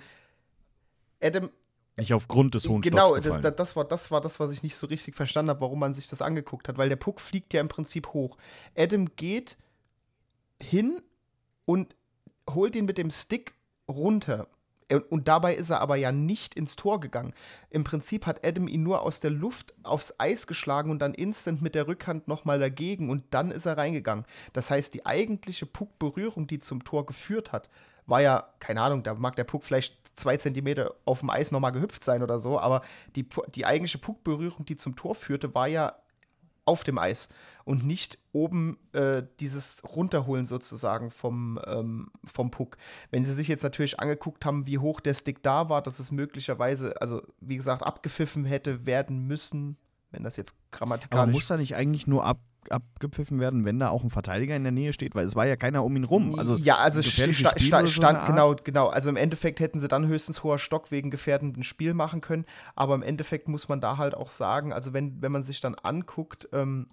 Adam, 1.20 1.50
Nicht 1.96 2.12
aufgrund 2.12 2.54
des 2.54 2.68
hohen 2.68 2.82
genau, 2.82 3.08
Stocks 3.08 3.24
das, 3.24 3.40
das, 3.40 3.56
das, 3.56 3.76
war, 3.76 3.84
das 3.84 4.10
war 4.10 4.20
das, 4.20 4.40
was 4.40 4.50
ich 4.52 4.62
nicht 4.62 4.76
so 4.76 4.86
richtig 4.86 5.14
verstanden 5.14 5.50
habe, 5.50 5.60
warum 5.60 5.78
man 5.78 5.94
sich 5.94 6.08
das 6.08 6.22
angeguckt 6.22 6.68
hat, 6.68 6.78
weil 6.78 6.88
der 6.88 6.96
Puck 6.96 7.20
fliegt 7.20 7.54
ja 7.54 7.60
im 7.60 7.68
Prinzip 7.68 8.08
hoch. 8.08 8.36
Adam 8.76 9.06
geht 9.16 9.56
hin 10.60 11.00
und 11.64 11.96
holt 12.48 12.76
ihn 12.76 12.84
mit 12.84 12.98
dem 12.98 13.10
Stick 13.10 13.54
runter. 13.88 14.48
Und 15.10 15.26
dabei 15.26 15.54
ist 15.54 15.70
er 15.70 15.80
aber 15.80 15.96
ja 15.96 16.12
nicht 16.12 16.54
ins 16.54 16.76
Tor 16.76 17.00
gegangen. 17.00 17.34
Im 17.70 17.82
Prinzip 17.82 18.24
hat 18.24 18.46
Adam 18.46 18.68
ihn 18.68 18.84
nur 18.84 19.02
aus 19.02 19.18
der 19.18 19.30
Luft 19.30 19.74
aufs 19.82 20.14
Eis 20.18 20.46
geschlagen 20.46 20.90
und 20.90 21.00
dann 21.00 21.12
instant 21.12 21.60
mit 21.60 21.74
der 21.74 21.88
Rückhand 21.88 22.28
nochmal 22.28 22.60
dagegen 22.60 23.10
und 23.10 23.24
dann 23.30 23.50
ist 23.50 23.66
er 23.66 23.78
reingegangen. 23.78 24.26
Das 24.52 24.70
heißt, 24.70 24.94
die 24.94 25.04
eigentliche 25.04 25.66
Puckberührung, 25.66 26.46
die 26.46 26.60
zum 26.60 26.84
Tor 26.84 27.04
geführt 27.04 27.50
hat, 27.50 27.68
war 28.06 28.20
ja, 28.20 28.48
keine 28.60 28.80
Ahnung, 28.80 29.02
da 29.02 29.14
mag 29.14 29.34
der 29.34 29.44
Puck 29.44 29.64
vielleicht 29.64 30.16
zwei 30.16 30.36
Zentimeter 30.36 30.94
auf 31.04 31.20
dem 31.20 31.30
Eis 31.30 31.50
nochmal 31.50 31.72
gehüpft 31.72 32.04
sein 32.04 32.22
oder 32.22 32.38
so, 32.38 32.60
aber 32.60 32.82
die, 33.16 33.28
die 33.54 33.66
eigentliche 33.66 33.98
Puckberührung, 33.98 34.64
die 34.64 34.76
zum 34.76 34.94
Tor 34.94 35.16
führte, 35.16 35.54
war 35.54 35.66
ja 35.66 35.94
auf 36.66 36.84
dem 36.84 36.98
Eis 36.98 37.28
und 37.64 37.84
nicht 37.84 38.18
oben 38.32 38.78
äh, 38.92 39.22
dieses 39.40 39.82
Runterholen 39.84 40.44
sozusagen 40.44 41.10
vom, 41.10 41.58
ähm, 41.66 42.10
vom 42.24 42.50
Puck. 42.50 42.76
Wenn 43.10 43.24
sie 43.24 43.34
sich 43.34 43.48
jetzt 43.48 43.64
natürlich 43.64 43.98
angeguckt 43.98 44.44
haben, 44.44 44.66
wie 44.66 44.78
hoch 44.78 45.00
der 45.00 45.14
Stick 45.14 45.42
da 45.42 45.68
war, 45.68 45.82
dass 45.82 45.98
es 45.98 46.12
möglicherweise, 46.12 47.00
also 47.00 47.22
wie 47.40 47.56
gesagt, 47.56 47.82
abgepfiffen 47.82 48.44
hätte 48.44 48.86
werden 48.86 49.26
müssen, 49.26 49.78
wenn 50.16 50.24
das 50.24 50.36
jetzt 50.36 50.54
Aber 50.70 50.78
grammatikalisch 50.78 51.32
muss 51.32 51.46
da 51.46 51.56
nicht 51.56 51.76
eigentlich 51.76 52.06
nur 52.06 52.24
ab, 52.24 52.40
abgepfiffen 52.70 53.38
werden, 53.38 53.64
wenn 53.64 53.78
da 53.78 53.90
auch 53.90 54.02
ein 54.02 54.10
Verteidiger 54.10 54.56
in 54.56 54.62
der 54.64 54.72
Nähe 54.72 54.92
steht? 54.92 55.14
Weil 55.14 55.26
es 55.26 55.36
war 55.36 55.46
ja 55.46 55.56
keiner 55.56 55.84
um 55.84 55.94
ihn 55.94 56.04
rum. 56.04 56.38
Also 56.38 56.56
ja, 56.56 56.76
also 56.76 57.02
sta 57.02 57.30
sta 57.58 57.80
so 57.82 57.86
stand, 57.86 58.26
genau, 58.26 58.56
genau. 58.64 58.88
Also 58.88 59.08
im 59.08 59.16
Endeffekt 59.16 59.60
hätten 59.60 59.78
sie 59.78 59.88
dann 59.88 60.06
höchstens 60.06 60.42
hoher 60.42 60.58
Stock 60.58 60.90
wegen 60.90 61.10
gefährdenden 61.10 61.62
Spiel 61.62 61.94
machen 61.94 62.20
können. 62.20 62.44
Aber 62.74 62.94
im 62.94 63.02
Endeffekt 63.02 63.48
muss 63.48 63.68
man 63.68 63.80
da 63.80 63.98
halt 63.98 64.14
auch 64.14 64.30
sagen, 64.30 64.72
also 64.72 64.92
wenn, 64.92 65.20
wenn 65.22 65.32
man 65.32 65.42
sich 65.42 65.60
dann 65.60 65.74
anguckt, 65.74 66.48
ähm, 66.52 66.88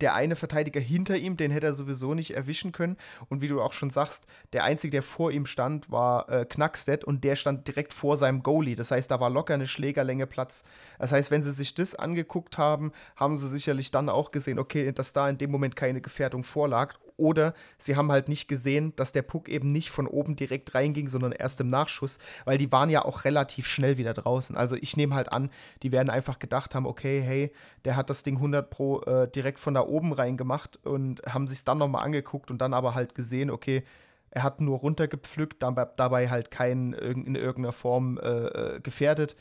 der 0.00 0.14
eine 0.14 0.36
Verteidiger 0.36 0.80
hinter 0.80 1.16
ihm, 1.16 1.36
den 1.36 1.50
hätte 1.50 1.66
er 1.66 1.74
sowieso 1.74 2.14
nicht 2.14 2.32
erwischen 2.32 2.72
können. 2.72 2.96
Und 3.28 3.40
wie 3.40 3.48
du 3.48 3.60
auch 3.60 3.72
schon 3.72 3.90
sagst, 3.90 4.26
der 4.52 4.64
Einzige, 4.64 4.92
der 4.92 5.02
vor 5.02 5.30
ihm 5.30 5.46
stand, 5.46 5.90
war 5.90 6.28
äh, 6.28 6.44
Knackstedt 6.44 7.04
und 7.04 7.24
der 7.24 7.36
stand 7.36 7.66
direkt 7.68 7.92
vor 7.92 8.16
seinem 8.16 8.42
Goalie. 8.42 8.74
Das 8.74 8.90
heißt, 8.90 9.10
da 9.10 9.20
war 9.20 9.30
locker 9.30 9.54
eine 9.54 9.66
Schlägerlänge 9.66 10.26
Platz. 10.26 10.64
Das 10.98 11.12
heißt, 11.12 11.30
wenn 11.30 11.42
sie 11.42 11.52
sich 11.52 11.74
das 11.74 11.94
angeguckt 11.94 12.58
haben, 12.58 12.92
haben 13.16 13.36
sie 13.36 13.48
sicherlich 13.48 13.90
dann 13.90 14.08
auch 14.08 14.30
gesehen, 14.30 14.58
okay, 14.58 14.92
dass 14.92 15.12
da 15.12 15.28
in 15.28 15.38
dem 15.38 15.50
Moment 15.50 15.76
keine 15.76 16.00
Gefährdung 16.00 16.44
vorlag. 16.44 16.94
Oder 17.16 17.54
sie 17.78 17.96
haben 17.96 18.10
halt 18.10 18.28
nicht 18.28 18.48
gesehen, 18.48 18.92
dass 18.96 19.12
der 19.12 19.22
Puck 19.22 19.48
eben 19.48 19.68
nicht 19.68 19.90
von 19.90 20.06
oben 20.06 20.34
direkt 20.34 20.74
reinging, 20.74 21.08
sondern 21.08 21.32
erst 21.32 21.60
im 21.60 21.68
Nachschuss, 21.68 22.18
weil 22.44 22.58
die 22.58 22.72
waren 22.72 22.90
ja 22.90 23.04
auch 23.04 23.24
relativ 23.24 23.68
schnell 23.68 23.98
wieder 23.98 24.14
draußen. 24.14 24.56
Also 24.56 24.74
ich 24.74 24.96
nehme 24.96 25.14
halt 25.14 25.32
an, 25.32 25.50
die 25.82 25.92
werden 25.92 26.10
einfach 26.10 26.40
gedacht 26.40 26.74
haben, 26.74 26.86
okay, 26.86 27.20
hey, 27.20 27.52
der 27.84 27.96
hat 27.96 28.10
das 28.10 28.24
Ding 28.24 28.36
100 28.36 28.68
pro 28.68 29.00
äh, 29.02 29.28
direkt 29.30 29.60
von 29.60 29.74
da 29.74 29.82
oben 29.82 30.12
reingemacht 30.12 30.84
und 30.84 31.22
haben 31.22 31.46
sich 31.46 31.64
dann 31.64 31.78
nochmal 31.78 32.04
angeguckt 32.04 32.50
und 32.50 32.58
dann 32.58 32.74
aber 32.74 32.94
halt 32.94 33.14
gesehen, 33.14 33.50
okay, 33.50 33.84
er 34.30 34.42
hat 34.42 34.60
nur 34.60 34.78
runtergepflückt, 34.78 35.62
dabei, 35.62 35.86
dabei 35.96 36.28
halt 36.28 36.50
keinen 36.50 36.92
in 36.92 37.36
irgendeiner 37.36 37.72
Form 37.72 38.18
äh, 38.18 38.28
äh, 38.28 38.80
gefährdet 38.80 39.36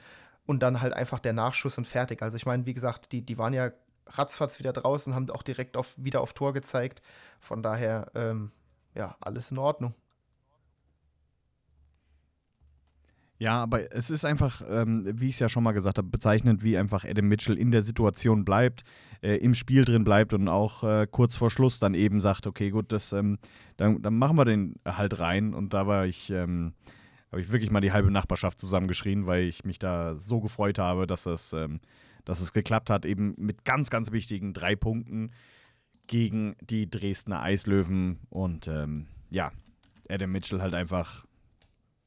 und 0.45 0.61
dann 0.61 0.81
halt 0.81 0.93
einfach 0.93 1.19
der 1.19 1.33
Nachschuss 1.33 1.77
und 1.79 1.87
fertig. 1.87 2.21
Also 2.21 2.37
ich 2.37 2.45
meine, 2.45 2.67
wie 2.67 2.73
gesagt, 2.75 3.11
die, 3.11 3.21
die 3.21 3.37
waren 3.39 3.53
ja 3.53 3.71
ratzfatz 4.07 4.59
wieder 4.59 4.73
draußen, 4.73 5.15
haben 5.15 5.29
auch 5.29 5.43
direkt 5.43 5.77
auf, 5.77 5.93
wieder 5.97 6.21
auf 6.21 6.33
Tor 6.33 6.53
gezeigt. 6.53 7.01
Von 7.39 7.63
daher, 7.63 8.11
ähm, 8.15 8.51
ja, 8.95 9.15
alles 9.21 9.51
in 9.51 9.57
Ordnung. 9.57 9.95
Ja, 13.43 13.61
aber 13.61 13.91
es 13.93 14.09
ist 14.09 14.23
einfach, 14.23 14.61
ähm, 14.69 15.03
wie 15.19 15.27
ich 15.27 15.35
es 15.35 15.39
ja 15.39 15.49
schon 15.49 15.63
mal 15.63 15.73
gesagt 15.73 15.97
habe, 15.97 16.07
bezeichnend, 16.07 16.63
wie 16.63 16.77
einfach 16.77 17.03
Adam 17.03 17.27
Mitchell 17.27 17.57
in 17.57 17.71
der 17.71 17.81
Situation 17.81 18.45
bleibt, 18.45 18.83
äh, 19.21 19.35
im 19.35 19.53
Spiel 19.53 19.83
drin 19.83 20.05
bleibt 20.05 20.33
und 20.33 20.47
auch 20.47 20.83
äh, 20.83 21.07
kurz 21.11 21.35
vor 21.35 21.51
Schluss 21.51 21.77
dann 21.77 21.93
eben 21.93 22.21
sagt, 22.21 22.47
okay, 22.47 22.69
gut, 22.69 22.93
das, 22.93 23.11
ähm, 23.11 23.39
dann, 23.75 24.01
dann 24.01 24.17
machen 24.17 24.37
wir 24.37 24.45
den 24.45 24.75
halt 24.85 25.19
rein. 25.19 25.53
Und 25.53 25.73
da 25.73 25.87
war 25.87 26.05
ich, 26.05 26.29
ähm, 26.29 26.73
habe 27.31 27.41
ich 27.41 27.51
wirklich 27.51 27.69
mal 27.69 27.81
die 27.81 27.91
halbe 27.91 28.11
Nachbarschaft 28.11 28.59
zusammengeschrien, 28.59 29.25
weil 29.25 29.43
ich 29.43 29.65
mich 29.65 29.77
da 29.77 30.15
so 30.15 30.39
gefreut 30.39 30.79
habe, 30.79 31.05
dass 31.05 31.25
es, 31.25 31.51
ähm, 31.51 31.81
dass 32.25 32.41
es 32.41 32.53
geklappt 32.53 32.89
hat, 32.89 33.05
eben 33.05 33.35
mit 33.37 33.65
ganz, 33.65 33.89
ganz 33.89 34.11
wichtigen 34.11 34.53
drei 34.53 34.75
Punkten 34.75 35.31
gegen 36.07 36.55
die 36.61 36.89
Dresdner 36.89 37.41
Eislöwen. 37.41 38.19
Und 38.29 38.67
ähm, 38.67 39.07
ja, 39.29 39.51
Adam 40.09 40.31
Mitchell 40.31 40.61
halt 40.61 40.73
einfach 40.73 41.25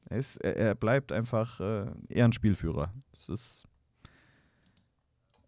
er, 0.09 0.17
ist, 0.17 0.37
er, 0.37 0.75
bleibt 0.75 1.11
einfach 1.11 1.59
äh, 1.59 1.85
eher 2.09 2.25
ein 2.25 2.33
Spielführer. 2.33 2.93
Das 3.13 3.29
ist. 3.29 3.63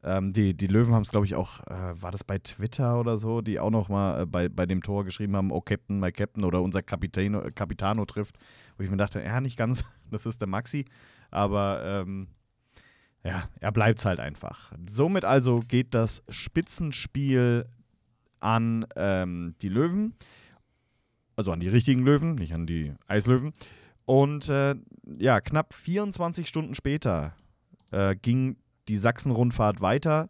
Ähm, 0.02 0.32
die, 0.32 0.54
die 0.54 0.68
Löwen 0.68 0.94
haben 0.94 1.04
es, 1.04 1.12
glaube 1.12 1.26
ich, 1.26 1.36
auch, 1.36 1.60
äh, 1.68 2.02
war 2.02 2.12
das 2.12 2.24
bei 2.24 2.40
Twitter 2.40 3.00
oder 3.00 3.18
so, 3.18 3.42
die 3.42 3.60
auch 3.60 3.70
noch 3.70 3.90
mal 3.90 4.22
äh, 4.22 4.26
bei, 4.26 4.48
bei 4.48 4.66
dem 4.66 4.82
Tor 4.82 5.04
geschrieben 5.04 5.36
haben, 5.36 5.52
oh 5.52 5.60
Captain, 5.60 6.00
my 6.00 6.12
Captain 6.12 6.46
oder 6.46 6.62
unser 6.62 6.82
Capitano, 6.82 7.44
Capitano 7.54 8.06
trifft, 8.06 8.38
wo 8.78 8.84
ich 8.84 8.90
mir 8.90 8.96
dachte, 8.96 9.22
ja, 9.22 9.42
nicht 9.42 9.58
ganz, 9.58 9.84
das 10.10 10.26
ist 10.26 10.40
der 10.40 10.48
Maxi, 10.48 10.86
aber 11.32 11.82
ähm, 11.84 12.28
ja, 13.24 13.50
er 13.60 13.72
bleibt 13.72 14.04
halt 14.06 14.20
einfach. 14.20 14.72
Somit 14.90 15.26
also 15.26 15.60
geht 15.60 15.94
das 15.94 16.24
Spitzenspiel 16.30 17.66
an 18.40 18.86
ähm, 18.96 19.56
die 19.62 19.70
Löwen, 19.70 20.16
also 21.36 21.52
an 21.52 21.60
die 21.60 21.68
richtigen 21.68 22.04
Löwen, 22.04 22.36
nicht 22.36 22.54
an 22.54 22.66
die 22.66 22.94
Eislöwen. 23.08 23.54
Und 24.06 24.50
äh, 24.50 24.76
ja, 25.18 25.42
knapp 25.42 25.74
24 25.74 26.48
Stunden 26.48 26.76
später 26.76 27.36
äh, 27.92 28.16
ging 28.16 28.58
die 28.88 28.98
Sachsen-Rundfahrt 28.98 29.82
weiter 29.82 30.30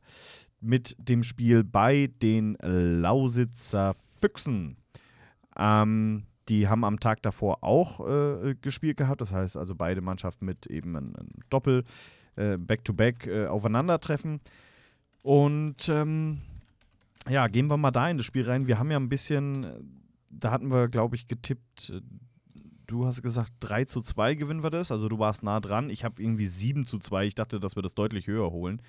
mit 0.59 0.95
dem 0.99 1.23
Spiel 1.23 1.63
bei 1.63 2.09
den 2.21 2.57
Lausitzer 2.61 3.95
Füchsen. 4.19 4.75
Ähm, 5.57 6.23
die 6.49 6.67
haben 6.67 6.83
am 6.83 6.99
Tag 6.99 7.21
davor 7.21 7.63
auch 7.63 8.05
äh, 8.05 8.55
gespielt 8.55 8.97
gehabt, 8.97 9.21
das 9.21 9.31
heißt 9.31 9.55
also 9.55 9.75
beide 9.75 10.01
Mannschaften 10.01 10.45
mit 10.45 10.65
eben 10.65 10.95
einem, 10.95 11.15
einem 11.15 11.29
Doppel 12.39 12.53
äh, 12.53 12.57
Back-to-Back 12.57 13.27
äh, 13.27 13.45
aufeinandertreffen. 13.47 14.39
Und 15.21 15.89
ähm, 15.89 16.39
ja, 17.27 17.47
gehen 17.47 17.67
wir 17.67 17.77
mal 17.77 17.91
da 17.91 18.09
in 18.09 18.17
das 18.17 18.25
Spiel 18.25 18.45
rein. 18.45 18.67
Wir 18.67 18.79
haben 18.79 18.91
ja 18.91 18.97
ein 18.97 19.09
bisschen, 19.09 19.67
da 20.29 20.51
hatten 20.51 20.71
wir, 20.71 20.87
glaube 20.87 21.15
ich, 21.15 21.27
getippt, 21.27 21.91
äh, 21.93 22.01
du 22.87 23.05
hast 23.05 23.21
gesagt, 23.21 23.51
3 23.59 23.85
zu 23.85 24.01
2 24.01 24.35
gewinnen 24.35 24.63
wir 24.63 24.71
das. 24.71 24.91
Also 24.91 25.09
du 25.09 25.19
warst 25.19 25.43
nah 25.43 25.59
dran. 25.59 25.89
Ich 25.89 26.03
habe 26.03 26.21
irgendwie 26.21 26.47
7 26.47 26.85
zu 26.85 26.97
2. 26.97 27.25
Ich 27.25 27.35
dachte, 27.35 27.59
dass 27.59 27.75
wir 27.75 27.83
das 27.83 27.93
deutlich 27.93 28.27
höher 28.27 28.51
holen. 28.51 28.81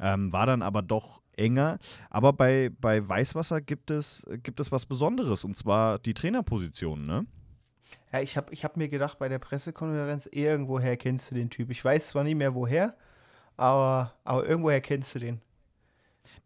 Ähm, 0.00 0.32
war 0.32 0.46
dann 0.46 0.62
aber 0.62 0.82
doch 0.82 1.22
enger. 1.36 1.78
Aber 2.08 2.32
bei, 2.32 2.70
bei 2.80 3.06
Weißwasser 3.08 3.60
gibt 3.60 3.90
es, 3.90 4.24
gibt 4.44 4.60
es 4.60 4.70
was 4.70 4.86
Besonderes, 4.86 5.44
und 5.44 5.56
zwar 5.56 5.98
die 5.98 6.14
Trainerposition, 6.14 7.04
ne? 7.04 7.26
Ja, 8.12 8.20
ich 8.20 8.36
habe 8.36 8.52
ich 8.52 8.64
hab 8.64 8.76
mir 8.76 8.88
gedacht, 8.88 9.18
bei 9.18 9.28
der 9.28 9.38
Pressekonferenz, 9.38 10.26
irgendwoher 10.30 10.96
kennst 10.96 11.30
du 11.30 11.34
den 11.34 11.50
Typ. 11.50 11.70
Ich 11.70 11.84
weiß 11.84 12.08
zwar 12.08 12.24
nicht 12.24 12.36
mehr 12.36 12.54
woher, 12.54 12.96
aber, 13.56 14.14
aber 14.24 14.46
irgendwoher 14.46 14.80
kennst 14.80 15.14
du 15.14 15.18
den. 15.18 15.40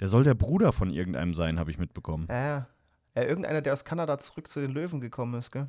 Der 0.00 0.08
soll 0.08 0.24
der 0.24 0.34
Bruder 0.34 0.72
von 0.72 0.90
irgendeinem 0.90 1.34
sein, 1.34 1.58
habe 1.58 1.70
ich 1.70 1.78
mitbekommen. 1.78 2.26
Ja, 2.28 2.68
ja. 3.14 3.22
irgendeiner, 3.22 3.62
der 3.62 3.72
aus 3.72 3.84
Kanada 3.84 4.18
zurück 4.18 4.48
zu 4.48 4.60
den 4.60 4.72
Löwen 4.72 5.00
gekommen 5.00 5.34
ist, 5.34 5.50
gell? 5.50 5.68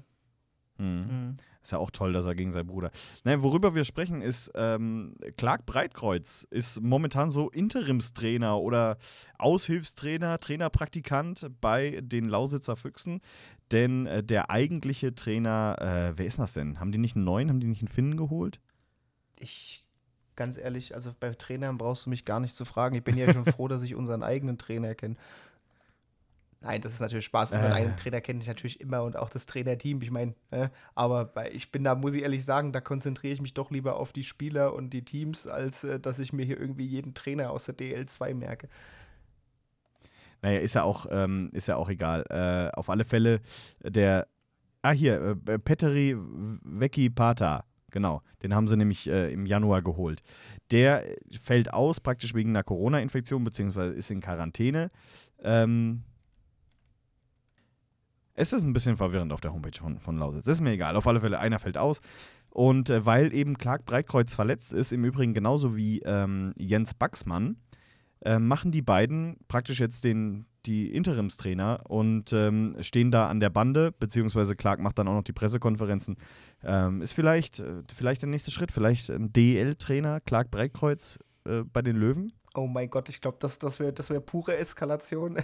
Mhm. 0.78 0.86
Mhm. 0.86 1.38
Ist 1.62 1.72
ja 1.72 1.78
auch 1.78 1.92
toll, 1.92 2.12
dass 2.12 2.26
er 2.26 2.36
gegen 2.36 2.52
seinen 2.52 2.68
Bruder. 2.68 2.92
Nein, 3.24 3.42
worüber 3.42 3.74
wir 3.74 3.86
sprechen, 3.86 4.22
ist, 4.22 4.52
ähm, 4.54 5.16
Clark 5.38 5.66
Breitkreuz 5.66 6.46
ist 6.50 6.82
momentan 6.82 7.32
so 7.32 7.50
Interimstrainer 7.50 8.60
oder 8.60 8.98
Aushilfstrainer, 9.38 10.40
Trainerpraktikant 10.40 11.50
bei 11.62 12.02
den 12.02 12.26
Lausitzer 12.26 12.76
Füchsen. 12.76 13.22
Denn 13.74 14.06
äh, 14.06 14.24
der 14.24 14.50
eigentliche 14.52 15.16
Trainer, 15.16 15.78
äh, 15.82 16.18
wer 16.18 16.26
ist 16.26 16.40
das 16.40 16.54
denn? 16.54 16.80
Haben 16.80 16.92
die 16.92 17.00
nicht 17.00 17.16
einen 17.16 17.26
neuen, 17.26 17.50
haben 17.50 17.60
die 17.60 17.68
nicht 17.68 17.82
einen 17.82 17.90
Finnen 17.90 18.16
geholt? 18.18 18.62
Ich, 19.36 19.84
ganz 20.36 20.58
ehrlich, 20.58 20.96
also 20.96 21.14
bei 21.20 21.34
Trainern 21.34 21.78
brauchst 21.78 22.06
du 22.06 22.12
mich 22.12 22.24
gar 22.24 22.40
nicht 22.40 22.54
zu 22.56 22.66
fragen. 22.66 22.96
Ich 22.96 23.04
bin 23.04 23.18
ja 23.18 23.34
schon 23.34 23.46
froh, 23.52 23.68
dass 23.68 23.82
ich 23.82 23.96
unseren 23.96 24.24
eigenen 24.24 24.58
Trainer 24.58 24.96
kenne. 24.96 25.16
Nein, 26.62 26.80
das 26.82 26.94
ist 26.94 27.02
natürlich 27.02 27.26
Spaß. 27.26 27.52
Unseren 27.52 27.72
Äh. 27.72 27.76
eigenen 27.76 27.98
Trainer 27.98 28.22
kenne 28.22 28.40
ich 28.42 28.48
natürlich 28.48 28.80
immer 28.80 29.04
und 29.04 29.18
auch 29.18 29.30
das 29.30 29.46
Trainerteam. 29.48 30.02
Ich 30.02 30.12
meine, 30.12 30.34
äh, 30.52 30.70
aber 30.96 31.26
bei, 31.26 31.52
ich 31.52 31.72
bin 31.72 31.84
da, 31.84 31.96
muss 31.96 32.14
ich 32.14 32.22
ehrlich 32.24 32.46
sagen, 32.46 32.72
da 32.72 32.80
konzentriere 32.80 33.34
ich 33.34 33.42
mich 33.42 33.54
doch 33.54 33.70
lieber 33.70 33.98
auf 33.98 34.14
die 34.14 34.24
Spieler 34.24 34.74
und 34.74 34.92
die 34.92 35.04
Teams, 35.04 35.46
als 35.46 35.84
äh, 35.84 36.00
dass 36.00 36.20
ich 36.20 36.32
mir 36.32 36.46
hier 36.46 36.58
irgendwie 36.60 36.86
jeden 36.86 37.16
Trainer 37.16 37.52
aus 37.52 37.66
der 37.66 37.76
DL2 37.76 38.34
merke. 38.36 38.70
Naja, 40.44 40.60
ist 40.60 40.76
ja 40.76 40.84
auch, 40.84 41.08
ähm, 41.10 41.50
ist 41.54 41.68
ja 41.68 41.78
auch 41.78 41.90
egal. 41.90 42.26
Äh, 42.30 42.78
auf 42.78 42.90
alle 42.90 43.06
Fälle 43.06 43.40
der, 43.82 44.28
ah 44.82 44.92
hier, 44.92 45.38
äh, 45.48 45.58
Petteri 45.58 46.18
Vecchi 46.18 47.10
Pata, 47.10 47.64
genau, 47.92 48.22
den 48.44 48.54
haben 48.54 48.68
sie 48.68 48.76
nämlich 48.76 49.10
äh, 49.10 49.32
im 49.32 49.46
Januar 49.46 49.82
geholt. 49.82 50.22
Der 50.70 51.06
fällt 51.42 51.74
aus, 51.74 52.02
praktisch 52.02 52.34
wegen 52.34 52.50
einer 52.50 52.64
Corona-Infektion, 52.64 53.46
beziehungsweise 53.46 53.94
ist 53.94 54.12
in 54.12 54.20
Quarantäne. 54.20 54.92
Ähm, 55.42 56.04
es 58.34 58.52
ist 58.52 58.64
ein 58.64 58.74
bisschen 58.74 58.98
verwirrend 58.98 59.32
auf 59.32 59.40
der 59.40 59.54
Homepage 59.54 59.80
von, 59.80 60.00
von 60.00 60.18
Lausitz. 60.18 60.48
Ist 60.48 60.60
mir 60.60 60.72
egal. 60.72 60.98
Auf 60.98 61.08
alle 61.08 61.22
Fälle, 61.22 61.40
einer 61.40 61.60
fällt 61.60 61.78
aus. 61.78 62.02
Und 62.50 62.90
äh, 62.90 63.06
weil 63.06 63.34
eben 63.34 63.58
Clark 63.58 63.86
Breitkreuz 63.86 64.36
verletzt 64.36 64.74
ist, 64.74 64.92
im 64.92 65.06
Übrigen 65.06 65.34
genauso 65.34 65.78
wie 65.78 66.00
ähm, 66.00 66.54
Jens 66.58 66.94
Baxmann, 66.94 67.56
äh, 68.24 68.40
machen 68.40 68.72
die 68.72 68.82
beiden 68.82 69.38
praktisch 69.48 69.80
jetzt 69.80 70.04
den, 70.04 70.46
die 70.66 70.94
Interimstrainer 70.94 71.82
und 71.90 72.32
ähm, 72.32 72.78
stehen 72.80 73.12
da 73.12 73.28
an 73.28 73.40
der 73.40 73.50
Bande, 73.50 73.92
beziehungsweise 73.92 74.56
Clark 74.56 74.80
macht 74.80 74.98
dann 74.98 75.08
auch 75.08 75.14
noch 75.14 75.24
die 75.24 75.34
Pressekonferenzen. 75.34 76.16
Ähm, 76.64 77.02
ist 77.02 77.14
vielleicht, 77.14 77.60
äh, 77.60 77.84
vielleicht 77.94 78.22
der 78.22 78.30
nächste 78.30 78.52
Schritt, 78.52 78.72
vielleicht 78.72 79.10
ein 79.10 79.34
DL-Trainer, 79.34 80.22
Clark 80.22 80.52
Breitkreuz 80.52 81.20
äh, 81.46 81.64
bei 81.64 81.82
den 81.82 81.98
Löwen? 81.98 82.32
Oh 82.56 82.68
mein 82.68 82.90
Gott, 82.90 83.10
ich 83.10 83.20
glaube, 83.20 83.38
das, 83.40 83.60
das 83.60 83.80
wäre 83.80 83.92
das 83.92 84.10
wär 84.10 84.20
pure 84.22 84.56
Eskalation. 84.56 85.38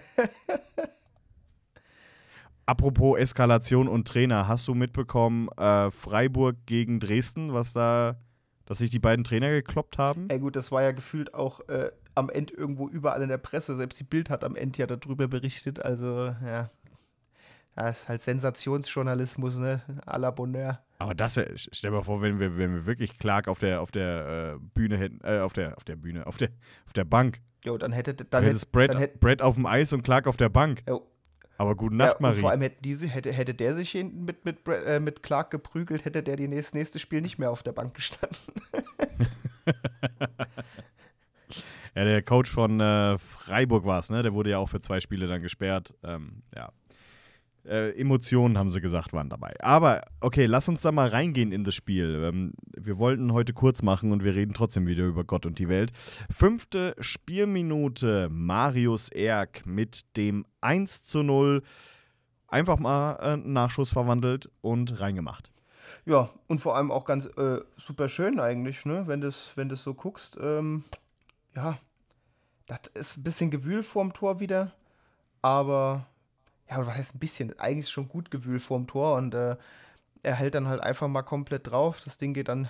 Apropos 2.65 3.17
Eskalation 3.17 3.87
und 3.87 4.07
Trainer, 4.07 4.47
hast 4.47 4.67
du 4.67 4.75
mitbekommen, 4.75 5.49
äh, 5.57 5.89
Freiburg 5.89 6.55
gegen 6.67 6.99
Dresden, 6.99 7.51
was 7.51 7.73
da, 7.73 8.21
dass 8.65 8.77
sich 8.77 8.91
die 8.91 8.99
beiden 8.99 9.23
Trainer 9.25 9.49
gekloppt 9.49 9.97
haben? 9.97 10.27
Ey, 10.29 10.39
gut, 10.39 10.55
das 10.55 10.71
war 10.71 10.83
ja 10.83 10.91
gefühlt 10.91 11.33
auch 11.33 11.67
äh, 11.67 11.89
am 12.19 12.29
Ende 12.29 12.53
irgendwo 12.53 12.87
überall 12.87 13.21
in 13.21 13.29
der 13.29 13.37
Presse. 13.37 13.75
Selbst 13.75 13.99
die 13.99 14.03
Bild 14.03 14.29
hat 14.29 14.43
am 14.43 14.55
Ende 14.55 14.79
ja 14.79 14.87
darüber 14.87 15.27
berichtet. 15.27 15.83
Also, 15.83 16.35
ja. 16.45 16.69
Das 17.75 18.01
ist 18.01 18.09
halt 18.09 18.21
Sensationsjournalismus, 18.21 19.55
ne? 19.57 19.81
À 20.05 20.17
la 20.19 20.31
Bonheur. 20.31 20.79
Aber 20.97 21.15
das 21.15 21.37
wäre, 21.37 21.53
stell 21.55 21.91
dir 21.91 21.97
mal 21.97 22.03
vor, 22.03 22.21
wenn 22.21 22.39
wir, 22.39 22.57
wenn 22.57 22.73
wir 22.73 22.85
wirklich 22.85 23.17
Clark 23.17 23.47
auf 23.47 23.59
der, 23.59 23.79
auf 23.79 23.89
der 23.91 24.57
äh, 24.57 24.59
Bühne 24.73 24.97
hätten, 24.97 25.21
äh, 25.23 25.39
auf 25.39 25.53
der, 25.53 25.77
auf 25.77 25.85
der 25.85 25.95
Bühne, 25.95 26.27
auf 26.27 26.35
der, 26.35 26.49
auf 26.85 26.91
der 26.93 27.05
Bank. 27.05 27.39
Jo, 27.63 27.77
dann 27.77 27.93
hätte 27.93 28.13
Dann 28.13 28.43
hätte, 28.43 28.65
Brett, 28.69 28.89
dann 28.89 28.97
hätte, 28.97 29.17
Brett 29.17 29.41
auf 29.41 29.55
dem 29.55 29.65
Eis 29.65 29.93
und 29.93 30.03
Clark 30.03 30.27
auf 30.27 30.35
der 30.35 30.49
Bank. 30.49 30.83
jo, 30.89 31.07
Aber 31.57 31.75
gute 31.75 31.95
ja, 31.95 32.05
Nacht, 32.07 32.15
und 32.15 32.21
Marie. 32.23 32.39
vor 32.41 32.49
allem 32.49 32.61
hätte 32.61 32.81
diese 32.81 33.07
hätte, 33.07 33.31
hätte 33.31 33.53
der 33.53 33.73
sich 33.75 33.91
hinten 33.91 34.25
mit 34.25 34.43
mit 34.43 34.67
äh, 34.67 34.99
mit 34.99 35.23
Clark 35.23 35.49
geprügelt, 35.51 36.03
hätte 36.03 36.21
der 36.21 36.35
die 36.35 36.49
nächste, 36.49 36.77
nächste 36.77 36.99
Spiel 36.99 37.21
nicht 37.21 37.39
mehr 37.39 37.49
auf 37.51 37.63
der 37.63 37.71
Bank 37.71 37.93
gestanden. 37.93 38.37
Ja, 41.99 42.05
der 42.05 42.21
Coach 42.21 42.49
von 42.49 42.79
äh, 42.79 43.17
Freiburg 43.17 43.83
war 43.83 43.99
es, 43.99 44.09
ne? 44.09 44.23
Der 44.23 44.33
wurde 44.33 44.51
ja 44.51 44.57
auch 44.57 44.69
für 44.69 44.79
zwei 44.79 45.01
Spiele 45.01 45.27
dann 45.27 45.41
gesperrt. 45.41 45.93
Ähm, 46.01 46.43
ja. 46.55 46.71
Äh, 47.65 47.99
Emotionen, 47.99 48.57
haben 48.57 48.71
sie 48.71 48.79
gesagt, 48.79 49.11
waren 49.11 49.27
dabei. 49.27 49.53
Aber 49.59 50.03
okay, 50.21 50.45
lass 50.45 50.69
uns 50.69 50.81
da 50.81 50.93
mal 50.93 51.09
reingehen 51.09 51.51
in 51.51 51.65
das 51.65 51.75
Spiel. 51.75 52.23
Ähm, 52.23 52.53
wir 52.73 52.99
wollten 52.99 53.33
heute 53.33 53.51
kurz 53.51 53.81
machen 53.81 54.13
und 54.13 54.23
wir 54.23 54.33
reden 54.33 54.53
trotzdem 54.53 54.87
wieder 54.87 55.03
über 55.03 55.25
Gott 55.25 55.45
und 55.45 55.59
die 55.59 55.67
Welt. 55.67 55.91
Fünfte 56.33 56.95
Spielminute, 57.01 58.29
Marius 58.31 59.09
Erk 59.09 59.65
mit 59.65 60.15
dem 60.15 60.45
1 60.61 61.01
zu 61.01 61.21
0. 61.21 61.63
Einfach 62.47 62.79
mal 62.79 63.15
äh, 63.15 63.35
Nachschuss 63.35 63.91
verwandelt 63.91 64.49
und 64.61 65.01
reingemacht. 65.01 65.51
Ja, 66.05 66.29
und 66.47 66.59
vor 66.59 66.77
allem 66.77 66.91
auch 66.91 67.03
ganz 67.03 67.25
äh, 67.25 67.59
super 67.75 68.07
schön 68.07 68.39
eigentlich, 68.39 68.85
ne? 68.85 69.03
Wenn 69.05 69.19
du 69.19 69.31
wenn 69.55 69.67
das 69.67 69.83
so 69.83 69.93
guckst. 69.93 70.37
Ähm, 70.41 70.85
ja, 71.55 71.77
das 72.69 72.87
ist 72.93 73.17
ein 73.17 73.23
bisschen 73.23 73.51
Gewühl 73.51 73.83
vorm 73.83 74.13
Tor 74.13 74.39
wieder. 74.39 74.71
Aber, 75.41 76.05
ja, 76.69 76.85
was 76.85 76.95
heißt 76.95 77.15
ein 77.15 77.19
bisschen? 77.19 77.57
Eigentlich 77.59 77.89
schon 77.89 78.07
gut 78.09 78.31
Gewühl 78.31 78.59
vorm 78.59 78.87
Tor. 78.87 79.15
Und 79.15 79.33
äh, 79.33 79.55
er 80.23 80.35
hält 80.35 80.55
dann 80.55 80.67
halt 80.67 80.81
einfach 80.81 81.07
mal 81.07 81.23
komplett 81.23 81.67
drauf. 81.67 82.01
Das 82.03 82.17
Ding 82.17 82.33
geht 82.33 82.47
dann 82.49 82.69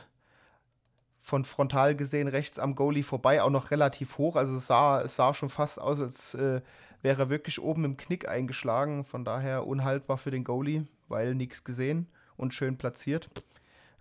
von 1.22 1.44
frontal 1.46 1.96
gesehen 1.96 2.28
rechts 2.28 2.58
am 2.60 2.76
Goalie 2.76 3.04
vorbei, 3.04 3.42
auch 3.44 3.50
noch 3.50 3.72
relativ 3.72 4.18
hoch. 4.18 4.36
Also 4.36 4.56
es 4.56 4.68
sah, 4.68 5.02
es 5.02 5.16
sah 5.16 5.34
schon 5.34 5.50
fast 5.50 5.80
aus, 5.80 6.00
als 6.00 6.34
äh, 6.34 6.62
wäre 7.02 7.24
er 7.24 7.30
wirklich 7.30 7.62
oben 7.62 7.86
im 7.86 7.98
Knick 7.98 8.28
eingeschlagen. 8.28 9.04
Von 9.04 9.26
daher 9.26 9.68
unhaltbar 9.68 10.18
für 10.18 10.32
den 10.32 10.44
Goalie, 10.44 10.86
weil 11.08 11.36
nichts 11.36 11.64
gesehen 11.64 12.08
und 12.38 12.54
schön 12.54 12.78
platziert. 12.78 13.30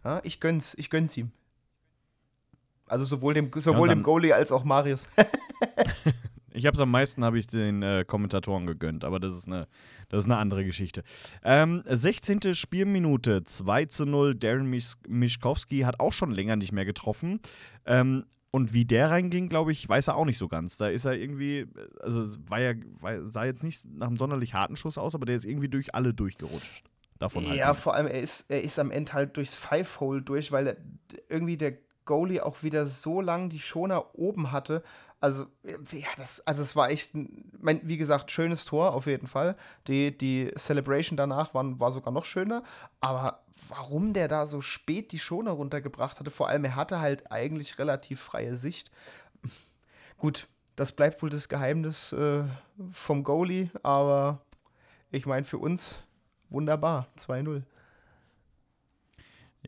Ja, 0.05 0.21
ich 0.23 0.41
gönn's, 0.41 0.75
ich 0.79 0.91
gönn's 0.91 1.17
ihm. 1.17 1.33
Also 2.87 3.05
sowohl 3.05 3.35
dem, 3.35 3.51
sowohl 3.57 3.89
dann- 3.89 3.99
dem 3.99 4.03
Goalie 4.05 4.33
als 4.35 4.53
auch 4.53 4.65
Marius. 4.65 5.07
Ich 6.59 6.67
habe 6.67 6.75
es 6.75 6.81
am 6.81 6.91
meisten 6.91 7.25
habe 7.25 7.39
ich 7.39 7.47
den 7.47 7.83
äh, 7.83 8.05
Kommentatoren 8.07 8.67
gegönnt, 8.67 9.05
aber 9.05 9.21
das 9.21 9.33
ist 9.33 9.47
eine, 9.47 9.69
das 10.09 10.21
ist 10.21 10.25
eine 10.27 10.37
andere 10.37 10.65
Geschichte. 10.65 11.03
Ähm, 11.45 11.83
16. 11.87 12.55
Spielminute, 12.55 13.45
2 13.45 13.87
zu 13.87 14.05
0. 14.05 14.35
Darren 14.35 14.67
Misch 14.67 14.95
Mischkowski 15.07 15.81
hat 15.81 16.01
auch 16.01 16.13
schon 16.13 16.33
länger 16.33 16.57
nicht 16.57 16.73
mehr 16.73 16.85
getroffen. 16.85 17.41
Ähm, 17.87 18.25
und 18.51 18.73
wie 18.73 18.85
der 18.85 19.11
reinging, 19.11 19.49
glaube 19.49 19.73
ich, 19.73 19.89
weiß 19.89 20.09
er 20.09 20.17
auch 20.17 20.25
nicht 20.25 20.39
so 20.39 20.49
ganz. 20.49 20.79
Da 20.79 20.89
ist 20.89 21.05
er 21.05 21.13
irgendwie, 21.15 21.67
also 22.01 22.23
es 22.23 22.39
war 22.49 22.61
ja, 22.61 22.75
war, 23.01 23.25
sah 23.25 23.45
jetzt 23.45 23.63
nicht 23.63 23.85
nach 23.85 24.07
einem 24.07 24.17
sonderlich 24.17 24.55
harten 24.55 24.77
Schuss 24.77 24.99
aus, 24.99 25.15
aber 25.15 25.27
der 25.27 25.37
ist 25.37 25.45
irgendwie 25.45 25.69
durch 25.69 25.95
alle 25.95 26.15
durchgerutscht. 26.15 26.85
Davon 27.19 27.47
halt 27.47 27.57
ja, 27.57 27.69
nichts. 27.69 27.83
vor 27.83 27.95
allem, 27.95 28.07
er 28.07 28.21
ist, 28.21 28.47
er 28.49 28.63
ist 28.63 28.79
am 28.79 28.91
Ende 28.91 29.13
halt 29.13 29.37
durchs 29.37 29.55
Five-Hole 29.55 30.23
durch, 30.23 30.51
weil 30.51 30.67
er, 30.69 30.77
irgendwie 31.29 31.57
der 31.57 31.75
Goalie 32.05 32.41
auch 32.41 32.63
wieder 32.63 32.87
so 32.87 33.21
lang 33.21 33.51
die 33.51 33.59
Schoner 33.59 34.15
oben 34.15 34.51
hatte. 34.51 34.83
Also, 35.21 35.47
äh, 35.65 35.77
ja, 35.93 36.09
das, 36.17 36.41
also 36.47 36.63
es 36.63 36.77
war 36.77 36.91
echt, 36.91 37.15
ein, 37.15 37.51
mein, 37.61 37.81
wie 37.83 37.97
gesagt, 37.97 38.31
schönes 38.31 38.65
Tor 38.65 38.95
auf 38.95 39.07
jeden 39.07 39.27
Fall. 39.27 39.57
Die, 39.87 40.17
die 40.17 40.51
Celebration 40.57 41.17
danach 41.17 41.55
war, 41.55 41.79
war 41.81 41.93
sogar 41.93 42.13
noch 42.13 42.25
schöner. 42.25 42.63
Aber 43.01 43.43
warum 43.69 44.13
der 44.13 44.29
da 44.29 44.47
so 44.47 44.61
spät 44.61 45.13
die 45.13 45.19
Schoner 45.19 45.53
runtergebracht 45.53 46.21
hatte, 46.21 46.31
vor 46.31 46.49
allem 46.49 46.65
er 46.65 46.77
hatte 46.77 47.01
halt 47.01 47.33
eigentlich 47.33 47.79
relativ 47.79 48.21
freie 48.21 48.57
Sicht. 48.57 48.91
Gut, 50.19 50.47
das 50.77 50.93
bleibt 50.93 51.23
wohl 51.23 51.31
das 51.31 51.49
Geheimnis 51.49 52.13
äh, 52.13 52.45
vom 52.93 53.25
Goalie, 53.25 53.71
aber 53.83 54.41
ich 55.11 55.27
meine, 55.27 55.45
für 55.45 55.59
uns 55.59 56.01
wunderbar, 56.51 57.09
2-0. 57.19 57.63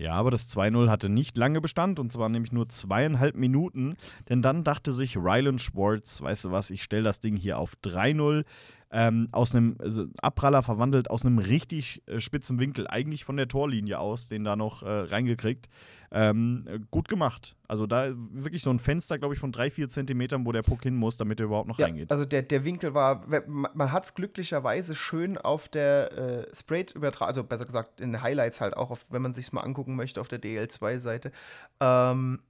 Ja, 0.01 0.14
aber 0.14 0.30
das 0.30 0.48
2-0 0.48 0.88
hatte 0.88 1.11
nicht 1.11 1.36
lange 1.36 1.61
Bestand 1.61 1.98
und 1.98 2.11
zwar 2.11 2.30
nämlich 2.30 2.53
nur 2.53 2.70
zweieinhalb 2.70 3.36
Minuten, 3.36 3.96
denn 4.30 4.40
dann 4.40 4.64
dachte 4.64 4.94
sich 4.94 5.18
Rylan 5.18 5.59
Schwartz, 5.59 6.22
weißt 6.22 6.46
du 6.46 6.51
was, 6.51 6.70
ich 6.70 6.82
stelle 6.82 7.03
das 7.03 7.20
Ding 7.20 7.36
hier 7.36 7.59
auf 7.59 7.74
3-0. 7.84 8.46
ähm, 8.92 9.28
aus 9.30 9.55
einem 9.55 9.76
also 9.78 10.07
Abpraller 10.22 10.62
verwandelt, 10.62 11.11
aus 11.11 11.26
einem 11.26 11.36
richtig 11.36 12.03
äh, 12.07 12.18
spitzen 12.18 12.59
Winkel, 12.59 12.88
eigentlich 12.88 13.24
von 13.24 13.36
der 13.36 13.46
Torlinie 13.46 13.98
aus, 13.98 14.28
den 14.28 14.42
da 14.42 14.57
noch 14.57 14.82
äh, 14.82 14.88
reingekriegt. 14.88 15.68
Ähm, 16.12 16.86
gut 16.90 17.08
gemacht. 17.08 17.54
Also 17.68 17.86
da 17.86 18.08
wirklich 18.16 18.64
so 18.64 18.70
ein 18.70 18.80
Fenster, 18.80 19.16
glaube 19.18 19.34
ich, 19.34 19.40
von 19.40 19.52
drei, 19.52 19.70
vier 19.70 19.88
Zentimetern, 19.88 20.44
wo 20.44 20.50
der 20.50 20.62
Puck 20.62 20.82
hin 20.82 20.96
muss, 20.96 21.16
damit 21.16 21.38
er 21.38 21.46
überhaupt 21.46 21.68
noch 21.68 21.78
Ja, 21.78 21.86
reingeht. 21.86 22.11
also 22.11 22.24
der, 22.24 22.42
der 22.42 22.64
Winkel 22.64 22.94
war, 22.94 23.24
man 23.46 23.92
hat 23.92 24.06
es 24.06 24.14
glücklicherweise 24.14 24.96
schön 24.96 25.38
auf 25.38 25.68
der 25.68 26.48
äh, 26.50 26.54
Sprayed 26.54 26.90
übertragen, 26.92 27.28
also 27.28 27.44
besser 27.44 27.64
gesagt 27.64 28.00
in 28.00 28.11
den 28.11 28.22
Highlights 28.22 28.61
halt 28.61 28.76
auch, 28.76 28.90
auf, 28.90 29.06
wenn 29.11 29.22
man 29.22 29.34
sich 29.34 29.52
mal 29.52 29.61
angucken 29.61 29.94
möchte 29.94 30.20
auf 30.20 30.26
der 30.26 30.40
DL2-Seite. 30.42 31.30
Ähm, 31.78 32.42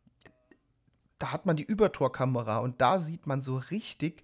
da 1.19 1.33
hat 1.33 1.45
man 1.45 1.57
die 1.57 1.65
Übertorkamera 1.65 2.59
und 2.61 2.81
da 2.81 2.99
sieht 2.99 3.27
man 3.27 3.43
so 3.43 3.59
richtig, 3.59 4.23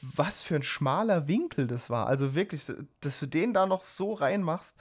was 0.00 0.40
für 0.40 0.56
ein 0.56 0.62
schmaler 0.62 1.28
Winkel 1.28 1.66
das 1.66 1.90
war. 1.90 2.06
Also 2.06 2.34
wirklich, 2.34 2.64
dass 3.02 3.20
du 3.20 3.26
den 3.26 3.52
da 3.52 3.66
noch 3.66 3.82
so 3.82 4.14
reinmachst, 4.14 4.74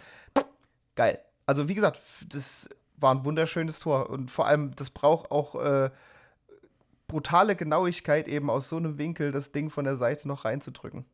geil. 0.96 1.20
Also 1.46 1.68
wie 1.68 1.76
gesagt, 1.76 2.00
das 2.30 2.70
war 2.98 3.14
ein 3.14 3.24
wunderschönes 3.24 3.80
Tor 3.80 4.10
und 4.10 4.32
vor 4.32 4.48
allem, 4.48 4.76
das 4.76 4.90
braucht 4.90 5.32
auch 5.32 5.56
äh, 5.56 5.90
brutale 7.08 7.56
Genauigkeit, 7.56 8.28
eben 8.28 8.50
aus 8.50 8.70
so 8.70 8.78
einem 8.78 8.98
Winkel 8.98 9.32
das 9.32 9.52
Ding 9.52 9.70
von 9.70 9.86
der 9.86 9.96
Seite 9.96 10.28
noch 10.28 10.46
reinzudrücken. 10.46 11.06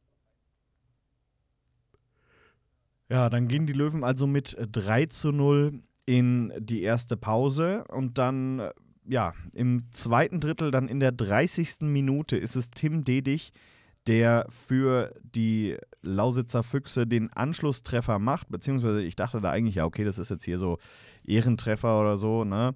Ja, 3.10 3.30
dann 3.30 3.48
gehen 3.48 3.68
die 3.68 3.74
Löwen 3.74 4.04
also 4.04 4.26
mit 4.26 4.58
3 4.60 5.06
zu 5.08 5.32
0 5.32 5.82
in 6.06 6.52
die 6.58 6.82
erste 6.82 7.16
Pause 7.16 7.84
und 7.90 8.18
dann, 8.18 8.70
ja, 9.06 9.34
im 9.54 9.92
zweiten 9.92 10.40
Drittel, 10.40 10.72
dann 10.72 10.88
in 10.88 11.00
der 11.00 11.12
30. 11.12 11.82
Minute, 11.82 12.38
ist 12.38 12.56
es 12.56 12.72
Tim 12.72 13.04
Dedich, 13.04 13.52
der 14.08 14.48
für 14.50 15.14
die 15.24 15.78
Lausitzer 16.02 16.64
Füchse 16.64 17.08
den 17.08 17.32
Anschlusstreffer 17.32 18.20
macht, 18.20 18.50
beziehungsweise 18.50 19.02
ich 19.02 19.16
dachte 19.16 19.42
da 19.42 19.52
eigentlich, 19.52 19.76
ja, 19.76 19.86
okay, 19.86 20.04
das 20.04 20.18
ist 20.18 20.30
jetzt 20.30 20.44
hier 20.44 20.60
so 20.60 20.78
Ehrentreffer 21.24 22.00
oder 22.00 22.18
so, 22.18 22.44
ne? 22.44 22.76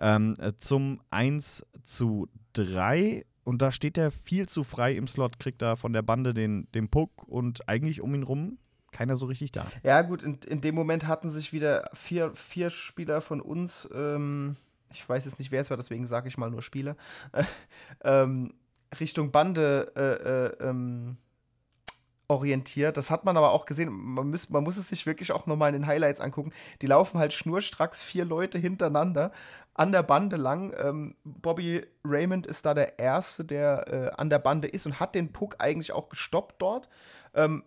Ähm, 0.00 0.34
äh, 0.38 0.52
zum 0.56 1.00
1 1.10 1.66
zu 1.84 2.28
3 2.54 3.24
und 3.44 3.60
da 3.60 3.70
steht 3.72 3.98
er 3.98 4.10
viel 4.10 4.48
zu 4.48 4.64
frei 4.64 4.94
im 4.94 5.06
Slot, 5.06 5.38
kriegt 5.38 5.60
da 5.60 5.76
von 5.76 5.92
der 5.92 6.02
Bande 6.02 6.32
den, 6.32 6.66
den 6.74 6.88
Puck 6.88 7.10
und 7.26 7.68
eigentlich 7.68 8.00
um 8.00 8.14
ihn 8.14 8.22
rum 8.22 8.58
keiner 8.92 9.16
so 9.16 9.26
richtig 9.26 9.52
da. 9.52 9.66
Ja, 9.82 10.02
gut, 10.02 10.22
in, 10.22 10.34
in 10.46 10.60
dem 10.60 10.74
Moment 10.74 11.06
hatten 11.06 11.30
sich 11.30 11.52
wieder 11.52 11.90
vier, 11.94 12.32
vier 12.34 12.70
Spieler 12.70 13.20
von 13.20 13.40
uns, 13.40 13.88
ähm, 13.92 14.56
ich 14.92 15.08
weiß 15.08 15.24
jetzt 15.24 15.38
nicht, 15.38 15.50
wer 15.50 15.62
es 15.62 15.70
war, 15.70 15.78
deswegen 15.78 16.06
sage 16.06 16.28
ich 16.28 16.38
mal 16.38 16.50
nur 16.50 16.62
Spieler, 16.62 16.96
ähm, 18.04 18.52
Richtung 18.98 19.30
Bande 19.30 19.92
äh, 19.96 20.64
äh, 20.64 20.68
ähm, 20.68 21.16
orientiert. 22.28 22.96
Das 22.96 23.10
hat 23.10 23.24
man 23.24 23.36
aber 23.36 23.52
auch 23.52 23.66
gesehen. 23.66 23.90
Man, 23.90 24.30
muss, 24.30 24.48
man 24.50 24.64
muss 24.64 24.76
es 24.76 24.88
sich 24.88 25.06
wirklich 25.06 25.32
auch 25.32 25.46
nochmal 25.46 25.74
in 25.74 25.80
den 25.80 25.86
Highlights 25.86 26.20
angucken. 26.20 26.52
Die 26.80 26.86
laufen 26.86 27.18
halt 27.18 27.32
schnurstracks 27.32 28.00
vier 28.02 28.24
Leute 28.24 28.58
hintereinander 28.58 29.32
an 29.74 29.92
der 29.92 30.02
Bande 30.02 30.36
lang. 30.36 30.72
Ähm, 30.78 31.14
Bobby 31.24 31.86
Raymond 32.04 32.46
ist 32.46 32.64
da 32.66 32.74
der 32.74 32.98
Erste, 32.98 33.44
der 33.44 33.88
äh, 33.88 34.20
an 34.20 34.30
der 34.30 34.38
Bande 34.38 34.68
ist 34.68 34.86
und 34.86 35.00
hat 35.00 35.14
den 35.14 35.32
Puck 35.32 35.56
eigentlich 35.58 35.92
auch 35.92 36.08
gestoppt 36.08 36.60
dort. 36.60 36.88
Ähm, 37.34 37.64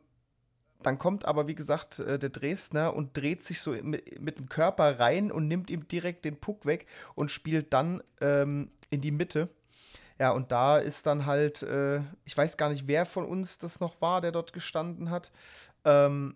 dann 0.84 1.00
kommt 1.00 1.26
aber, 1.26 1.48
wie 1.48 1.56
gesagt, 1.56 2.00
äh, 2.00 2.20
der 2.20 2.30
Dresdner 2.30 2.96
und 2.96 3.18
dreht 3.18 3.44
sich 3.44 3.60
so 3.60 3.72
mit, 3.72 4.22
mit, 4.22 4.38
dem 4.38 4.50
Körper 4.50 5.00
rein 5.00 5.32
und 5.32 5.48
nimmt 5.48 5.70
ihm 5.70 5.88
direkt 5.88 6.26
den 6.26 6.40
Puck 6.40 6.66
weg 6.66 6.86
und 7.16 7.32
spielt 7.32 7.74
dann 7.74 8.04
ähm, 8.22 8.70
in 8.90 9.02
die 9.02 9.12
Mitte. 9.12 9.50
Ja, 10.20 10.32
und 10.32 10.52
da 10.52 10.78
ist 10.78 11.06
dann 11.08 11.26
halt, 11.26 11.62
äh, 11.64 12.00
ich 12.24 12.38
weiß 12.38 12.56
gar 12.58 12.70
nicht, 12.70 12.88
wer 12.88 13.06
von 13.06 13.26
uns 13.26 13.58
das 13.58 13.80
noch 13.80 14.00
war, 14.02 14.22
der 14.22 14.32
dort 14.32 14.54
gestanden 14.54 15.10
hat. 15.10 15.32
Ähm, 15.84 16.36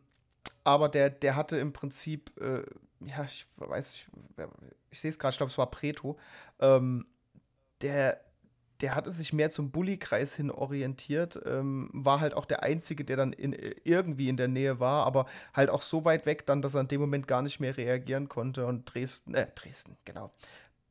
aber 0.64 0.90
der, 0.90 1.10
der 1.10 1.36
hatte 1.36 1.58
im 1.58 1.74
Prinzip, 1.74 2.32
äh, 2.42 2.64
ja, 3.02 3.24
ich 3.24 3.48
weiß, 3.58 3.94
ich, 3.94 4.08
ich 4.92 5.00
sehe 5.00 5.12
es 5.12 5.20
gerade, 5.20 5.34
ich 5.34 5.38
glaube, 5.38 5.52
es 5.52 5.58
war 5.58 5.72
Preto. 5.72 6.18
Ähm, 6.60 7.06
der, 7.82 8.22
der 8.82 8.96
hatte 8.96 9.12
sich 9.12 9.34
mehr 9.34 9.50
zum 9.50 9.72
Bulli-Kreis 9.72 10.36
hin 10.36 10.52
orientiert, 10.52 11.40
ähm, 11.46 11.90
war 11.94 12.20
halt 12.22 12.34
auch 12.34 12.46
der 12.46 12.64
Einzige, 12.64 13.06
der 13.06 13.18
dann 13.18 13.34
in, 13.34 13.54
irgendwie 13.84 14.30
in 14.30 14.38
der 14.38 14.48
Nähe 14.50 14.80
war, 14.80 15.06
aber 15.06 15.26
halt 15.54 15.70
auch 15.70 15.82
so 15.82 16.06
weit 16.06 16.26
weg 16.26 16.46
dann, 16.46 16.62
dass 16.62 16.76
er 16.76 16.82
in 16.82 16.88
dem 16.90 17.02
Moment 17.02 17.28
gar 17.28 17.42
nicht 17.42 17.60
mehr 17.60 17.78
reagieren 17.78 18.30
konnte 18.30 18.66
und 18.66 18.86
Dresden, 18.94 19.34
äh, 19.36 19.48
Dresden, 19.56 19.98
genau, 20.06 20.32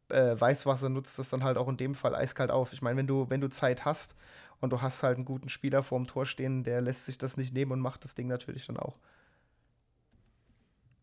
äh, 0.09 0.41
Weißwasser 0.41 0.89
nutzt 0.89 1.19
das 1.19 1.29
dann 1.29 1.45
halt 1.45 1.57
auch 1.57 1.69
in 1.69 1.77
dem 1.77 1.95
Fall 1.95 2.15
eiskalt 2.15 2.51
auf. 2.51 2.73
Ich 2.73 2.83
meine, 2.83 2.97
wenn 2.97 3.07
du, 3.07 3.29
wenn 3.29 3.41
du 3.41 3.49
Zeit 3.49 3.85
hast 3.85 4.17
und 4.61 4.73
du 4.73 4.83
hast 4.83 5.03
halt 5.03 5.17
einen 5.17 5.25
guten 5.25 5.49
Spieler 5.49 5.83
vorm 5.83 6.07
Tor 6.07 6.27
stehen, 6.27 6.65
der 6.65 6.81
lässt 6.81 7.07
sich 7.07 7.19
das 7.19 7.37
nicht 7.37 7.55
nehmen 7.55 7.73
und 7.73 7.81
macht 7.81 8.05
das 8.05 8.15
Ding 8.15 8.27
natürlich 8.27 8.67
dann 8.67 8.77
auch. 8.77 8.99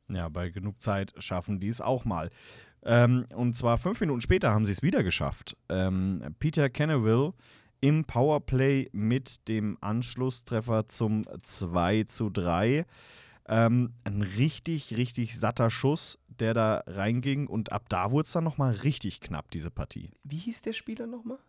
Ja, 0.08 0.30
bei 0.30 0.50
genug 0.50 0.82
Zeit 0.82 1.14
schaffen 1.18 1.60
die 1.60 1.70
es 1.70 1.82
auch 1.82 2.06
mal. 2.06 2.30
Ähm, 2.84 3.26
und 3.34 3.58
zwar 3.58 3.78
fünf 3.78 4.00
Minuten 4.00 4.22
später 4.22 4.52
haben 4.52 4.66
sie 4.66 4.72
es 4.72 4.84
wieder 4.84 5.04
geschafft. 5.04 5.58
Ähm, 5.70 6.36
Peter 6.38 6.70
Kenneville 6.70 7.34
im 7.82 8.06
Powerplay 8.06 8.90
mit 8.94 9.48
dem 9.48 9.78
Anschlusstreffer 9.82 10.88
zum 10.88 11.26
2 11.42 12.04
zu 12.04 12.30
3. 12.30 12.86
Ähm, 13.48 13.94
ein 14.04 14.22
richtig, 14.22 14.98
richtig 14.98 15.38
satter 15.40 15.70
Schuss, 15.70 16.18
der 16.40 16.54
da 16.54 16.84
reinging 16.88 17.48
und 17.48 17.72
ab 17.72 17.90
da 17.90 18.12
wurde 18.12 18.26
es 18.26 18.32
dann 18.32 18.44
nochmal 18.44 18.74
richtig 18.74 19.22
knapp, 19.22 19.52
diese 19.52 19.72
Partie. 19.72 20.12
Wie 20.24 20.38
hieß 20.38 20.62
der 20.62 20.74
Spieler 20.74 21.08
nochmal? 21.08 21.40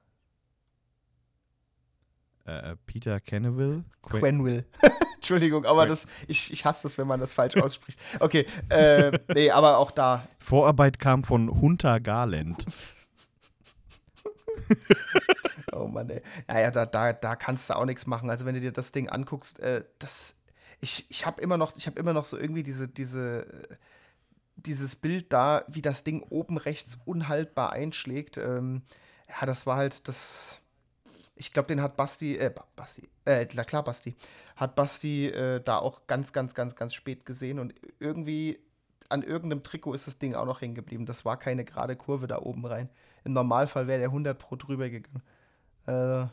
Äh, 2.45 2.77
Peter 2.87 3.21
Kenneville? 3.21 3.85
Quenville. 4.03 4.65
Entschuldigung, 5.17 5.65
aber 5.65 5.83
Quen 5.83 5.89
das, 5.89 6.07
ich, 6.29 6.53
ich 6.53 6.65
hasse 6.65 6.85
das, 6.85 6.97
wenn 6.97 7.07
man 7.07 7.19
das 7.19 7.33
falsch 7.33 7.57
ausspricht. 7.63 7.99
Okay, 8.21 8.47
äh, 8.69 9.19
nee, 9.35 9.51
aber 9.51 9.79
auch 9.79 9.91
da. 9.91 10.29
Vorarbeit 10.39 10.99
kam 11.01 11.25
von 11.25 11.61
Hunter 11.61 11.99
Garland. 11.99 12.65
oh 15.73 15.89
Mann, 15.89 16.09
ey. 16.11 16.23
Naja, 16.47 16.71
da, 16.71 16.87
da, 16.87 17.13
da 17.13 17.35
kannst 17.35 17.69
du 17.69 17.77
auch 17.77 17.85
nichts 17.85 18.07
machen. 18.07 18.31
Also, 18.31 18.47
wenn 18.47 18.55
du 18.55 18.61
dir 18.61 18.73
das 18.73 18.93
Ding 18.93 19.09
anguckst, 19.09 19.59
äh, 19.61 19.85
das. 19.99 20.37
Ich, 20.81 21.07
ich 21.09 21.27
habe 21.27 21.41
immer 21.41 21.57
noch, 21.57 21.75
ich 21.77 21.87
habe 21.87 21.99
immer 21.99 22.13
noch 22.13 22.27
so 22.27 22.39
irgendwie 22.39 22.63
diese, 22.63 22.87
diese, 22.87 23.47
dieses 24.57 24.97
Bild 24.97 25.33
da, 25.33 25.65
wie 25.69 25.83
das 25.83 26.05
Ding 26.05 26.23
oben 26.23 26.59
rechts 26.59 26.99
unhaltbar 27.05 27.73
einschlägt. 27.73 28.39
Ähm, 28.39 28.83
ja, 29.29 29.47
das 29.47 29.67
war 29.67 29.77
halt 29.77 30.09
das 30.09 30.61
ich 31.37 31.53
glaube, 31.53 31.69
den 31.69 31.83
hat 31.83 31.97
Basti, 31.97 32.37
äh, 32.37 32.53
Basti, 32.75 33.09
äh, 33.27 33.45
klar, 33.45 33.85
Basti, 33.85 34.17
hat 34.57 34.75
Basti 34.75 35.27
äh, 35.29 35.61
da 35.63 35.79
auch 35.79 36.07
ganz, 36.07 36.33
ganz, 36.33 36.55
ganz, 36.55 36.75
ganz 36.75 36.95
spät 36.95 37.27
gesehen 37.27 37.59
und 37.59 37.75
irgendwie 38.01 38.59
an 39.09 39.23
irgendeinem 39.23 39.63
Trikot 39.63 39.95
ist 39.95 40.07
das 40.07 40.19
Ding 40.19 40.35
auch 40.35 40.47
noch 40.47 40.63
hängen 40.63 40.75
geblieben. 40.75 41.07
Das 41.07 41.25
war 41.25 41.39
keine 41.39 41.65
gerade 41.65 41.95
Kurve 41.95 42.27
da 42.27 42.39
oben 42.39 42.65
rein. 42.65 42.89
Im 43.25 43.35
Normalfall 43.35 43.87
wäre 43.87 43.99
der 43.99 44.09
100 44.09 44.37
pro 44.37 44.57
drüber 44.57 44.89
gegangen. 44.89 45.23
Äh, 45.87 46.27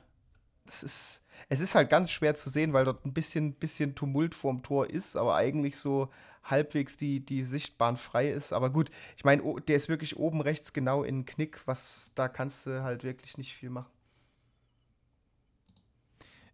das 0.65 0.82
ist, 0.82 1.21
es 1.49 1.59
ist 1.59 1.76
halt 1.76 1.89
ganz 1.89 2.09
schwer 2.09 2.34
zu 2.34 2.49
sehen, 2.49 2.74
weil 2.74 2.86
dort 2.86 3.05
ein 3.05 3.13
bisschen, 3.13 3.53
bisschen 3.53 3.93
Tumult 3.95 4.34
vorm 4.34 4.63
Tor 4.63 4.89
ist, 4.89 5.17
aber 5.17 5.36
eigentlich 5.36 5.78
so 5.78 6.09
halbwegs 6.43 6.97
die, 6.97 7.25
die 7.25 7.43
Sichtbahn 7.43 7.97
frei 7.97 8.29
ist. 8.29 8.53
Aber 8.53 8.69
gut, 8.69 8.89
ich 9.15 9.23
meine, 9.23 9.43
der 9.67 9.75
ist 9.75 9.89
wirklich 9.89 10.17
oben 10.17 10.41
rechts 10.41 10.73
genau 10.73 11.03
in 11.03 11.25
Knick, 11.25 11.61
was 11.65 12.11
da 12.15 12.27
kannst 12.27 12.65
du 12.65 12.83
halt 12.83 13.03
wirklich 13.03 13.37
nicht 13.37 13.53
viel 13.53 13.69
machen. 13.69 13.91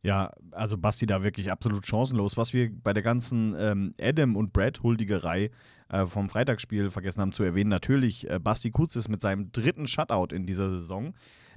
Ja, 0.01 0.31
also 0.51 0.77
Basti 0.77 1.05
da 1.05 1.23
wirklich 1.23 1.51
absolut 1.51 1.85
chancenlos. 1.85 2.37
Was 2.37 2.53
wir 2.53 2.71
bei 2.71 2.93
der 2.93 3.03
ganzen 3.03 3.53
ähm, 3.59 3.93
Adam 3.99 4.37
und 4.37 4.53
Brad 4.53 4.81
Huldigerei 4.81 5.51
äh, 5.89 6.05
vom 6.05 6.29
Freitagsspiel 6.29 6.89
vergessen 6.89 7.19
haben 7.19 7.33
zu 7.33 7.43
erwähnen, 7.43 7.69
natürlich 7.69 8.29
äh, 8.29 8.39
Basti 8.39 8.71
Kutz 8.71 8.95
ist 8.95 9.09
mit 9.09 9.21
seinem 9.21 9.51
dritten 9.51 9.87
Shutout 9.87 10.33
in 10.33 10.45
dieser 10.45 10.69
Saison. 10.71 11.13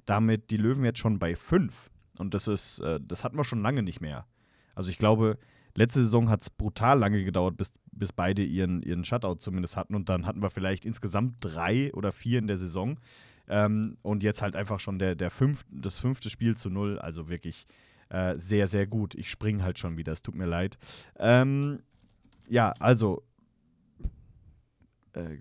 Damit 0.07 0.51
die 0.51 0.57
Löwen 0.57 0.85
jetzt 0.85 0.99
schon 0.99 1.21
bei 1.21 1.37
fünf. 1.37 1.91
Und 2.19 2.35
das 2.35 2.49
ist, 2.49 2.81
äh, 2.81 2.99
das 3.01 3.23
hatten 3.23 3.37
wir 3.37 3.45
schon 3.45 3.63
lange 3.63 3.85
nicht 3.85 4.01
mehr. 4.01 4.27
Also 4.75 4.91
ich 4.91 4.99
glaube, 4.99 5.39
letzte 5.75 6.01
Saison 6.01 6.29
hat 6.29 6.43
es 6.43 6.51
brutal 6.51 6.99
lange 6.99 7.25
gedauert, 7.25 7.57
bis, 7.57 7.73
bis 7.93 8.13
beide 8.13 8.43
ihren, 8.43 8.83
ihren 8.83 9.05
Shutout 9.05 9.37
zumindest 9.37 9.77
hatten. 9.77 9.95
Und 9.95 10.09
dann 10.09 10.27
hatten 10.27 10.43
wir 10.43 10.51
vielleicht 10.51 10.85
insgesamt 10.85 11.37
drei 11.41 11.93
oder 11.95 12.13
vier 12.13 12.39
in 12.39 12.47
der 12.47 12.59
Saison. 12.59 12.99
Ähm, 13.49 13.97
und 14.03 14.23
jetzt 14.23 14.43
halt 14.43 14.57
einfach 14.57 14.81
schon 14.81 14.99
der, 14.99 15.15
der 15.15 15.31
fünf, 15.31 15.65
das 15.71 15.99
fünfte 15.99 16.31
Spiel 16.31 16.57
zu 16.57 16.71
null. 16.71 16.99
Also 16.99 17.29
wirklich 17.29 17.67
äh, 18.09 18.37
sehr, 18.37 18.69
sehr 18.69 18.87
gut. 18.87 19.15
Ich 19.15 19.31
springe 19.31 19.63
halt 19.63 19.79
schon 19.79 19.97
wieder, 19.97 20.13
es 20.13 20.23
tut 20.23 20.35
mir 20.35 20.47
leid. 20.47 20.79
Ähm, 21.19 21.81
ja, 22.49 22.75
also 22.79 23.23
äh, 25.15 25.39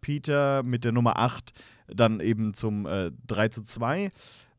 Peter 0.00 0.62
mit 0.62 0.84
der 0.84 0.92
Nummer 0.92 1.18
8 1.18 1.52
dann 1.88 2.20
eben 2.20 2.54
zum 2.54 2.86
äh, 2.86 3.10
3 3.26 3.48
zu 3.48 3.62
2. 3.62 4.10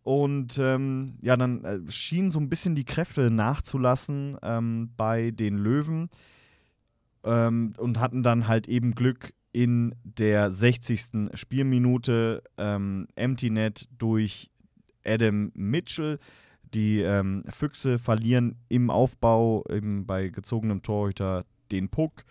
Und 0.09 0.57
ähm, 0.57 1.19
ja, 1.21 1.37
dann 1.37 1.63
äh, 1.63 1.91
schienen 1.91 2.31
so 2.31 2.39
ein 2.39 2.49
bisschen 2.49 2.73
die 2.73 2.83
Kräfte 2.83 3.29
nachzulassen 3.29 4.37
ähm, 4.41 4.89
bei 4.97 5.29
den 5.29 5.59
Löwen 5.59 6.09
ähm, 7.23 7.73
und 7.77 7.99
hatten 7.99 8.23
dann 8.23 8.47
halt 8.47 8.67
eben 8.67 8.95
Glück 8.95 9.35
in 9.51 9.93
der 10.03 10.49
60. 10.49 11.29
Spielminute 11.35 12.41
ähm, 12.57 13.05
Empty 13.13 13.51
Net 13.51 13.87
durch 13.99 14.49
Adam 15.05 15.51
Mitchell 15.53 16.17
Die 16.73 17.01
ähm, 17.01 17.43
Füchse 17.47 17.99
verlieren 17.99 18.55
im 18.67 18.89
Aufbau 18.89 19.63
eben 19.69 20.07
bei 20.07 20.29
gezogenem 20.29 20.81
Torhüter 20.81 21.45
den 21.71 21.87
Puck 21.87 22.25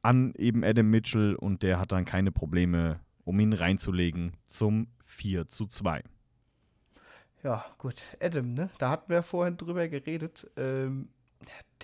an 0.00 0.32
eben 0.38 0.62
Adam 0.62 0.88
Mitchell 0.88 1.34
und 1.34 1.64
der 1.64 1.80
hat 1.80 1.90
dann 1.90 2.04
keine 2.04 2.30
Probleme, 2.30 3.00
um 3.24 3.40
ihn 3.40 3.52
reinzulegen 3.52 4.34
zum 4.46 4.86
4 5.02 5.48
zu 5.48 5.66
2. 5.66 6.04
Ja, 7.46 7.64
gut. 7.78 8.02
Adam, 8.20 8.54
ne? 8.54 8.70
Da 8.78 8.90
hatten 8.90 9.08
wir 9.08 9.22
vorhin 9.22 9.56
drüber 9.56 9.86
geredet. 9.86 10.50
Ähm, 10.56 11.10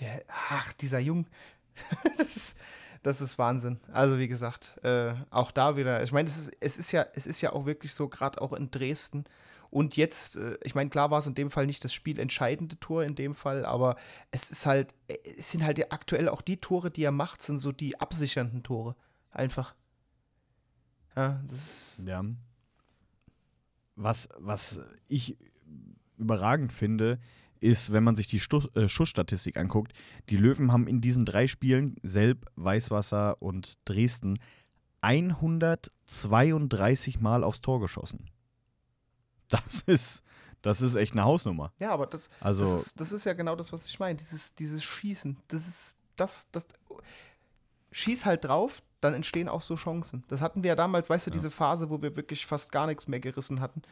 der, 0.01 0.25
ach, 0.27 0.73
dieser 0.73 0.99
Jung. 0.99 1.29
das, 2.19 2.37
ist, 2.37 2.59
das 3.05 3.21
ist 3.21 3.39
Wahnsinn. 3.39 3.79
Also, 3.93 4.19
wie 4.19 4.27
gesagt, 4.27 4.77
äh, 4.83 5.15
auch 5.31 5.53
da 5.53 5.77
wieder. 5.77 6.03
Ich 6.03 6.11
meine, 6.11 6.29
es 6.29 6.37
ist, 6.37 6.57
es 6.59 6.79
ist 6.79 6.91
ja, 6.91 7.07
es 7.15 7.29
ist 7.29 7.43
ja 7.43 7.53
auch 7.53 7.65
wirklich 7.65 7.95
so, 7.95 8.09
gerade 8.09 8.43
auch 8.43 8.55
in 8.55 8.73
Dresden. 8.73 9.23
Und 9.71 9.97
jetzt, 9.97 10.35
äh, 10.35 10.59
ich 10.65 10.75
meine, 10.75 10.91
klar 10.91 11.13
war 11.13 11.21
es 11.21 11.29
in 11.29 11.37
dem 11.37 11.53
Fall 11.53 11.67
nicht 11.67 11.85
das 11.85 11.95
spielentscheidende 11.95 12.81
Tor 12.81 13.05
in 13.05 13.15
dem 13.15 13.37
Fall, 13.37 13.65
aber 13.65 13.95
es 14.33 14.51
ist 14.51 14.67
halt, 14.67 14.93
es 15.07 15.53
sind 15.53 15.63
halt 15.63 15.93
aktuell 15.93 16.29
auch 16.29 16.43
die 16.43 16.57
Tore, 16.57 16.91
die 16.91 17.05
er 17.05 17.13
macht, 17.13 17.41
sind 17.41 17.59
so 17.59 17.71
die 17.71 18.01
absichernden 18.01 18.65
Tore. 18.65 18.97
Einfach. 19.31 19.77
Ja, 21.15 21.41
das 21.47 21.99
ist. 21.99 22.01
Ja. 22.05 22.25
Was, 23.95 24.29
was 24.39 24.81
ich 25.07 25.37
überragend 26.23 26.73
finde, 26.73 27.21
ist, 27.61 27.93
wenn 27.93 28.03
man 28.03 28.17
sich 28.17 28.27
die 28.27 28.41
Stu 28.41 28.67
äh, 28.75 28.89
Schussstatistik 28.89 29.57
anguckt, 29.57 29.93
die 30.31 30.37
Löwen 30.37 30.73
haben 30.73 30.89
in 30.89 31.01
diesen 31.01 31.25
drei 31.25 31.47
Spielen, 31.47 31.95
Selb, 32.03 32.47
Weißwasser 32.57 33.41
und 33.41 33.75
Dresden, 33.85 34.35
132 35.03 37.21
Mal 37.21 37.45
aufs 37.45 37.61
Tor 37.61 37.81
geschossen. 37.81 38.29
Das 39.49 39.83
ist, 39.83 40.23
das 40.63 40.81
ist 40.81 40.95
echt 40.95 41.13
eine 41.13 41.25
Hausnummer. 41.25 41.73
Ja, 41.79 41.91
aber 41.91 42.07
das, 42.07 42.31
Also- 42.41 42.65
das, 42.65 42.87
ist, 42.87 43.01
das 43.01 43.13
ist 43.13 43.25
ja 43.25 43.35
genau 43.35 43.55
das, 43.55 43.73
was 43.73 43.85
ich 43.87 44.01
meine. 44.01 44.17
Dieses, 44.17 44.55
dieses 44.55 44.83
Schießen. 44.83 45.37
Das 45.49 45.69
ist 45.69 45.99
das, 46.17 46.51
das. 46.51 46.67
Schieß 47.91 48.25
halt 48.25 48.47
drauf, 48.47 48.83
dann 49.03 49.13
entstehen 49.13 49.51
auch 49.51 49.61
so 49.61 49.75
Chancen. 49.75 50.25
Das 50.29 50.41
hatten 50.41 50.63
wir 50.63 50.69
ja 50.69 50.77
damals, 50.77 51.11
weißt 51.11 51.27
du, 51.27 51.31
diese 51.31 51.51
Phase, 51.51 51.91
wo 51.91 52.01
wir 52.01 52.17
wirklich 52.17 52.47
fast 52.47 52.73
gar 52.73 52.87
nichts 52.87 53.07
mehr 53.07 53.21
gerissen 53.21 53.61
hatten. 53.61 53.83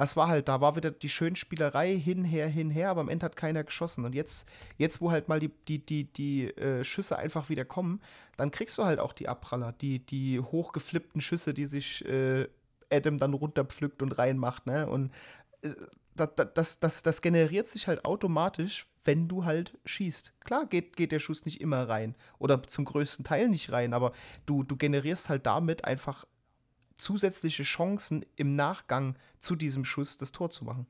Das 0.00 0.16
war 0.16 0.28
halt, 0.28 0.48
da 0.48 0.62
war 0.62 0.76
wieder 0.76 0.90
die 0.90 1.10
Schönspielerei 1.10 1.94
hinher, 1.94 2.48
hinher, 2.48 2.88
aber 2.88 3.02
am 3.02 3.10
Ende 3.10 3.26
hat 3.26 3.36
keiner 3.36 3.64
geschossen. 3.64 4.06
Und 4.06 4.14
jetzt, 4.14 4.48
jetzt 4.78 5.02
wo 5.02 5.10
halt 5.10 5.28
mal 5.28 5.40
die, 5.40 5.50
die, 5.68 5.84
die, 5.84 6.04
die 6.04 6.46
äh, 6.56 6.84
Schüsse 6.84 7.18
einfach 7.18 7.50
wieder 7.50 7.66
kommen, 7.66 8.00
dann 8.38 8.50
kriegst 8.50 8.78
du 8.78 8.84
halt 8.84 8.98
auch 8.98 9.12
die 9.12 9.28
Abpraller, 9.28 9.72
die, 9.72 9.98
die 9.98 10.40
hochgeflippten 10.40 11.20
Schüsse, 11.20 11.52
die 11.52 11.66
sich 11.66 12.02
äh, 12.06 12.48
Adam 12.90 13.18
dann 13.18 13.34
runterpflückt 13.34 14.00
und 14.00 14.12
reinmacht, 14.12 14.64
ne? 14.64 14.88
Und 14.88 15.12
äh, 15.60 15.74
das, 16.14 16.30
das, 16.54 16.80
das, 16.80 17.02
das 17.02 17.20
generiert 17.20 17.68
sich 17.68 17.86
halt 17.86 18.06
automatisch, 18.06 18.86
wenn 19.04 19.28
du 19.28 19.44
halt 19.44 19.76
schießt. 19.84 20.32
Klar 20.40 20.64
geht, 20.64 20.96
geht 20.96 21.12
der 21.12 21.18
Schuss 21.18 21.44
nicht 21.44 21.60
immer 21.60 21.86
rein 21.90 22.16
oder 22.38 22.62
zum 22.62 22.86
größten 22.86 23.26
Teil 23.26 23.50
nicht 23.50 23.70
rein, 23.70 23.92
aber 23.92 24.12
du, 24.46 24.62
du 24.62 24.76
generierst 24.76 25.28
halt 25.28 25.44
damit 25.44 25.84
einfach 25.84 26.24
zusätzliche 27.00 27.62
Chancen 27.62 28.24
im 28.36 28.54
Nachgang 28.54 29.16
zu 29.38 29.56
diesem 29.56 29.84
Schuss 29.84 30.16
das 30.16 30.32
Tor 30.32 30.50
zu 30.50 30.64
machen. 30.64 30.86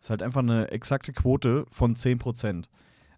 ist 0.00 0.10
halt 0.10 0.22
einfach 0.22 0.40
eine 0.40 0.70
exakte 0.70 1.12
Quote 1.12 1.66
von 1.70 1.96
10%. 1.96 2.64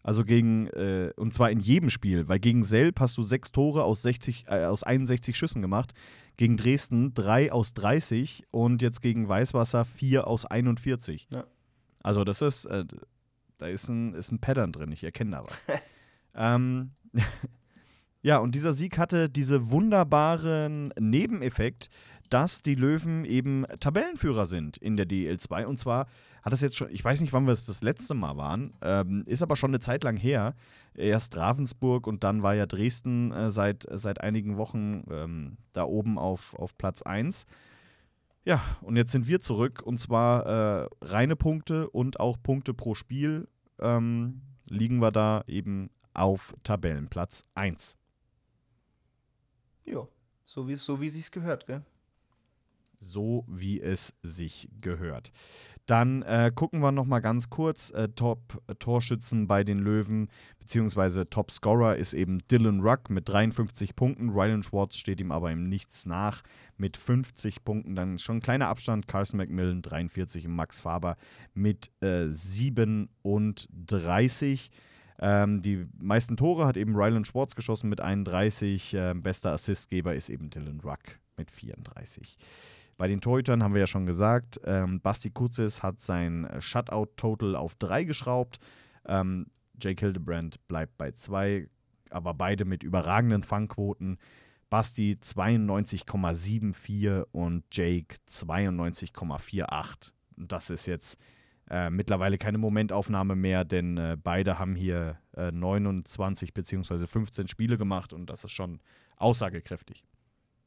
Also 0.04 0.24
gegen, 0.24 0.66
äh, 0.68 1.12
und 1.16 1.32
zwar 1.32 1.50
in 1.50 1.60
jedem 1.60 1.88
Spiel, 1.88 2.26
weil 2.28 2.40
gegen 2.40 2.64
Selb 2.64 2.98
hast 2.98 3.16
du 3.16 3.22
sechs 3.22 3.52
Tore 3.52 3.84
aus, 3.84 4.02
60, 4.02 4.46
äh, 4.48 4.64
aus 4.64 4.82
61 4.82 5.36
Schüssen 5.36 5.62
gemacht, 5.62 5.94
gegen 6.36 6.56
Dresden 6.56 7.14
drei 7.14 7.52
aus 7.52 7.72
30 7.74 8.44
und 8.50 8.82
jetzt 8.82 9.00
gegen 9.00 9.28
Weißwasser 9.28 9.84
vier 9.84 10.26
aus 10.26 10.44
41. 10.44 11.28
Ja. 11.30 11.44
Also 12.02 12.24
das 12.24 12.42
ist, 12.42 12.64
äh, 12.64 12.84
da 13.58 13.66
ist 13.66 13.88
ein, 13.88 14.14
ist 14.14 14.32
ein 14.32 14.40
Pattern 14.40 14.72
drin, 14.72 14.90
ich 14.90 15.04
erkenne 15.04 15.30
da 15.32 15.44
was. 15.44 15.66
ähm, 16.34 16.90
ja, 18.22 18.38
und 18.38 18.54
dieser 18.54 18.72
Sieg 18.72 18.98
hatte 18.98 19.28
diese 19.28 19.70
wunderbaren 19.70 20.92
Nebeneffekt, 20.98 21.90
dass 22.32 22.62
die 22.62 22.76
Löwen 22.76 23.24
eben 23.24 23.66
Tabellenführer 23.80 24.46
sind 24.46 24.78
in 24.78 24.96
der 24.96 25.06
DL2. 25.06 25.66
Und 25.66 25.78
zwar 25.78 26.06
hat 26.42 26.52
das 26.52 26.62
jetzt 26.62 26.76
schon, 26.76 26.88
ich 26.90 27.04
weiß 27.04 27.20
nicht, 27.20 27.32
wann 27.32 27.46
wir 27.46 27.52
es 27.52 27.66
das 27.66 27.82
letzte 27.82 28.14
Mal 28.14 28.36
waren, 28.36 28.72
ähm, 28.80 29.22
ist 29.26 29.42
aber 29.42 29.56
schon 29.56 29.70
eine 29.70 29.80
Zeit 29.80 30.02
lang 30.04 30.16
her. 30.16 30.54
Erst 30.94 31.36
Ravensburg 31.36 32.06
und 32.06 32.24
dann 32.24 32.42
war 32.42 32.54
ja 32.54 32.66
Dresden 32.66 33.32
äh, 33.32 33.50
seit, 33.50 33.86
seit 33.90 34.20
einigen 34.20 34.56
Wochen 34.56 35.04
ähm, 35.10 35.58
da 35.72 35.84
oben 35.84 36.18
auf, 36.18 36.54
auf 36.54 36.78
Platz 36.78 37.02
1. 37.02 37.44
Ja, 38.44 38.62
und 38.80 38.96
jetzt 38.96 39.12
sind 39.12 39.26
wir 39.26 39.40
zurück 39.40 39.82
und 39.84 39.98
zwar 39.98 40.46
äh, 40.46 40.88
reine 41.02 41.36
Punkte 41.36 41.90
und 41.90 42.18
auch 42.18 42.36
Punkte 42.42 42.72
pro 42.72 42.94
Spiel 42.94 43.46
ähm, 43.78 44.40
liegen 44.68 45.00
wir 45.00 45.12
da 45.12 45.42
eben 45.46 45.90
auf 46.14 46.54
Tabellenplatz 46.64 47.44
1. 47.54 47.98
Ja, 49.84 50.06
so 50.44 50.68
wie 50.68 50.72
es 50.72 50.84
so 50.84 51.00
wie 51.00 51.10
sich's 51.10 51.30
gehört, 51.30 51.66
gell? 51.66 51.82
so 53.02 53.44
wie 53.48 53.80
es 53.80 54.14
sich 54.22 54.68
gehört. 54.80 55.32
Dann 55.86 56.22
äh, 56.22 56.52
gucken 56.54 56.78
wir 56.80 56.92
noch 56.92 57.06
mal 57.06 57.18
ganz 57.18 57.50
kurz 57.50 57.90
äh, 57.90 58.08
Top-Torschützen 58.08 59.48
bei 59.48 59.64
den 59.64 59.80
Löwen, 59.80 60.28
beziehungsweise 60.60 61.28
Top-Scorer 61.28 61.96
ist 61.96 62.14
eben 62.14 62.38
Dylan 62.48 62.78
Ruck 62.80 63.10
mit 63.10 63.28
53 63.28 63.96
Punkten. 63.96 64.30
Rylan 64.30 64.62
Schwartz 64.62 64.94
steht 64.96 65.18
ihm 65.20 65.32
aber 65.32 65.50
im 65.50 65.68
Nichts 65.68 66.06
nach 66.06 66.44
mit 66.76 66.96
50 66.96 67.64
Punkten. 67.64 67.96
Dann 67.96 68.20
schon 68.20 68.36
ein 68.36 68.42
kleiner 68.42 68.68
Abstand, 68.68 69.08
Carson 69.08 69.38
McMillan 69.38 69.82
43 69.82 70.46
und 70.46 70.54
Max 70.54 70.78
Faber 70.80 71.16
mit 71.54 71.90
äh, 72.00 72.28
37. 72.28 74.70
Ähm, 75.24 75.62
die 75.62 75.86
meisten 75.98 76.36
Tore 76.36 76.66
hat 76.66 76.76
eben 76.76 76.96
Rylan 76.96 77.24
Schwartz 77.24 77.54
geschossen 77.54 77.88
mit 77.88 78.00
31. 78.00 78.94
Ähm, 78.94 79.22
bester 79.22 79.52
Assistgeber 79.52 80.16
ist 80.16 80.28
eben 80.28 80.50
Dylan 80.50 80.80
Ruck 80.80 81.20
mit 81.36 81.52
34. 81.52 82.36
Bei 82.98 83.06
den 83.06 83.20
Torhütern 83.20 83.62
haben 83.62 83.74
wir 83.74 83.82
ja 83.82 83.86
schon 83.86 84.04
gesagt, 84.04 84.60
ähm, 84.64 85.00
Basti 85.00 85.30
Kuzis 85.30 85.84
hat 85.84 86.00
sein 86.00 86.48
Shutout-Total 86.58 87.54
auf 87.54 87.76
3 87.76 88.02
geschraubt. 88.02 88.58
Ähm, 89.06 89.46
Jake 89.80 90.04
Hildebrand 90.04 90.56
bleibt 90.66 90.98
bei 90.98 91.12
2, 91.12 91.68
aber 92.10 92.34
beide 92.34 92.64
mit 92.64 92.82
überragenden 92.82 93.44
Fangquoten. 93.44 94.18
Basti 94.70 95.18
92,74 95.22 97.26
und 97.30 97.62
Jake 97.70 98.16
92,48. 98.28 100.10
Und 100.36 100.50
das 100.50 100.70
ist 100.70 100.86
jetzt 100.86 101.16
äh, 101.72 101.88
mittlerweile 101.88 102.36
keine 102.36 102.58
Momentaufnahme 102.58 103.34
mehr, 103.34 103.64
denn 103.64 103.96
äh, 103.96 104.18
beide 104.22 104.58
haben 104.58 104.74
hier 104.74 105.16
äh, 105.34 105.50
29 105.50 106.52
bzw. 106.52 107.06
15 107.06 107.48
Spiele 107.48 107.78
gemacht 107.78 108.12
und 108.12 108.26
das 108.26 108.44
ist 108.44 108.50
schon 108.50 108.80
aussagekräftig. 109.16 110.04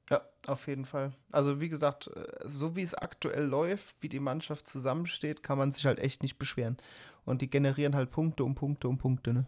Ja, 0.10 0.22
auf 0.48 0.68
jeden 0.68 0.86
Fall. 0.86 1.14
Also 1.32 1.62
wie 1.62 1.70
gesagt, 1.70 2.08
äh, 2.08 2.26
so 2.44 2.76
wie 2.76 2.82
es 2.82 2.96
aktuell 2.96 3.46
läuft, 3.46 3.96
wie 4.02 4.10
die 4.10 4.20
Mannschaft 4.20 4.66
zusammensteht, 4.66 5.44
kann 5.44 5.60
man 5.60 5.72
sich 5.72 5.86
halt 5.86 6.00
echt 6.00 6.24
nicht 6.24 6.40
beschweren. 6.40 6.78
Und 7.24 7.44
die 7.44 7.52
generieren 7.52 7.96
halt 7.96 8.10
Punkte 8.10 8.44
um 8.44 8.56
Punkte 8.56 8.88
um 8.88 8.98
Punkte, 8.98 9.32
ne? 9.32 9.46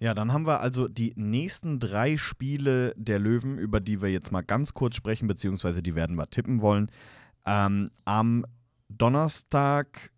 Ja, 0.00 0.14
dann 0.14 0.32
haben 0.32 0.46
wir 0.46 0.58
also 0.58 0.88
die 0.88 1.12
nächsten 1.14 1.78
drei 1.78 2.16
Spiele 2.16 2.92
der 2.96 3.20
Löwen, 3.20 3.56
über 3.56 3.78
die 3.78 4.02
wir 4.02 4.10
jetzt 4.10 4.32
mal 4.32 4.42
ganz 4.42 4.74
kurz 4.74 4.96
sprechen, 4.96 5.28
beziehungsweise 5.28 5.80
die 5.80 5.94
werden 5.94 6.16
wir 6.16 6.28
tippen 6.28 6.60
wollen. 6.60 6.90
Ähm, 7.46 7.92
am 8.04 8.44
Donnerstag 8.98 10.10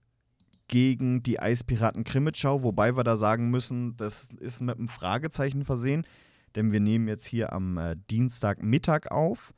gegen 0.68 1.22
die 1.22 1.40
Eispiraten 1.40 2.04
Krimitschau, 2.04 2.62
wobei 2.62 2.96
wir 2.96 3.04
da 3.04 3.16
sagen 3.16 3.50
müssen, 3.50 3.96
das 3.96 4.30
ist 4.40 4.60
mit 4.60 4.76
einem 4.76 4.88
Fragezeichen 4.88 5.64
versehen, 5.64 6.06
denn 6.56 6.72
wir 6.72 6.80
nehmen 6.80 7.08
jetzt 7.08 7.26
hier 7.26 7.52
am 7.52 7.78
äh, 7.78 7.96
Dienstagmittag 8.10 9.10
auf 9.10 9.52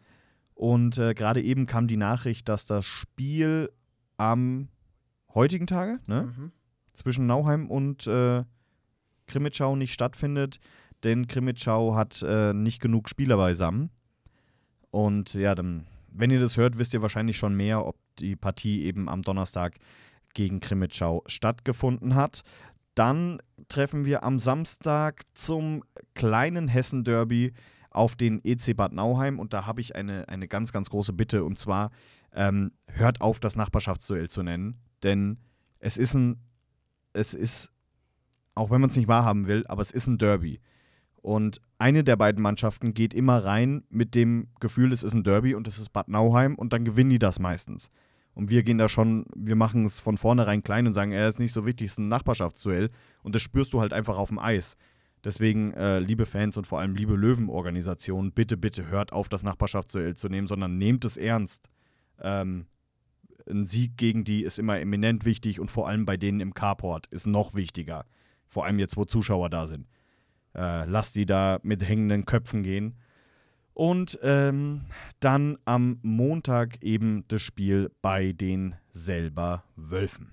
und 0.55 0.99
äh, 0.99 1.15
gerade 1.15 1.43
eben 1.43 1.67
kam 1.67 1.87
die 1.87 1.97
Nachricht, 1.97 2.49
dass 2.49 2.67
das 2.67 2.85
Spiel 2.85 3.71
am 4.17 4.69
heutigen 5.35 5.67
Tage, 5.67 6.01
ne? 6.07 6.33
Mhm. 6.37 6.53
zwischen 6.95 7.27
Nauheim 7.27 7.71
und 7.71 8.07
äh, 8.07 8.43
Krimitschau 9.27 9.77
nicht 9.77 9.93
stattfindet, 9.93 10.59
denn 11.05 11.27
Krimitschau 11.27 11.95
hat 11.95 12.23
äh, 12.23 12.55
nicht 12.55 12.81
genug 12.81 13.09
Spieler 13.09 13.37
beisammen. 13.37 13.91
Und 14.91 15.35
ja, 15.35 15.55
dann, 15.55 15.87
wenn 16.19 16.31
ihr 16.31 16.41
das 16.41 16.57
hört, 16.57 16.79
wisst 16.79 16.95
ihr 16.95 17.03
wahrscheinlich 17.03 17.37
schon 17.37 17.55
mehr, 17.55 17.87
ob 17.87 17.97
die 18.19 18.37
Partie 18.37 18.85
eben 18.85 19.09
am 19.09 19.23
Donnerstag 19.23 19.77
gegen 20.35 20.61
Krimitschau 20.61 21.23
stattgefunden 21.27 22.15
hat. 22.15 22.43
Dann 22.95 23.39
treffen 23.69 24.05
wir 24.05 24.23
am 24.23 24.39
Samstag 24.39 25.23
zum 25.35 25.83
kleinen 26.15 26.69
Hessen-Derby 26.69 27.53
auf 27.91 28.15
den 28.15 28.45
EC 28.45 28.77
Bad 28.77 28.93
Nauheim 28.93 29.39
und 29.39 29.53
da 29.53 29.67
habe 29.67 29.81
ich 29.81 29.95
eine, 29.97 30.29
eine 30.29 30.49
ganz, 30.49 30.73
ganz 30.73 30.91
große 30.91 31.13
Bitte 31.13 31.45
und 31.45 31.59
zwar 31.59 31.91
ähm, 32.33 32.73
hört 32.89 33.21
auf, 33.23 33.41
das 33.41 33.57
Nachbarschaftsduell 33.57 34.29
zu 34.29 34.43
nennen, 34.43 34.79
denn 35.03 35.39
es 35.79 35.97
ist 35.97 36.15
ein, 36.15 36.39
es 37.15 37.33
ist, 37.33 37.73
auch 38.55 38.71
wenn 38.71 38.81
man 38.81 38.91
es 38.91 38.97
nicht 38.97 39.09
wahrhaben 39.09 39.47
will, 39.47 39.65
aber 39.67 39.83
es 39.83 39.91
ist 39.91 40.07
ein 40.07 40.19
Derby. 40.19 40.61
Und 41.23 41.61
eine 41.79 42.05
der 42.05 42.17
beiden 42.17 42.43
Mannschaften 42.43 42.95
geht 42.95 43.13
immer 43.13 43.45
rein 43.45 43.83
mit 43.91 44.15
dem 44.15 44.49
Gefühl, 44.61 44.93
es 44.93 45.03
ist 45.03 45.15
ein 45.15 45.25
Derby 45.25 45.55
und 45.55 45.67
es 45.67 45.79
ist 45.79 45.91
Bad 45.91 46.09
Nauheim 46.09 46.55
und 46.55 46.73
dann 46.73 46.85
gewinnen 46.85 47.11
die 47.11 47.19
das 47.19 47.39
meistens. 47.39 47.91
Und 48.35 48.51
wir 48.51 48.63
gehen 48.63 48.79
da 48.79 48.89
schon, 48.89 49.25
wir 49.35 49.57
machen 49.57 49.87
es 49.87 49.99
von 49.99 50.19
vornherein 50.19 50.63
klein 50.63 50.87
und 50.87 50.93
sagen, 50.93 51.13
er 51.13 51.27
ist 51.27 51.39
nicht 51.39 51.53
so 51.53 51.65
wichtig, 51.65 51.87
es 51.87 51.93
ist 51.93 51.99
ein 51.99 52.09
Nachbarschaftsduell. 52.09 52.91
Und 53.23 53.35
das 53.35 53.43
spürst 53.43 53.73
du 53.73 53.81
halt 53.81 53.93
einfach 53.93 54.19
auf 54.19 54.29
dem 54.29 54.39
Eis. 54.39 54.77
Deswegen, 55.25 55.73
äh, 55.73 55.99
liebe 56.01 56.27
Fans 56.27 56.57
und 56.57 56.67
vor 56.67 56.79
allem 56.79 56.95
liebe 56.95 57.17
Löwenorganisationen, 57.17 58.33
bitte, 58.33 58.57
bitte 58.57 58.89
hört 58.89 59.13
auf, 59.13 59.29
das 59.29 59.43
Nachbarschaftsduell 59.43 60.17
zu 60.17 60.29
nehmen, 60.29 60.47
sondern 60.47 60.77
nehmt 60.77 61.05
es 61.05 61.17
ernst. 61.17 61.71
Ähm, 62.21 62.67
ein 63.49 63.65
Sieg 63.65 63.97
gegen 63.97 64.25
die 64.25 64.45
ist 64.45 64.59
immer 64.59 64.79
eminent 64.79 65.25
wichtig 65.25 65.59
und 65.59 65.71
vor 65.71 65.89
allem 65.89 66.05
bei 66.05 66.17
denen 66.17 66.41
im 66.41 66.55
Carport 66.55 67.07
ist 67.07 67.27
noch 67.27 67.55
wichtiger. 67.55 68.05
Vor 68.47 68.67
allem 68.67 68.79
jetzt, 68.79 68.97
wo 68.97 69.05
Zuschauer 69.05 69.51
da 69.51 69.67
sind. 69.67 69.87
Äh, 70.57 70.87
lasst 70.87 71.17
die 71.17 71.27
da 71.27 71.59
mit 71.63 71.87
hängenden 71.87 72.25
Köpfen 72.25 72.63
gehen. 72.63 72.97
Und 73.75 74.19
ähm, 74.23 74.87
dann 75.21 75.59
am 75.67 75.99
Montag 76.01 76.83
eben 76.83 77.25
das 77.29 77.43
Spiel 77.43 77.91
bei 78.01 78.33
den 78.33 78.75
selber 78.91 79.65
Wölfen. 79.77 80.33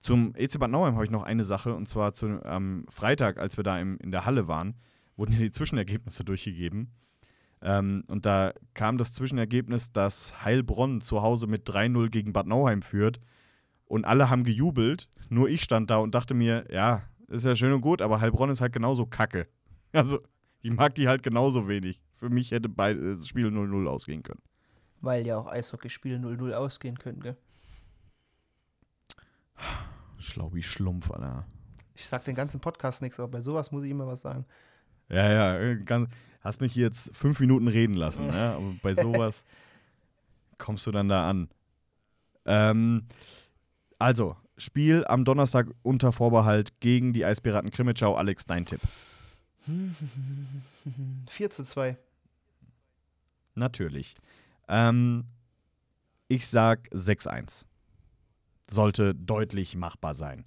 Zum 0.00 0.34
EC 0.34 0.58
Bad 0.58 0.70
Nauheim 0.70 0.94
habe 0.94 1.04
ich 1.04 1.10
noch 1.10 1.22
eine 1.22 1.44
Sache, 1.44 1.74
und 1.74 1.86
zwar 1.86 2.14
zu, 2.14 2.42
am 2.46 2.86
Freitag, 2.88 3.38
als 3.38 3.58
wir 3.58 3.64
da 3.64 3.78
im, 3.78 3.98
in 3.98 4.10
der 4.10 4.24
Halle 4.24 4.48
waren, 4.48 4.74
wurden 5.16 5.32
ja 5.32 5.38
die 5.38 5.50
Zwischenergebnisse 5.50 6.24
durchgegeben. 6.24 6.92
Ähm, 7.60 8.04
und 8.06 8.24
da 8.24 8.54
kam 8.72 8.96
das 8.96 9.12
Zwischenergebnis, 9.12 9.92
dass 9.92 10.42
Heilbronn 10.42 11.02
zu 11.02 11.20
Hause 11.20 11.46
mit 11.46 11.68
3-0 11.68 12.08
gegen 12.08 12.32
Bad 12.32 12.46
Nauheim 12.46 12.80
führt. 12.80 13.20
Und 13.84 14.06
alle 14.06 14.30
haben 14.30 14.44
gejubelt. 14.44 15.10
Nur 15.28 15.50
ich 15.50 15.62
stand 15.62 15.90
da 15.90 15.98
und 15.98 16.14
dachte 16.14 16.32
mir, 16.32 16.66
ja, 16.70 17.02
ist 17.28 17.44
ja 17.44 17.54
schön 17.54 17.72
und 17.72 17.80
gut, 17.80 18.02
aber 18.02 18.20
Heilbronn 18.20 18.50
ist 18.50 18.60
halt 18.60 18.72
genauso 18.72 19.06
kacke. 19.06 19.46
Also, 19.92 20.20
ich 20.60 20.72
mag 20.72 20.94
die 20.96 21.08
halt 21.08 21.22
genauso 21.22 21.68
wenig. 21.68 22.02
Für 22.16 22.28
mich 22.28 22.50
hätte 22.50 22.68
beide, 22.68 23.14
das 23.14 23.28
Spiel 23.28 23.46
0-0 23.46 23.86
ausgehen 23.86 24.22
können. 24.22 24.42
Weil 25.00 25.26
ja 25.26 25.38
auch 25.38 25.46
Eishockeyspiele 25.46 26.18
0-0 26.18 26.52
ausgehen 26.52 26.98
können, 26.98 27.20
gell? 27.20 27.36
Schlau 30.18 30.52
wie 30.52 30.62
Schlumpf, 30.62 31.10
Alter. 31.10 31.46
Ich 31.94 32.06
sag 32.06 32.24
den 32.24 32.34
ganzen 32.34 32.60
Podcast 32.60 33.00
nichts, 33.00 33.18
aber 33.18 33.28
bei 33.28 33.40
sowas 33.40 33.70
muss 33.72 33.84
ich 33.84 33.90
immer 33.90 34.06
was 34.06 34.20
sagen. 34.20 34.44
Ja, 35.08 35.32
ja, 35.32 35.58
äh, 35.58 35.76
ganz, 35.76 36.10
hast 36.42 36.60
mich 36.60 36.74
jetzt 36.74 37.16
fünf 37.16 37.40
Minuten 37.40 37.68
reden 37.68 37.94
lassen, 37.94 38.26
ne? 38.26 38.54
aber 38.56 38.74
bei 38.82 38.94
sowas 39.02 39.46
kommst 40.58 40.86
du 40.86 40.90
dann 40.90 41.08
da 41.08 41.30
an. 41.30 41.48
Ähm, 42.44 43.06
also, 43.98 44.36
Spiel 44.58 45.04
am 45.06 45.24
Donnerstag 45.24 45.68
unter 45.82 46.12
Vorbehalt 46.12 46.80
gegen 46.80 47.12
die 47.12 47.24
Eispiraten 47.24 47.70
Krimitschau. 47.70 48.14
Alex, 48.14 48.46
dein 48.46 48.64
Tipp. 48.64 48.80
4 51.28 51.50
zu 51.50 51.64
2. 51.64 51.96
Natürlich. 53.54 54.14
Ähm, 54.68 55.24
ich 56.28 56.46
sag 56.46 56.88
6-1. 56.92 57.66
Sollte 58.68 59.14
deutlich 59.14 59.76
machbar 59.76 60.14
sein. 60.14 60.44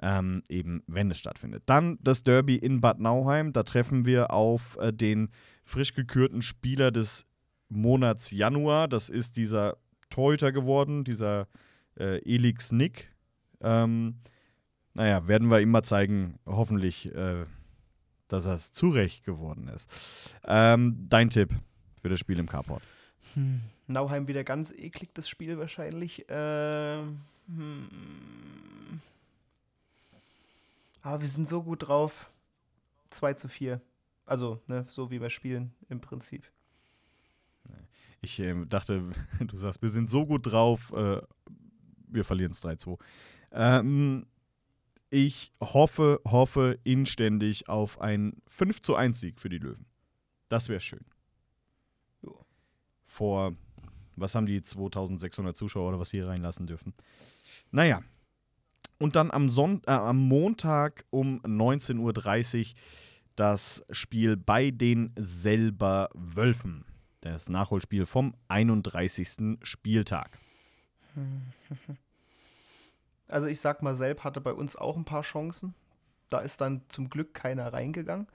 Ähm, 0.00 0.42
eben, 0.48 0.82
wenn 0.86 1.10
es 1.10 1.18
stattfindet. 1.18 1.64
Dann 1.66 1.98
das 2.00 2.22
Derby 2.22 2.56
in 2.56 2.80
Bad 2.80 3.00
Nauheim. 3.00 3.52
Da 3.52 3.64
treffen 3.64 4.04
wir 4.04 4.30
auf 4.32 4.76
äh, 4.80 4.92
den 4.92 5.30
frisch 5.64 5.94
gekürten 5.94 6.42
Spieler 6.42 6.90
des 6.90 7.26
Monats 7.68 8.30
Januar. 8.30 8.86
Das 8.88 9.08
ist 9.08 9.36
dieser 9.36 9.76
Torhüter 10.10 10.52
geworden, 10.52 11.04
dieser 11.04 11.48
äh, 11.98 12.18
Elix 12.24 12.70
Nick. 12.70 13.10
Ähm, 13.60 14.16
naja, 14.94 15.26
werden 15.26 15.48
wir 15.48 15.60
ihm 15.60 15.70
mal 15.70 15.82
zeigen, 15.82 16.38
hoffentlich, 16.46 17.14
äh, 17.14 17.44
dass 18.28 18.44
es 18.44 18.72
zurecht 18.72 19.24
geworden 19.24 19.68
ist. 19.68 20.34
Ähm, 20.44 21.06
dein 21.08 21.30
Tipp 21.30 21.50
für 22.00 22.08
das 22.08 22.18
Spiel 22.18 22.38
im 22.38 22.48
Carport. 22.48 22.82
Hm. 23.34 23.60
Nauheim 23.86 24.28
wieder 24.28 24.44
ganz 24.44 24.72
eklig, 24.72 25.10
das 25.14 25.28
Spiel 25.28 25.58
wahrscheinlich. 25.58 26.26
Ähm, 26.28 27.20
hm. 27.46 29.00
Aber 31.02 31.20
wir 31.20 31.28
sind 31.28 31.48
so 31.48 31.62
gut 31.62 31.88
drauf. 31.88 32.30
2 33.10 33.34
zu 33.34 33.48
4. 33.48 33.80
Also, 34.26 34.60
ne, 34.66 34.84
so 34.88 35.10
wie 35.10 35.18
bei 35.18 35.30
Spielen 35.30 35.72
im 35.88 36.00
Prinzip. 36.00 36.44
Ich 38.20 38.38
äh, 38.40 38.54
dachte, 38.66 39.02
du 39.40 39.56
sagst, 39.56 39.80
wir 39.80 39.88
sind 39.88 40.08
so 40.08 40.26
gut 40.26 40.50
drauf, 40.50 40.92
äh, 40.92 41.22
wir 42.08 42.24
verlieren 42.24 42.52
es 42.52 42.62
3-2. 42.62 42.98
Ähm, 43.52 44.26
ich 45.10 45.52
hoffe, 45.62 46.20
hoffe 46.26 46.78
inständig 46.84 47.68
auf 47.68 48.00
einen 48.00 48.42
5 48.46 48.82
zu 48.82 48.94
1 48.94 49.18
Sieg 49.18 49.40
für 49.40 49.48
die 49.48 49.58
Löwen. 49.58 49.86
Das 50.48 50.68
wäre 50.68 50.80
schön. 50.80 51.04
Jo. 52.22 52.44
Vor, 53.04 53.56
was 54.16 54.34
haben 54.34 54.46
die 54.46 54.62
2600 54.62 55.56
Zuschauer 55.56 55.88
oder 55.88 55.98
was 55.98 56.10
hier 56.10 56.26
reinlassen 56.26 56.66
dürfen? 56.66 56.94
Naja. 57.70 58.02
Und 58.98 59.16
dann 59.16 59.30
am, 59.30 59.48
Son 59.48 59.80
äh, 59.86 59.92
am 59.92 60.18
Montag 60.18 61.06
um 61.10 61.40
19.30 61.42 62.00
Uhr 62.00 62.74
das 63.36 63.84
Spiel 63.92 64.36
bei 64.36 64.72
den 64.72 65.12
selber 65.16 66.10
Wölfen. 66.12 66.84
Das 67.20 67.48
Nachholspiel 67.48 68.06
vom 68.06 68.34
31. 68.48 69.58
Spieltag. 69.62 70.38
Also 73.28 73.46
ich 73.46 73.60
sag 73.60 73.82
mal, 73.82 73.94
Selb 73.94 74.24
hatte 74.24 74.40
bei 74.40 74.52
uns 74.52 74.76
auch 74.76 74.96
ein 74.96 75.04
paar 75.04 75.22
Chancen. 75.22 75.74
Da 76.30 76.40
ist 76.40 76.60
dann 76.60 76.82
zum 76.88 77.10
Glück 77.10 77.34
keiner 77.34 77.72
reingegangen. 77.72 78.26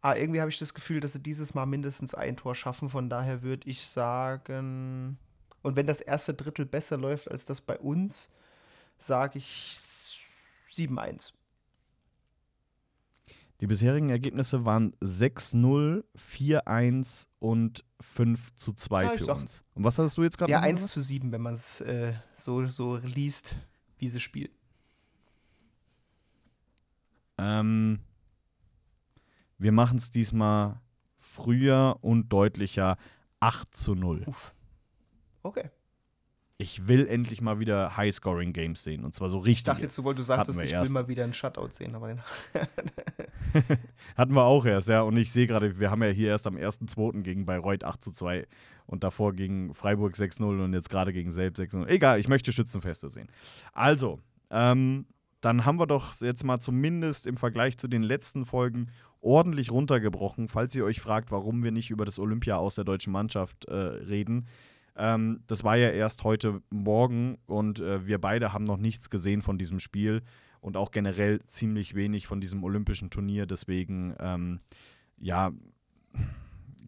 Aber 0.00 0.18
irgendwie 0.18 0.40
habe 0.40 0.50
ich 0.50 0.58
das 0.58 0.74
Gefühl, 0.74 1.00
dass 1.00 1.12
sie 1.12 1.22
dieses 1.22 1.54
Mal 1.54 1.66
mindestens 1.66 2.14
ein 2.14 2.36
Tor 2.36 2.54
schaffen. 2.54 2.88
Von 2.88 3.10
daher 3.10 3.42
würde 3.42 3.68
ich 3.68 3.86
sagen, 3.86 5.18
und 5.62 5.76
wenn 5.76 5.86
das 5.86 6.00
erste 6.00 6.34
Drittel 6.34 6.66
besser 6.66 6.96
läuft 6.96 7.30
als 7.30 7.44
das 7.44 7.60
bei 7.60 7.78
uns, 7.78 8.30
sage 8.98 9.38
ich 9.38 9.76
7-1. 10.72 11.32
Die 13.60 13.66
bisherigen 13.66 14.10
Ergebnisse 14.10 14.64
waren 14.64 14.92
6-0, 15.02 16.04
4-1 16.16 17.26
und 17.40 17.84
5 18.00 18.54
zu 18.54 18.72
2 18.72 19.02
Ja, 19.04 19.10
für 19.10 19.26
uns. 19.26 19.64
Und 19.74 19.82
was 19.82 19.98
hast 19.98 20.16
du 20.16 20.22
jetzt 20.22 20.38
gerade 20.38 20.52
Ja, 20.52 20.58
nochmal 20.58 20.70
1 20.70 20.80
gesagt? 20.80 20.92
zu 20.92 21.00
7, 21.00 21.32
wenn 21.32 21.40
man 21.40 21.54
es 21.54 21.80
äh, 21.80 22.12
so, 22.34 22.64
so 22.68 22.98
liest, 22.98 23.56
wie 23.98 24.08
sie 24.08 24.20
spielen. 24.20 24.52
Ähm, 27.38 28.00
wir 29.58 29.72
machen 29.72 29.98
es 29.98 30.10
diesmal 30.10 30.80
früher 31.18 31.98
und 32.00 32.28
deutlicher 32.32 32.96
8 33.40 33.76
zu 33.76 33.94
0. 33.94 34.24
Uff. 34.26 34.54
Okay. 35.42 35.70
Ich 36.60 36.88
will 36.88 37.06
endlich 37.06 37.40
mal 37.40 37.60
wieder 37.60 37.96
High-Scoring-Games 37.96 38.82
sehen. 38.82 39.04
Und 39.04 39.14
zwar 39.14 39.30
so 39.30 39.38
Ich 39.42 39.46
richtig. 39.46 39.64
dachte 39.66 39.82
jetzt, 39.82 39.96
du, 39.96 40.12
du 40.12 40.22
sagtest, 40.22 40.60
ich 40.60 40.72
erst. 40.72 40.86
will 40.88 40.92
mal 40.92 41.06
wieder 41.06 41.22
einen 41.22 41.32
Shutout 41.32 41.68
sehen, 41.70 41.94
aber 41.94 42.08
den 42.08 42.20
Hatten 44.16 44.34
wir 44.34 44.42
auch 44.42 44.66
erst, 44.66 44.88
ja. 44.88 45.02
Und 45.02 45.16
ich 45.16 45.30
sehe 45.30 45.46
gerade, 45.46 45.78
wir 45.78 45.92
haben 45.92 46.02
ja 46.02 46.08
hier 46.08 46.30
erst 46.30 46.48
am 46.48 46.56
1.2. 46.56 47.22
gegen 47.22 47.46
Bayreuth 47.46 47.84
8 47.84 48.02
zu 48.02 48.10
2 48.10 48.44
und 48.86 49.04
davor 49.04 49.34
gegen 49.34 49.72
Freiburg 49.72 50.16
6-0 50.16 50.64
und 50.64 50.72
jetzt 50.72 50.90
gerade 50.90 51.12
gegen 51.12 51.30
Selb 51.30 51.54
6-0. 51.56 51.86
Egal, 51.86 52.18
ich 52.18 52.26
möchte 52.26 52.50
Schützenfeste 52.52 53.08
sehen. 53.08 53.28
Also, 53.72 54.18
ähm, 54.50 55.06
dann 55.40 55.64
haben 55.64 55.78
wir 55.78 55.86
doch 55.86 56.20
jetzt 56.20 56.42
mal 56.42 56.58
zumindest 56.58 57.28
im 57.28 57.36
Vergleich 57.36 57.78
zu 57.78 57.86
den 57.86 58.02
letzten 58.02 58.44
Folgen 58.44 58.90
ordentlich 59.20 59.70
runtergebrochen. 59.70 60.48
Falls 60.48 60.74
ihr 60.74 60.84
euch 60.84 61.00
fragt, 61.00 61.30
warum 61.30 61.62
wir 61.62 61.70
nicht 61.70 61.90
über 61.90 62.04
das 62.04 62.18
Olympia 62.18 62.56
aus 62.56 62.74
der 62.74 62.84
deutschen 62.84 63.12
Mannschaft 63.12 63.66
äh, 63.66 63.74
reden. 63.74 64.46
Ähm, 64.98 65.40
das 65.46 65.64
war 65.64 65.76
ja 65.76 65.90
erst 65.90 66.24
heute 66.24 66.60
Morgen 66.70 67.38
und 67.46 67.78
äh, 67.78 68.06
wir 68.06 68.18
beide 68.20 68.52
haben 68.52 68.64
noch 68.64 68.76
nichts 68.76 69.10
gesehen 69.10 69.42
von 69.42 69.56
diesem 69.56 69.78
Spiel 69.78 70.22
und 70.60 70.76
auch 70.76 70.90
generell 70.90 71.40
ziemlich 71.46 71.94
wenig 71.94 72.26
von 72.26 72.40
diesem 72.40 72.64
olympischen 72.64 73.10
Turnier. 73.10 73.46
Deswegen, 73.46 74.14
ähm, 74.18 74.60
ja, 75.18 75.52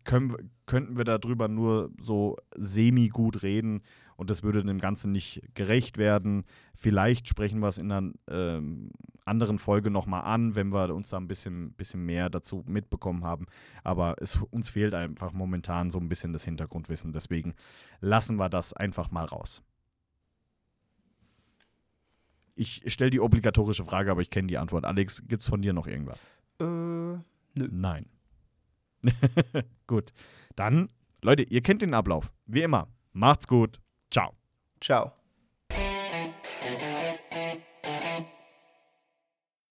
können, 0.04 0.50
könnten 0.66 0.96
wir 0.96 1.04
darüber 1.04 1.48
nur 1.48 1.90
so 2.00 2.36
semi-gut 2.56 3.42
reden 3.42 3.82
und 4.16 4.28
das 4.28 4.42
würde 4.42 4.64
dem 4.64 4.78
Ganzen 4.78 5.12
nicht 5.12 5.42
gerecht 5.54 5.96
werden. 5.96 6.44
Vielleicht 6.74 7.28
sprechen 7.28 7.60
wir 7.60 7.68
es 7.68 7.78
in 7.78 7.92
einer 7.92 8.12
ähm, 8.28 8.90
anderen 9.30 9.58
Folge 9.58 9.90
nochmal 9.90 10.22
an, 10.22 10.54
wenn 10.54 10.72
wir 10.72 10.94
uns 10.94 11.08
da 11.08 11.16
ein 11.16 11.28
bisschen, 11.28 11.72
bisschen 11.72 12.04
mehr 12.04 12.28
dazu 12.28 12.64
mitbekommen 12.66 13.24
haben. 13.24 13.46
Aber 13.84 14.16
es, 14.20 14.36
uns 14.50 14.68
fehlt 14.68 14.92
einfach 14.94 15.32
momentan 15.32 15.90
so 15.90 15.98
ein 15.98 16.08
bisschen 16.08 16.32
das 16.32 16.44
Hintergrundwissen. 16.44 17.12
Deswegen 17.12 17.54
lassen 18.00 18.36
wir 18.36 18.48
das 18.48 18.72
einfach 18.72 19.10
mal 19.10 19.24
raus. 19.24 19.62
Ich 22.56 22.82
stelle 22.92 23.10
die 23.10 23.20
obligatorische 23.20 23.84
Frage, 23.84 24.10
aber 24.10 24.20
ich 24.20 24.28
kenne 24.28 24.48
die 24.48 24.58
Antwort. 24.58 24.84
Alex, 24.84 25.22
gibt 25.26 25.42
es 25.44 25.48
von 25.48 25.62
dir 25.62 25.72
noch 25.72 25.86
irgendwas? 25.86 26.26
Äh, 26.60 26.64
nö. 26.64 27.22
Nein. 27.70 28.06
gut. 29.86 30.12
Dann, 30.56 30.90
Leute, 31.22 31.44
ihr 31.44 31.62
kennt 31.62 31.80
den 31.80 31.94
Ablauf. 31.94 32.30
Wie 32.46 32.62
immer. 32.62 32.88
Macht's 33.12 33.46
gut. 33.46 33.80
Ciao. 34.10 34.34
Ciao. 34.80 35.19